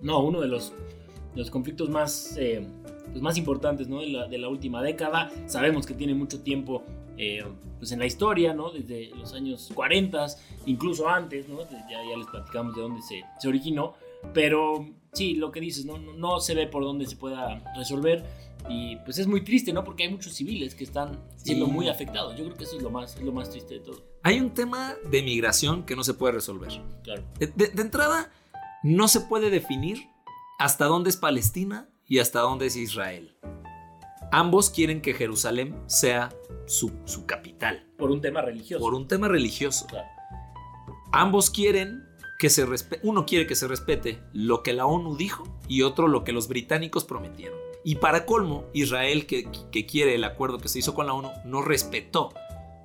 No, 0.00 0.20
uno 0.20 0.40
de 0.40 0.48
los, 0.48 0.72
los 1.34 1.50
conflictos 1.50 1.90
más, 1.90 2.34
eh, 2.38 2.66
pues 3.10 3.22
más 3.22 3.36
importantes 3.36 3.88
¿no? 3.88 4.00
de, 4.00 4.08
la, 4.08 4.28
de 4.28 4.38
la 4.38 4.48
última 4.48 4.82
década. 4.82 5.30
Sabemos 5.46 5.86
que 5.86 5.94
tiene 5.94 6.14
mucho 6.14 6.40
tiempo 6.42 6.82
eh, 7.16 7.42
pues 7.78 7.92
en 7.92 7.98
la 7.98 8.06
historia, 8.06 8.54
¿no? 8.54 8.70
desde 8.70 9.10
los 9.16 9.32
años 9.34 9.70
40, 9.74 10.26
incluso 10.66 11.08
antes, 11.08 11.48
¿no? 11.48 11.58
Ya, 11.70 12.02
ya 12.08 12.16
les 12.16 12.26
platicamos 12.26 12.74
de 12.74 12.82
dónde 12.82 13.02
se, 13.02 13.22
se 13.38 13.48
originó. 13.48 13.94
Pero 14.34 14.86
sí, 15.12 15.34
lo 15.34 15.50
que 15.50 15.60
dices, 15.60 15.84
¿no? 15.86 15.98
No, 15.98 16.12
no 16.14 16.40
se 16.40 16.54
ve 16.54 16.66
por 16.66 16.82
dónde 16.84 17.06
se 17.06 17.16
pueda 17.16 17.62
resolver. 17.76 18.24
Y 18.68 18.96
pues 18.96 19.18
es 19.18 19.26
muy 19.26 19.42
triste, 19.42 19.72
¿no? 19.72 19.82
Porque 19.84 20.02
hay 20.04 20.10
muchos 20.10 20.34
civiles 20.34 20.74
que 20.74 20.84
están 20.84 21.18
siendo 21.36 21.64
Sí. 21.66 21.72
muy 21.72 21.88
afectados. 21.88 22.36
Yo 22.36 22.44
creo 22.44 22.56
que 22.56 22.64
eso 22.64 22.76
es 22.76 22.82
lo 22.82 22.90
más, 22.90 23.16
es 23.16 23.22
lo 23.22 23.32
más 23.32 23.48
triste 23.50 23.74
de 23.74 23.80
todo. 23.80 24.02
Hay 24.22 24.38
un 24.38 24.50
tema 24.50 24.94
de 25.10 25.22
migración 25.22 25.84
que 25.84 25.96
no 25.96 26.04
se 26.04 26.12
puede 26.14 26.34
resolver. 26.34 26.70
Claro. 27.02 27.22
De- 27.38 27.46
de 27.68 27.82
entrada, 27.82 28.30
no 28.82 29.08
se 29.08 29.20
puede 29.20 29.48
definir 29.50 29.98
hasta 30.58 30.84
dónde 30.86 31.08
es 31.10 31.16
Palestina 31.16 31.88
y 32.10 32.18
hasta 32.18 32.40
dónde 32.40 32.66
es 32.66 32.76
Israel. 32.76 33.34
Ambos 34.32 34.68
quieren 34.68 35.00
que 35.00 35.14
Jerusalén 35.14 35.74
sea 35.86 36.28
su, 36.66 36.92
su 37.04 37.24
capital, 37.24 37.86
Por 37.96 38.10
un 38.10 38.20
tema 38.20 38.42
religioso. 38.42 38.84
por 38.84 38.94
un 38.94 39.08
tema 39.08 39.28
religioso. 39.28 39.86
Claro. 39.86 40.06
Ambos 41.12 41.50
quieren 41.50 42.04
que 42.38 42.50
se 42.50 42.64
respete, 42.66 43.06
uno 43.06 43.26
quiere 43.26 43.46
que 43.46 43.54
se 43.56 43.66
respete 43.68 44.20
lo 44.32 44.62
que 44.62 44.72
la 44.72 44.86
ONU 44.86 45.16
dijo 45.16 45.44
y 45.68 45.82
otro 45.82 46.08
lo 46.08 46.24
que 46.24 46.32
los 46.32 46.48
británicos 46.48 47.04
prometieron. 47.04 47.58
Y 47.84 47.96
para 47.96 48.26
colmo, 48.26 48.64
Israel, 48.72 49.26
que, 49.26 49.48
que 49.72 49.86
quiere 49.86 50.14
el 50.14 50.24
acuerdo 50.24 50.58
que 50.58 50.68
se 50.68 50.78
hizo 50.80 50.94
con 50.94 51.06
la 51.06 51.14
ONU, 51.14 51.30
no 51.44 51.62
respetó 51.62 52.32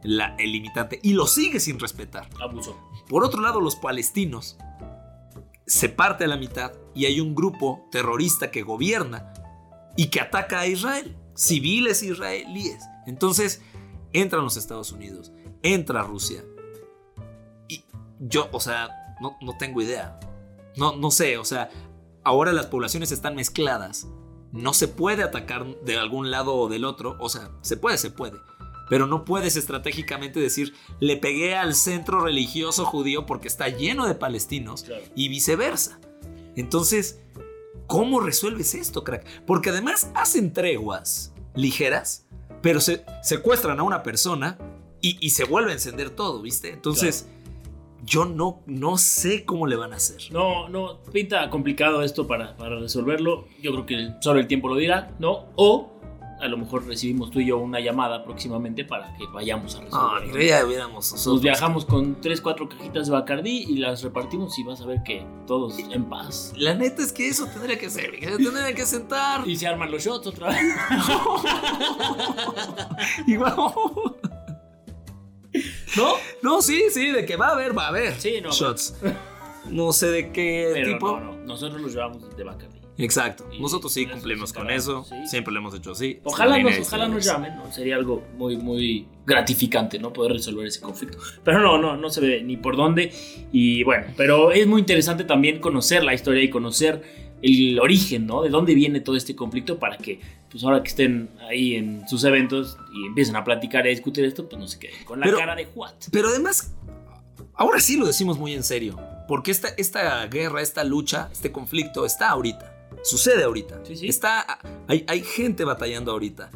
la- 0.04 0.36
el 0.38 0.52
limitante 0.52 1.00
y 1.04 1.14
lo 1.14 1.26
sigue 1.28 1.60
sin 1.60 1.80
respetar. 1.80 2.28
Abuso. 2.40 2.76
Por 3.08 3.24
otro 3.24 3.42
lado, 3.42 3.60
los 3.62 3.76
palestinos 3.76 4.58
se 5.68 5.90
parte 5.90 6.26
a 6.26 6.28
la 6.28 6.38
mitad 6.38 6.74
y 6.94 7.06
hay 7.06 7.20
un 7.20 7.36
grupo 7.36 7.88
terrorista 7.92 8.52
que 8.52 8.64
gobierna 8.64 9.34
y 9.96 10.08
que 10.08 10.22
ataca 10.22 10.60
a 10.60 10.68
Israel, 10.68 11.16
civiles 11.36 12.04
israelíes. 12.04 12.84
Entonces, 13.06 13.62
entran 14.14 14.44
los 14.44 14.58
Estados 14.58 14.92
Unidos, 14.92 15.32
entra 15.62 16.04
Rusia. 16.04 16.44
Y 17.68 17.84
yo, 18.20 18.50
o 18.52 18.60
sea, 18.60 18.90
no, 19.22 19.38
no 19.42 19.58
tengo 19.58 19.82
idea. 19.82 20.20
No, 20.78 20.96
no 20.96 21.12
sé, 21.12 21.38
o 21.38 21.46
sea, 21.46 21.70
ahora 22.24 22.52
las 22.52 22.68
poblaciones 22.68 23.12
están 23.12 23.36
mezcladas. 23.36 24.08
No 24.52 24.74
se 24.74 24.88
puede 24.88 25.24
atacar 25.24 25.66
de 25.82 25.98
algún 25.98 26.32
lado 26.32 26.56
o 26.56 26.70
del 26.70 26.86
otro. 26.86 27.18
O 27.20 27.30
sea, 27.30 27.52
se 27.62 27.78
puede, 27.78 27.98
se 27.98 28.12
puede. 28.12 28.38
Pero 28.90 29.08
no 29.08 29.26
puedes 29.26 29.56
estratégicamente 29.56 30.40
decir, 30.40 30.74
le 31.00 31.18
pegué 31.18 31.56
al 31.56 31.74
centro 31.76 32.20
religioso 32.20 32.86
judío 32.86 33.26
porque 33.26 33.48
está 33.48 33.68
lleno 33.70 34.06
de 34.08 34.16
palestinos 34.16 34.84
Claro. 34.84 35.04
y 35.16 35.28
viceversa. 35.30 36.00
Entonces, 36.56 37.22
¿cómo 37.88 38.20
resuelves 38.20 38.76
esto, 38.76 39.04
crack? 39.04 39.26
Porque 39.46 39.70
además 39.72 40.10
hacen 40.14 40.54
treguas 40.54 41.34
ligeras, 41.56 42.28
pero 42.62 42.80
se 42.80 43.04
secuestran 43.24 43.80
a 43.80 43.84
una 43.84 44.04
persona 44.04 44.58
y, 45.02 45.18
y 45.20 45.32
se 45.32 45.44
vuelve 45.46 45.72
a 45.72 45.74
encender 45.74 46.10
todo, 46.12 46.42
¿viste? 46.42 46.70
Entonces, 46.70 47.28
yo 48.04 48.26
no, 48.26 48.62
no 48.68 48.98
sé 48.98 49.46
cómo 49.46 49.66
le 49.68 49.76
van 49.76 49.94
a 49.94 49.96
hacer. 49.96 50.22
No, 50.32 50.70
no, 50.70 51.02
pinta 51.12 51.50
complicado 51.50 52.04
esto 52.04 52.28
para, 52.28 52.56
para 52.56 52.80
resolverlo. 52.80 53.48
Yo 53.62 53.72
creo 53.72 53.86
que 53.86 54.14
solo 54.22 54.40
el 54.40 54.48
tiempo 54.48 54.68
lo 54.68 54.76
dirá, 54.76 55.16
¿no? 55.20 55.48
O 55.56 55.95
a 56.46 56.48
lo 56.48 56.58
mejor 56.58 56.86
recibimos 56.86 57.32
tú 57.32 57.40
y 57.40 57.48
yo 57.48 57.58
una 57.58 57.80
llamada 57.80 58.24
próximamente 58.24 58.86
para 58.86 59.14
que 59.18 59.26
vayamos 59.34 59.76
a 59.76 59.82
No, 59.82 59.86
resolverlo. 60.16 60.38
ni 60.40 60.48
ya 60.48 60.66
hubiéramos 60.66 60.96
nosotros. 61.12 61.28
Nos 61.28 61.42
viajamos 61.42 61.86
con 61.86 62.22
3, 62.22 62.42
4 62.42 62.70
cajitas 62.70 63.08
de 63.08 63.14
Bacardí 63.14 63.66
y 63.68 63.78
las 63.78 64.02
repartimos 64.04 64.58
y 64.60 64.64
vas 64.64 64.82
a 64.82 64.86
ver 64.86 65.02
que 65.04 65.26
todos 65.48 65.78
en 65.80 66.06
paz. 66.06 66.54
La 66.56 66.74
neta 66.74 67.02
es 67.04 67.12
que 67.12 67.28
eso 67.28 67.46
tendría 67.48 67.78
que 67.78 67.90
ser, 67.90 68.12
que 68.20 68.28
se 68.28 68.38
tendría 68.38 68.74
que 68.74 68.86
sentar. 68.86 69.42
Y 69.48 69.56
se 69.58 69.68
arman 69.68 69.92
los 69.92 70.04
shots 70.04 70.28
otra 70.28 70.50
vez. 70.50 70.60
Igual. 73.28 73.54
¿No? 75.98 76.14
No, 76.42 76.62
sí, 76.62 76.86
sí, 76.92 77.12
de 77.12 77.26
que 77.26 77.36
va 77.38 77.48
a 77.48 77.52
haber, 77.52 77.78
va 77.78 77.86
a 77.86 77.88
haber. 77.90 78.14
Sí, 78.20 78.40
no, 78.42 78.52
Shots. 78.52 78.96
No 79.70 79.94
sé 79.94 80.08
de 80.12 80.32
qué 80.32 80.72
Pero 80.74 80.94
tipo. 80.94 81.20
no, 81.20 81.34
no, 81.34 81.38
nosotros 81.46 81.82
los 81.82 81.94
llevamos 81.94 82.36
de 82.36 82.44
Bacardí. 82.44 82.80
Exacto. 82.98 83.46
Y 83.52 83.60
Nosotros 83.62 83.92
sí 83.94 84.06
cumplimos 84.06 84.54
con 84.54 84.70
eso. 84.72 85.04
sí. 85.04 85.16
Siempre 85.28 85.54
lo 85.54 85.60
hemos 85.60 85.76
hecho 85.76 85.92
así. 85.92 86.20
Ojalá, 86.24 86.58
nos, 86.60 86.78
ojalá 86.80 87.08
nos 87.08 87.26
llamen, 87.26 87.56
¿no? 87.58 87.72
Sería 87.72 87.96
algo 87.96 88.24
muy, 88.38 88.56
muy 88.58 89.06
gratificante, 89.26 90.00
¿no? 90.00 90.14
Poder 90.14 90.32
resolver 90.34 90.66
ese 90.66 90.80
conflicto. 90.82 91.18
Pero 91.44 91.60
no, 91.60 91.78
no, 91.78 91.98
no 91.98 92.10
se 92.10 92.22
ve 92.22 92.42
ni 92.44 92.56
por 92.58 92.78
dónde. 92.78 93.12
Y 93.52 93.84
bueno, 93.84 94.08
pero 94.16 94.52
es 94.52 94.66
muy 94.68 94.80
interesante 94.80 95.24
también 95.26 95.60
conocer 95.60 96.04
la 96.04 96.14
historia 96.14 96.42
y 96.44 96.50
conocer 96.50 97.26
el 97.42 97.80
origen, 97.80 98.26
¿no? 98.26 98.42
De 98.42 98.50
dónde 98.50 98.74
viene 98.74 99.02
todo 99.02 99.16
este 99.18 99.36
conflicto 99.36 99.78
para 99.78 99.98
que, 99.98 100.20
pues 100.50 100.64
ahora 100.64 100.82
que 100.82 100.88
estén 100.90 101.30
ahí 101.50 101.76
en 101.76 102.08
sus 102.08 102.24
eventos 102.24 102.78
y 102.94 103.06
empiecen 103.08 103.36
a 103.36 103.44
platicar 103.44 103.86
y 103.86 103.90
a 103.90 103.92
discutir 103.92 104.24
esto, 104.24 104.48
pues 104.48 104.60
no 104.60 104.68
se 104.68 104.80
queden 104.80 105.04
con 105.04 105.20
la 105.20 105.26
Pero- 105.26 105.38
cara 105.38 105.56
de 105.56 105.68
what. 105.76 105.92
Pero 106.12 106.30
además, 106.30 106.74
ahora 107.54 107.80
sí 107.82 107.98
lo 107.98 108.06
decimos 108.08 108.38
muy 108.40 108.54
en 108.54 108.64
serio. 108.64 108.98
Porque 109.28 109.50
esta, 109.52 109.70
esta 109.78 110.26
guerra, 110.28 110.62
esta 110.62 110.84
lucha, 110.84 111.30
este 111.32 111.52
conflicto 111.52 112.06
está 112.06 112.30
ahorita. 112.30 112.72
Sucede 113.06 113.44
ahorita. 113.44 113.86
Sí, 113.86 113.96
sí. 113.96 114.08
Está, 114.08 114.60
hay, 114.88 115.06
hay 115.08 115.22
gente 115.22 115.64
batallando 115.64 116.12
ahorita. 116.12 116.50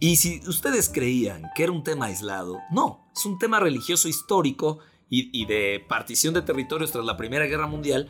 Y 0.00 0.16
si 0.16 0.40
ustedes 0.48 0.88
creían 0.88 1.44
que 1.54 1.62
era 1.62 1.70
un 1.70 1.84
tema 1.84 2.06
aislado, 2.06 2.58
no, 2.72 3.08
es 3.16 3.24
un 3.24 3.38
tema 3.38 3.60
religioso 3.60 4.08
histórico 4.08 4.80
y, 5.08 5.44
de 5.46 5.84
partición 5.88 6.34
de 6.34 6.42
territorios 6.42 6.90
tras 6.90 7.04
la 7.04 7.16
Primera 7.16 7.46
Guerra 7.46 7.68
Mundial 7.68 8.08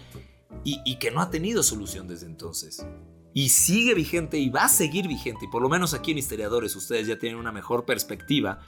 y, 0.64 0.80
y 0.84 0.98
que 0.98 1.10
no 1.10 1.20
ha 1.20 1.28
tenido 1.30 1.62
solución 1.62 2.08
desde 2.08 2.24
entonces. 2.24 2.86
Y 3.34 3.50
sigue 3.50 3.92
vigente 3.92 4.38
y 4.38 4.48
va 4.48 4.64
a 4.64 4.68
seguir 4.70 5.06
vigente. 5.06 5.44
Y 5.44 5.48
por 5.48 5.60
lo 5.60 5.68
menos 5.68 5.92
aquí 5.92 6.12
en 6.12 6.18
Historiadores 6.18 6.74
ustedes 6.74 7.06
ya 7.06 7.18
tienen 7.18 7.38
una 7.38 7.52
mejor 7.52 7.84
perspectiva 7.84 8.60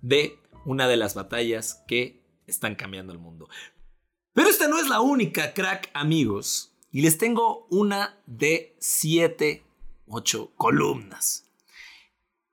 de 0.00 0.38
una 0.64 0.86
de 0.86 0.98
las 0.98 1.14
batallas 1.14 1.82
que 1.88 2.22
están 2.46 2.76
cambiando 2.76 3.12
el 3.12 3.18
mundo. 3.18 3.48
Pero 4.34 4.50
esta 4.50 4.68
no 4.68 4.78
es 4.78 4.88
la 4.88 5.00
única, 5.00 5.52
crack 5.52 5.90
amigos. 5.94 6.77
Y 6.90 7.02
les 7.02 7.18
tengo 7.18 7.66
una 7.70 8.18
de 8.26 8.76
7, 8.80 9.62
8 10.06 10.52
columnas. 10.56 11.44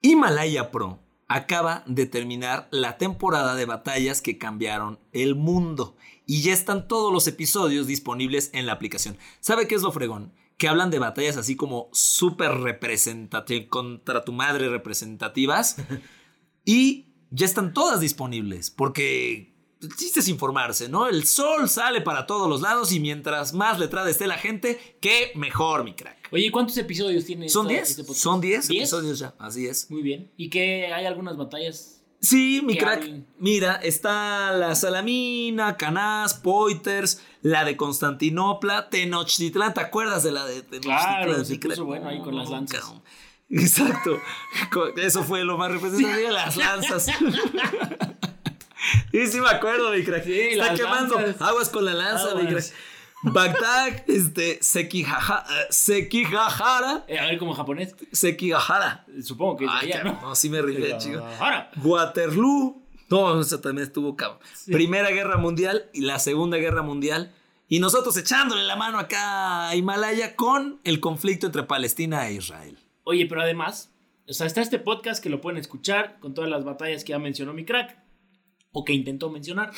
Himalaya 0.02 0.72
Pro 0.72 1.00
acaba 1.28 1.84
de 1.88 2.06
terminar 2.06 2.68
la 2.72 2.98
temporada 2.98 3.56
de 3.56 3.66
batallas 3.66 4.22
que 4.22 4.38
cambiaron 4.38 5.00
el 5.14 5.36
mundo. 5.36 5.96
Y 6.26 6.42
ya 6.42 6.54
están 6.54 6.88
todos 6.88 7.14
los 7.14 7.28
episodios 7.28 7.88
disponibles 7.88 8.50
en 8.54 8.66
la 8.66 8.74
aplicación. 8.74 9.18
¿Sabe 9.40 9.68
qué 9.68 9.76
es 9.76 9.82
lo 9.82 9.92
fregón? 9.92 10.34
Que 10.58 10.68
hablan 10.68 10.92
de 10.92 11.00
batallas 11.00 11.38
así 11.38 11.56
como 11.56 11.90
súper 11.94 12.52
representativas, 12.52 13.68
contra 13.70 14.26
tu 14.26 14.34
madre 14.34 14.70
representativas. 14.70 15.78
y 16.66 17.08
ya 17.32 17.46
están 17.46 17.74
todas 17.74 18.02
disponibles. 18.02 18.70
Porque 18.70 19.55
el 19.82 19.95
chiste 19.95 20.19
es 20.19 20.28
informarse, 20.28 20.89
¿no? 20.89 21.07
El 21.07 21.26
sol 21.26 21.69
sale 21.69 22.01
para 22.01 22.26
todos 22.26 22.49
los 22.49 22.61
lados 22.61 22.91
y 22.91 22.99
mientras 22.99 23.53
más 23.53 23.80
letrada 23.80 24.09
esté 24.09 24.28
la 24.28 24.38
gente, 24.38 24.97
qué 25.01 25.32
mejor, 25.36 25.84
mi 25.84 25.93
crack. 25.93 26.30
Oye, 26.32 26.51
¿cuántos 26.51 26.78
episodios 26.78 27.26
tiene? 27.26 27.49
Son 27.49 27.67
10. 27.67 27.99
Este 27.99 28.13
son 28.13 28.41
10 28.41 28.69
episodios 28.69 29.19
ya, 29.19 29.36
así 29.38 29.67
es. 29.67 29.89
Muy 29.91 30.01
bien. 30.01 30.32
¿Y 30.38 30.49
que 30.49 30.91
hay 30.93 31.05
algunas 31.05 31.38
batallas? 31.38 32.01
Sí, 32.21 32.61
mi 32.63 32.76
crack. 32.78 33.07
Mira, 33.38 33.76
está 33.76 34.51
la 34.53 34.73
Salamina, 34.73 35.78
Canás, 35.78 36.34
Poiters, 36.34 37.21
la 37.41 37.63
de 37.63 37.78
Constantinopla, 37.78 38.89
Tenochtitlán. 38.89 39.73
¿Te 39.73 39.82
acuerdas 39.82 40.23
de 40.23 40.32
la 40.32 40.45
de 40.45 40.63
Tenochtitlán? 40.63 41.26
Claro, 41.26 41.45
se 41.45 41.57
puso 41.57 41.86
bueno 41.86 42.09
ahí 42.09 42.21
con 42.21 42.36
las 42.36 42.49
lanzas. 42.49 42.93
Exacto. 43.49 44.19
Eso 44.97 45.23
fue 45.23 45.43
lo 45.43 45.57
más 45.57 45.71
representativo, 45.71 46.30
las 46.32 46.57
lanzas. 46.57 47.07
Sí, 49.12 49.28
sí 49.28 49.40
me 49.40 49.50
acuerdo, 49.50 49.92
mi 49.92 50.04
crack. 50.04 50.26
Está 50.26 50.74
quemando 50.74 51.18
aguas 51.40 51.70
con 51.70 51.86
la 51.86 51.94
lanza, 51.94 52.36
mi 52.36 52.48
crack. 52.48 52.66
Bagdad, 53.24 54.04
este, 54.08 54.60
Sekigahara. 54.62 55.46
Eh, 57.08 57.18
a 57.18 57.26
ver, 57.26 57.40
como 57.40 57.54
japonés. 57.54 57.96
Sekigahara. 58.12 59.06
Supongo 59.24 59.58
que 59.58 59.66
es 59.66 59.72
allá, 59.72 60.04
¿no? 60.04 60.22
No, 60.22 60.36
sí 60.36 60.50
me 60.50 60.62
ríe, 60.62 60.96
chico. 60.98 61.26
Waterloo. 61.84 62.84
No, 63.10 63.40
eso 63.40 63.60
también 63.60 63.88
estuvo 63.88 64.16
cabrón. 64.16 64.40
Primera 64.66 65.10
Guerra 65.10 65.38
Mundial 65.38 65.90
y 65.94 66.02
la 66.02 66.20
Segunda 66.20 66.58
Guerra 66.58 66.82
Mundial. 66.82 67.34
Y 67.68 67.80
nosotros 67.80 68.16
echándole 68.18 68.64
la 68.64 68.76
mano 68.76 69.00
acá 69.00 69.70
a 69.70 69.76
Himalaya 69.76 70.36
con 70.36 70.80
el 70.84 71.00
conflicto 71.00 71.48
entre 71.48 71.64
Palestina 71.64 72.28
e 72.28 72.34
Israel. 72.34 72.78
Oye, 73.04 73.26
pero 73.26 73.42
además, 73.42 73.92
o 74.28 74.34
sea, 74.34 74.46
está 74.46 74.62
este 74.62 74.78
podcast 74.78 75.22
que 75.22 75.30
lo 75.30 75.42
pueden 75.42 75.60
escuchar 75.60 76.20
con 76.20 76.36
todas 76.36 76.50
las 76.50 76.64
batallas 76.64 77.04
que 77.04 77.12
ya 77.12 77.20
mencionó 77.20 77.54
mi 77.54 77.66
crack 77.66 78.05
o 78.76 78.84
que 78.84 78.91
intentó 78.91 79.30
mencionar. 79.30 79.71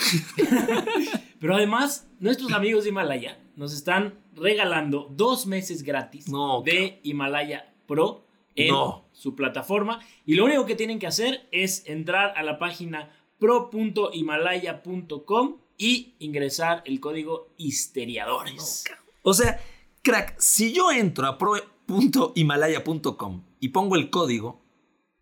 Pero 1.40 1.56
además, 1.56 2.10
nuestros 2.20 2.52
amigos 2.52 2.84
de 2.84 2.90
Himalaya 2.90 3.40
nos 3.56 3.72
están 3.72 4.20
regalando 4.34 5.08
dos 5.12 5.46
meses 5.46 5.84
gratis 5.84 6.26
de 6.66 7.00
Himalaya 7.04 7.76
Pro 7.86 8.26
en 8.56 8.74
su 9.12 9.36
plataforma. 9.36 10.00
Y 10.26 10.34
lo 10.34 10.46
único 10.46 10.66
que 10.66 10.74
tienen 10.76 10.98
que 10.98 11.06
hacer 11.06 11.48
es 11.52 11.84
entrar 11.86 12.34
a 12.36 12.42
la 12.42 12.58
página 12.58 13.12
pro.himalaya.com 13.38 15.58
y 15.78 16.16
ingresar 16.18 16.82
el 16.88 17.00
código 17.00 17.54
histeriadores. 17.56 18.84
o 19.22 19.36
sea, 19.36 19.62
crack, 20.02 20.40
si 20.40 20.74
yo 20.74 20.92
entro 20.92 21.28
a 21.28 21.38
pro.himalaya.com 21.38 23.44
y 23.60 23.70
pongo 23.70 23.96
el 23.96 24.10
código, 24.10 24.66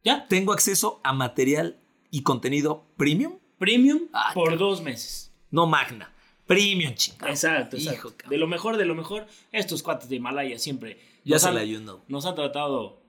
¿Ya? 0.02 0.30
tengo 0.30 0.54
acceso 0.54 1.02
a 1.04 1.12
material 1.12 1.82
y 2.10 2.24
contenido 2.24 2.86
premium 2.96 3.40
Premium 3.58 4.04
ah, 4.14 4.32
por 4.34 4.58
dos 4.58 4.82
meses. 4.82 5.32
No 5.52 5.66
Magna. 5.66 6.12
Premium, 6.46 6.94
chingada. 6.94 7.32
Exacto, 7.32 7.78
exacto. 7.78 8.30
de 8.30 8.38
lo 8.38 8.48
mejor, 8.48 8.78
de 8.78 8.86
lo 8.86 8.96
mejor. 8.96 9.26
Estos 9.52 9.82
cuates 9.82 10.10
de 10.10 10.18
Himalaya 10.18 10.60
siempre. 10.60 11.00
Ya 11.24 11.40
se 11.40 11.52
la 11.52 11.64
you 11.64 11.80
Nos 12.08 12.26
han 12.26 12.36
tratado 12.36 13.02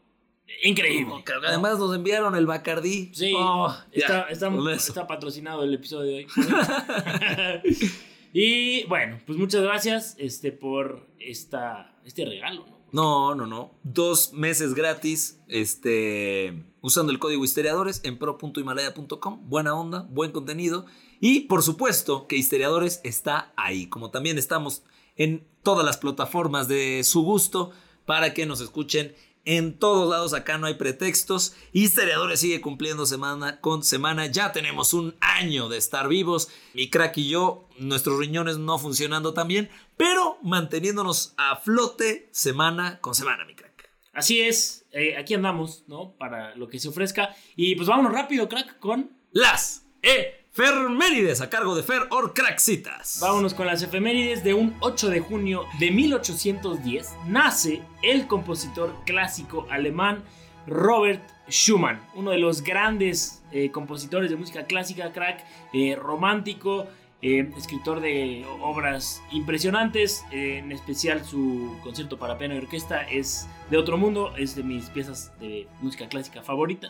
increíble. 0.62 1.12
además 1.46 1.78
nos 1.78 1.94
enviaron 1.94 2.34
el 2.34 2.46
Bacardí. 2.46 3.10
Sí. 3.12 3.34
Oh, 3.36 3.74
está, 3.92 4.28
está, 4.30 5.06
patrocinado 5.06 5.64
el 5.64 5.74
episodio 5.74 6.12
de 6.12 6.24
hoy. 6.24 7.62
y 8.32 8.84
bueno, 8.84 9.18
pues 9.26 9.38
muchas 9.38 9.62
gracias 9.62 10.16
este, 10.18 10.52
por 10.52 11.06
esta, 11.18 11.94
este 12.04 12.24
regalo, 12.24 12.64
¿no? 12.66 12.75
No, 12.92 13.34
no, 13.34 13.46
no. 13.46 13.72
Dos 13.82 14.32
meses 14.32 14.74
gratis, 14.74 15.40
este, 15.48 16.64
usando 16.80 17.12
el 17.12 17.18
código 17.18 17.44
Histeriadores 17.44 18.00
en 18.04 18.18
pro.himalaya.com. 18.18 19.48
Buena 19.48 19.74
onda, 19.74 20.06
buen 20.10 20.32
contenido. 20.32 20.86
Y 21.20 21.40
por 21.40 21.62
supuesto 21.62 22.26
que 22.26 22.36
Histeriadores 22.36 23.00
está 23.04 23.52
ahí, 23.56 23.86
como 23.86 24.10
también 24.10 24.38
estamos 24.38 24.82
en 25.16 25.46
todas 25.62 25.84
las 25.84 25.96
plataformas 25.96 26.68
de 26.68 27.02
su 27.04 27.22
gusto 27.22 27.72
para 28.04 28.34
que 28.34 28.46
nos 28.46 28.60
escuchen 28.60 29.14
en 29.46 29.78
todos 29.78 30.10
lados 30.10 30.34
acá 30.34 30.58
no 30.58 30.66
hay 30.66 30.74
pretextos. 30.74 31.54
Historiadores 31.72 32.40
sigue 32.40 32.60
cumpliendo 32.60 33.06
semana 33.06 33.60
con 33.60 33.82
semana. 33.82 34.26
Ya 34.26 34.52
tenemos 34.52 34.92
un 34.92 35.14
año 35.20 35.68
de 35.68 35.78
estar 35.78 36.08
vivos. 36.08 36.48
Mi 36.74 36.90
crack 36.90 37.16
y 37.18 37.28
yo, 37.28 37.68
nuestros 37.78 38.18
riñones 38.18 38.58
no 38.58 38.78
funcionando 38.78 39.32
tan 39.32 39.48
bien, 39.48 39.70
pero 39.96 40.38
manteniéndonos 40.42 41.32
a 41.38 41.56
flote 41.56 42.28
semana 42.32 43.00
con 43.00 43.14
semana, 43.14 43.44
mi 43.44 43.54
crack. 43.54 43.88
Así 44.12 44.40
es, 44.40 44.86
eh, 44.92 45.16
aquí 45.16 45.34
andamos, 45.34 45.84
¿no? 45.86 46.16
Para 46.18 46.56
lo 46.56 46.68
que 46.68 46.80
se 46.80 46.88
ofrezca. 46.88 47.34
Y 47.54 47.76
pues 47.76 47.88
vámonos 47.88 48.12
rápido, 48.12 48.48
crack, 48.48 48.78
con 48.80 49.10
las 49.30 49.86
E 50.02 50.45
Fermérides 50.56 51.42
a 51.42 51.50
cargo 51.50 51.76
de 51.76 51.82
Fer 51.82 52.06
Orcraxitas. 52.08 53.18
Vámonos 53.20 53.52
con 53.52 53.66
las 53.66 53.82
efemérides 53.82 54.42
de 54.42 54.54
un 54.54 54.74
8 54.80 55.10
de 55.10 55.20
junio 55.20 55.66
de 55.78 55.90
1810. 55.90 57.14
Nace 57.26 57.82
el 58.02 58.26
compositor 58.26 58.94
clásico 59.04 59.66
alemán 59.68 60.24
Robert 60.66 61.22
Schumann, 61.50 62.00
uno 62.14 62.30
de 62.30 62.38
los 62.38 62.62
grandes 62.62 63.42
eh, 63.52 63.70
compositores 63.70 64.30
de 64.30 64.36
música 64.36 64.64
clásica, 64.64 65.12
crack, 65.12 65.44
eh, 65.74 65.94
romántico, 65.94 66.86
eh, 67.20 67.50
escritor 67.58 68.00
de 68.00 68.46
obras 68.62 69.22
impresionantes, 69.32 70.24
en 70.30 70.72
especial 70.72 71.22
su 71.22 71.76
concierto 71.82 72.18
para 72.18 72.38
piano 72.38 72.54
y 72.54 72.58
orquesta 72.58 73.02
es 73.02 73.46
de 73.68 73.76
otro 73.76 73.98
mundo, 73.98 74.32
es 74.38 74.56
de 74.56 74.62
mis 74.62 74.88
piezas 74.88 75.38
de 75.38 75.68
música 75.82 76.08
clásica 76.08 76.42
favorita. 76.42 76.88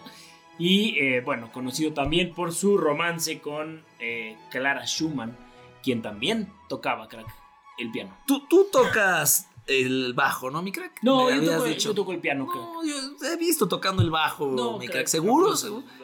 Y 0.59 0.99
eh, 0.99 1.21
bueno, 1.21 1.53
conocido 1.53 1.93
también 1.93 2.35
por 2.35 2.53
su 2.53 2.79
romance 2.79 3.41
con 3.41 3.85
eh, 3.99 4.37
Clara 4.51 4.87
Schumann, 4.87 5.37
quien 5.83 6.03
también 6.03 6.53
tocaba, 6.69 7.09
crack, 7.09 7.27
el 7.79 7.91
piano. 7.91 8.17
Tú, 8.27 8.47
tú 8.49 8.69
tocas 8.73 9.49
el 9.67 10.15
bajo, 10.15 10.51
¿no, 10.51 10.63
mi 10.63 10.73
crack? 10.73 11.03
No, 11.03 11.31
yo 11.31 11.95
toco, 11.95 12.13
el 12.13 12.21
piano, 12.21 12.47
No, 12.47 12.85
yo 12.85 12.95
he 13.27 13.37
visto 13.37 13.69
tocando 13.69 14.03
el 14.03 14.11
bajo, 14.11 14.79
mi 14.79 14.89
crack. 14.89 15.07
¿Seguro? 15.07 15.55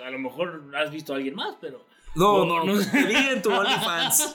A 0.04 0.10
lo 0.10 0.18
mejor 0.18 0.70
has 0.76 0.90
visto 0.90 1.12
a 1.12 1.16
alguien 1.16 1.34
más, 1.34 1.56
pero... 1.60 1.84
No, 2.14 2.44
no, 2.44 2.62
no. 2.62 2.78
Te 2.78 3.32
en 3.32 3.40
tu 3.40 3.50
OnlyFans. 3.50 4.34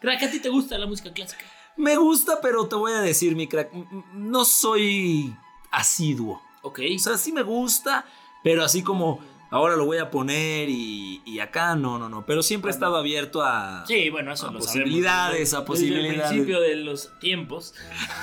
crack, 0.00 0.22
¿a 0.24 0.30
ti 0.30 0.40
te 0.40 0.48
gusta 0.48 0.76
la 0.78 0.86
música 0.86 1.12
clásica? 1.12 1.44
Me 1.76 1.96
gusta, 1.96 2.40
pero 2.42 2.66
te 2.66 2.74
voy 2.74 2.90
a 2.90 3.00
decir, 3.00 3.36
mi 3.36 3.46
crack, 3.46 3.72
no 4.14 4.44
soy 4.44 5.32
asiduo. 5.70 6.42
Ok. 6.62 6.80
O 6.94 6.98
sea, 6.98 7.16
sí 7.16 7.32
me 7.32 7.42
gusta, 7.42 8.04
pero 8.42 8.64
así 8.64 8.82
como 8.82 9.20
ahora 9.50 9.76
lo 9.76 9.86
voy 9.86 9.98
a 9.98 10.10
poner 10.10 10.68
y, 10.68 11.38
acá 11.40 11.76
no, 11.76 11.98
no, 11.98 12.08
no. 12.08 12.26
Pero 12.26 12.42
siempre 12.42 12.70
he 12.70 12.74
estado 12.74 12.96
abierto 12.96 13.42
a, 13.42 13.84
sí, 13.86 14.10
bueno, 14.10 14.32
eso 14.32 14.52
posibilidades, 14.52 15.54
a 15.54 15.64
posibilidades. 15.64 16.10
Desde 16.10 16.24
el 16.24 16.28
principio 16.28 16.60
de 16.60 16.76
los 16.76 17.18
tiempos. 17.20 17.74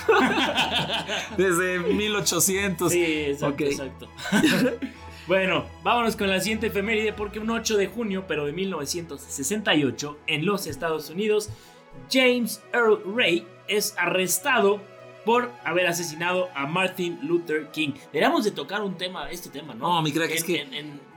Desde 1.38 1.78
1800. 1.78 2.92
Sí, 2.92 3.02
exacto, 3.02 3.64
exacto. 3.64 4.08
bueno, 5.26 5.64
vámonos 5.82 6.16
con 6.16 6.28
la 6.28 6.40
siguiente 6.40 6.66
efeméride 6.66 7.14
porque 7.14 7.38
un 7.38 7.48
8 7.48 7.76
de 7.78 7.86
junio, 7.86 8.24
pero 8.28 8.44
de 8.44 8.52
1968, 8.52 10.18
en 10.26 10.44
los 10.44 10.66
Estados 10.66 11.08
Unidos, 11.08 11.48
James 12.10 12.62
Earl 12.74 13.00
Ray 13.16 13.46
es 13.66 13.94
arrestado 13.96 14.82
por 15.26 15.50
haber 15.64 15.88
asesinado 15.88 16.48
a 16.54 16.66
Martin 16.66 17.18
Luther 17.20 17.70
King. 17.72 17.92
Deberíamos 18.12 18.44
de 18.44 18.52
tocar 18.52 18.80
un 18.82 18.96
tema, 18.96 19.28
este 19.28 19.50
tema, 19.50 19.74
¿no? 19.74 19.96
No, 19.96 20.02
mi 20.02 20.12
crack, 20.12 20.30
es 20.30 20.44
que 20.44 20.64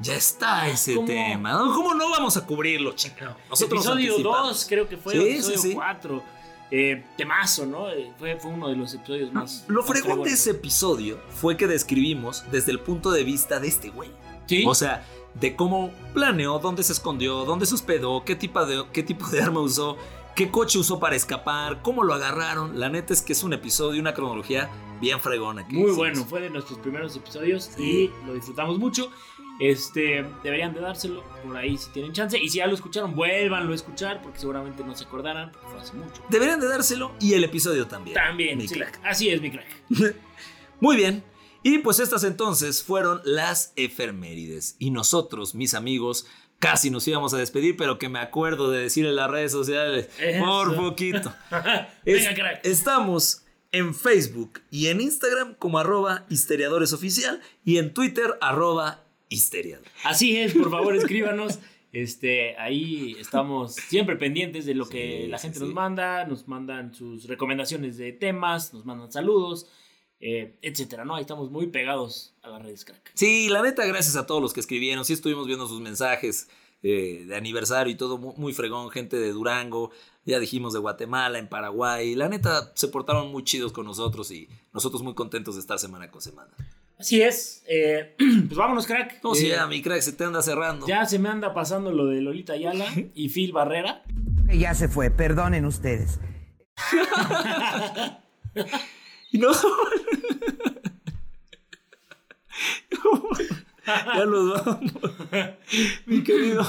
ya 0.01 0.15
está 0.15 0.67
ese 0.67 0.97
tema. 1.05 1.57
¿Cómo 1.73 1.93
no 1.93 2.09
vamos 2.09 2.35
a 2.35 2.45
cubrirlo, 2.45 2.93
chico? 2.93 3.25
Nosotros 3.49 3.85
episodio 3.85 4.17
2 4.17 4.65
creo 4.67 4.89
que 4.89 4.97
fue, 4.97 5.13
sí, 5.13 5.19
episodio 5.19 5.75
4. 5.75 6.23
Eh, 6.71 7.03
temazo, 7.17 7.65
¿no? 7.65 7.89
Eh, 7.89 8.11
fue, 8.19 8.35
fue, 8.37 8.51
uno 8.51 8.69
de 8.69 8.75
los 8.75 8.93
episodios 8.93 9.31
más. 9.31 9.63
Lo 9.67 9.83
fregón 9.83 10.23
de 10.23 10.31
ese 10.31 10.51
episodio 10.51 11.19
fue 11.29 11.55
que 11.55 11.67
describimos 11.67 12.43
desde 12.51 12.71
el 12.71 12.79
punto 12.79 13.11
de 13.11 13.23
vista 13.23 13.59
de 13.59 13.67
este 13.67 13.89
güey. 13.89 14.09
Sí. 14.45 14.65
O 14.67 14.75
sea, 14.75 15.05
de 15.35 15.55
cómo 15.55 15.91
planeó, 16.13 16.59
dónde 16.59 16.83
se 16.83 16.93
escondió, 16.93 17.45
dónde 17.45 17.65
se 17.65 17.75
hospedó, 17.75 18.23
qué 18.25 18.35
tipo 18.35 18.65
de, 18.65 18.85
qué 18.91 19.03
tipo 19.03 19.27
de 19.27 19.41
arma 19.41 19.61
usó, 19.61 19.97
qué 20.39 20.49
coche 20.49 20.79
usó 20.79 21.01
para 21.01 21.17
escapar, 21.17 21.81
cómo 21.81 22.01
lo 22.01 22.13
agarraron. 22.13 22.79
La 22.79 22.87
neta 22.87 23.11
es 23.11 23.21
que 23.21 23.33
es 23.33 23.43
un 23.43 23.51
episodio, 23.51 23.99
una 23.99 24.13
cronología 24.13 24.69
bien 25.01 25.19
fregona. 25.19 25.67
Muy 25.69 25.91
bueno, 25.91 26.23
fue 26.23 26.39
de 26.39 26.49
nuestros 26.49 26.79
primeros 26.79 27.13
episodios 27.17 27.71
y 27.77 28.09
lo 28.25 28.35
disfrutamos 28.35 28.79
mucho. 28.79 29.11
Este, 29.59 30.25
deberían 30.41 30.73
de 30.73 30.79
dárselo 30.79 31.25
por 31.43 31.57
ahí 31.57 31.77
si 31.77 31.89
tienen 31.89 32.13
chance. 32.13 32.39
Y 32.39 32.47
si 32.47 32.59
ya 32.59 32.67
lo 32.67 32.73
escucharon, 32.73 33.17
vuélvanlo 33.17 33.73
a 33.73 33.75
escuchar 33.75 34.21
porque 34.21 34.39
seguramente 34.39 34.81
no 34.81 34.95
se 34.95 35.03
acordarán 35.03 35.51
porque 35.51 35.67
fue 35.67 35.81
hace 35.81 35.93
mucho. 35.97 36.23
Deberían 36.29 36.61
de 36.61 36.69
dárselo 36.69 37.11
y 37.19 37.33
el 37.33 37.43
episodio 37.43 37.85
también. 37.87 38.15
También, 38.15 38.59
mi 38.59 38.67
crack. 38.69 38.97
Así 39.03 39.27
es, 39.27 39.41
mi 39.41 39.51
crack. 39.51 39.67
Muy 40.79 40.95
bien. 40.95 41.21
Y 41.63 41.79
pues 41.79 41.99
estas 41.99 42.23
entonces 42.23 42.81
fueron 42.81 43.19
las 43.25 43.73
efemérides. 43.75 44.77
Y 44.79 44.91
nosotros, 44.91 45.53
mis 45.53 45.73
amigos, 45.73 46.27
casi 46.59 46.89
nos 46.89 47.07
íbamos 47.07 47.33
a 47.33 47.37
despedir, 47.37 47.75
pero 47.75 47.97
que 47.97 48.09
me 48.09 48.19
acuerdo 48.19 48.69
de 48.69 48.81
decir 48.81 49.05
en 49.05 49.15
las 49.15 49.31
redes 49.31 49.51
sociales 49.51 50.09
por 50.39 50.75
poquito. 50.75 51.33
Venga, 52.05 52.33
crack. 52.35 52.65
Estamos 52.65 53.45
en 53.71 53.93
Facebook 53.93 54.61
y 54.71 54.87
en 54.87 55.01
Instagram 55.01 55.55
como 55.55 55.79
arroba 55.79 56.25
histeriadoresoficial 56.29 57.41
y 57.63 57.77
en 57.77 57.93
Twitter 57.93 58.35
arroba 58.41 59.03
Histeria. 59.29 59.79
Así 60.03 60.37
es, 60.37 60.53
por 60.53 60.71
favor, 60.71 60.95
escríbanos. 60.95 61.59
Este, 61.91 62.55
ahí 62.57 63.15
estamos 63.19 63.73
siempre 63.73 64.15
pendientes 64.15 64.65
de 64.65 64.75
lo 64.75 64.87
que 64.87 65.27
la 65.27 65.39
gente 65.39 65.59
nos 65.59 65.73
manda, 65.73 66.25
nos 66.25 66.47
mandan 66.47 66.93
sus 66.93 67.27
recomendaciones 67.27 67.97
de 67.97 68.11
temas, 68.11 68.73
nos 68.73 68.85
mandan 68.85 69.11
saludos, 69.11 69.67
eh, 70.19 70.57
etcétera, 70.61 71.05
¿no? 71.05 71.15
Ahí 71.15 71.21
estamos 71.21 71.49
muy 71.49 71.67
pegados 71.67 72.33
a 72.41 72.49
las 72.49 72.61
redes 72.61 72.85
crack. 72.85 73.11
Sí, 73.13 73.49
la 73.49 73.61
neta, 73.61 73.85
gracias 73.85 74.15
a 74.15 74.25
todos 74.25 74.41
los 74.41 74.53
que 74.53 74.59
escribieron, 74.59 75.05
sí 75.05 75.13
estuvimos 75.13 75.47
viendo 75.47 75.67
sus 75.67 75.79
mensajes 75.79 76.49
eh, 76.81 77.25
de 77.27 77.35
aniversario 77.35 77.91
y 77.91 77.95
todo 77.95 78.17
muy, 78.17 78.53
fregón, 78.53 78.89
gente 78.89 79.17
de 79.17 79.31
Durango, 79.31 79.91
ya 80.25 80.39
dijimos 80.39 80.73
de 80.73 80.79
Guatemala, 80.79 81.39
en 81.39 81.47
Paraguay, 81.47 82.15
la 82.15 82.29
neta 82.29 82.71
se 82.75 82.87
portaron 82.87 83.31
muy 83.31 83.43
chidos 83.43 83.71
con 83.71 83.85
nosotros 83.85 84.31
y 84.31 84.49
nosotros 84.73 85.03
muy 85.03 85.13
contentos 85.13 85.55
de 85.55 85.61
estar 85.61 85.79
semana 85.79 86.11
con 86.11 86.21
semana. 86.21 86.51
Así 86.97 87.21
es. 87.21 87.63
Eh, 87.67 88.15
pues 88.17 88.57
vámonos, 88.57 88.85
crack. 88.85 89.23
No, 89.23 89.35
sí, 89.35 89.51
eh, 89.51 89.57
mi 89.69 89.81
crack 89.81 90.01
se 90.01 90.13
te 90.13 90.25
anda 90.25 90.41
cerrando. 90.41 90.85
Ya 90.85 91.05
se 91.05 91.17
me 91.17 91.29
anda 91.29 91.53
pasando 91.53 91.91
lo 91.91 92.05
de 92.05 92.21
Lolita 92.21 92.53
Ayala 92.53 92.85
y 93.13 93.29
Phil 93.29 93.51
Barrera. 93.51 94.03
Ya 94.51 94.73
se 94.73 94.87
fue, 94.87 95.11
perdonen 95.11 95.63
ustedes. 95.63 96.19
no. 99.39 99.51
ya 103.85 104.25
nos 104.25 104.65
vamos. 104.65 104.93
mi 106.05 106.23
querido. 106.23 106.65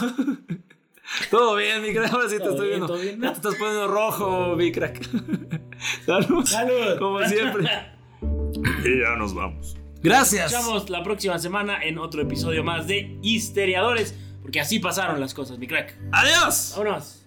Todo 1.30 1.56
bien, 1.56 1.82
mi 1.82 1.92
crack. 1.92 2.12
Ahora 2.12 2.28
sí 2.28 2.38
te 2.38 2.48
estoy 2.48 2.68
viendo. 2.68 3.02
Ya 3.02 3.32
te 3.32 3.38
estás 3.38 3.56
poniendo 3.56 3.88
rojo, 3.88 4.54
mi 4.56 4.70
crack. 4.72 5.02
Salud. 6.06 6.44
Salud. 6.44 6.98
Como 6.98 7.26
siempre. 7.26 7.68
y 8.84 9.00
ya 9.00 9.16
nos 9.16 9.34
vamos. 9.34 9.76
Gracias. 10.02 10.52
Nos 10.52 10.66
vemos 10.66 10.90
la 10.90 11.02
próxima 11.02 11.38
semana 11.38 11.82
en 11.82 11.98
otro 11.98 12.22
episodio 12.22 12.64
más 12.64 12.86
de 12.86 13.18
Histeriadores, 13.22 14.14
porque 14.42 14.60
así 14.60 14.78
pasaron 14.78 15.20
las 15.20 15.34
cosas, 15.34 15.58
mi 15.58 15.66
crack. 15.66 15.98
Adiós. 16.12 16.74
Vámonos. 16.76 17.26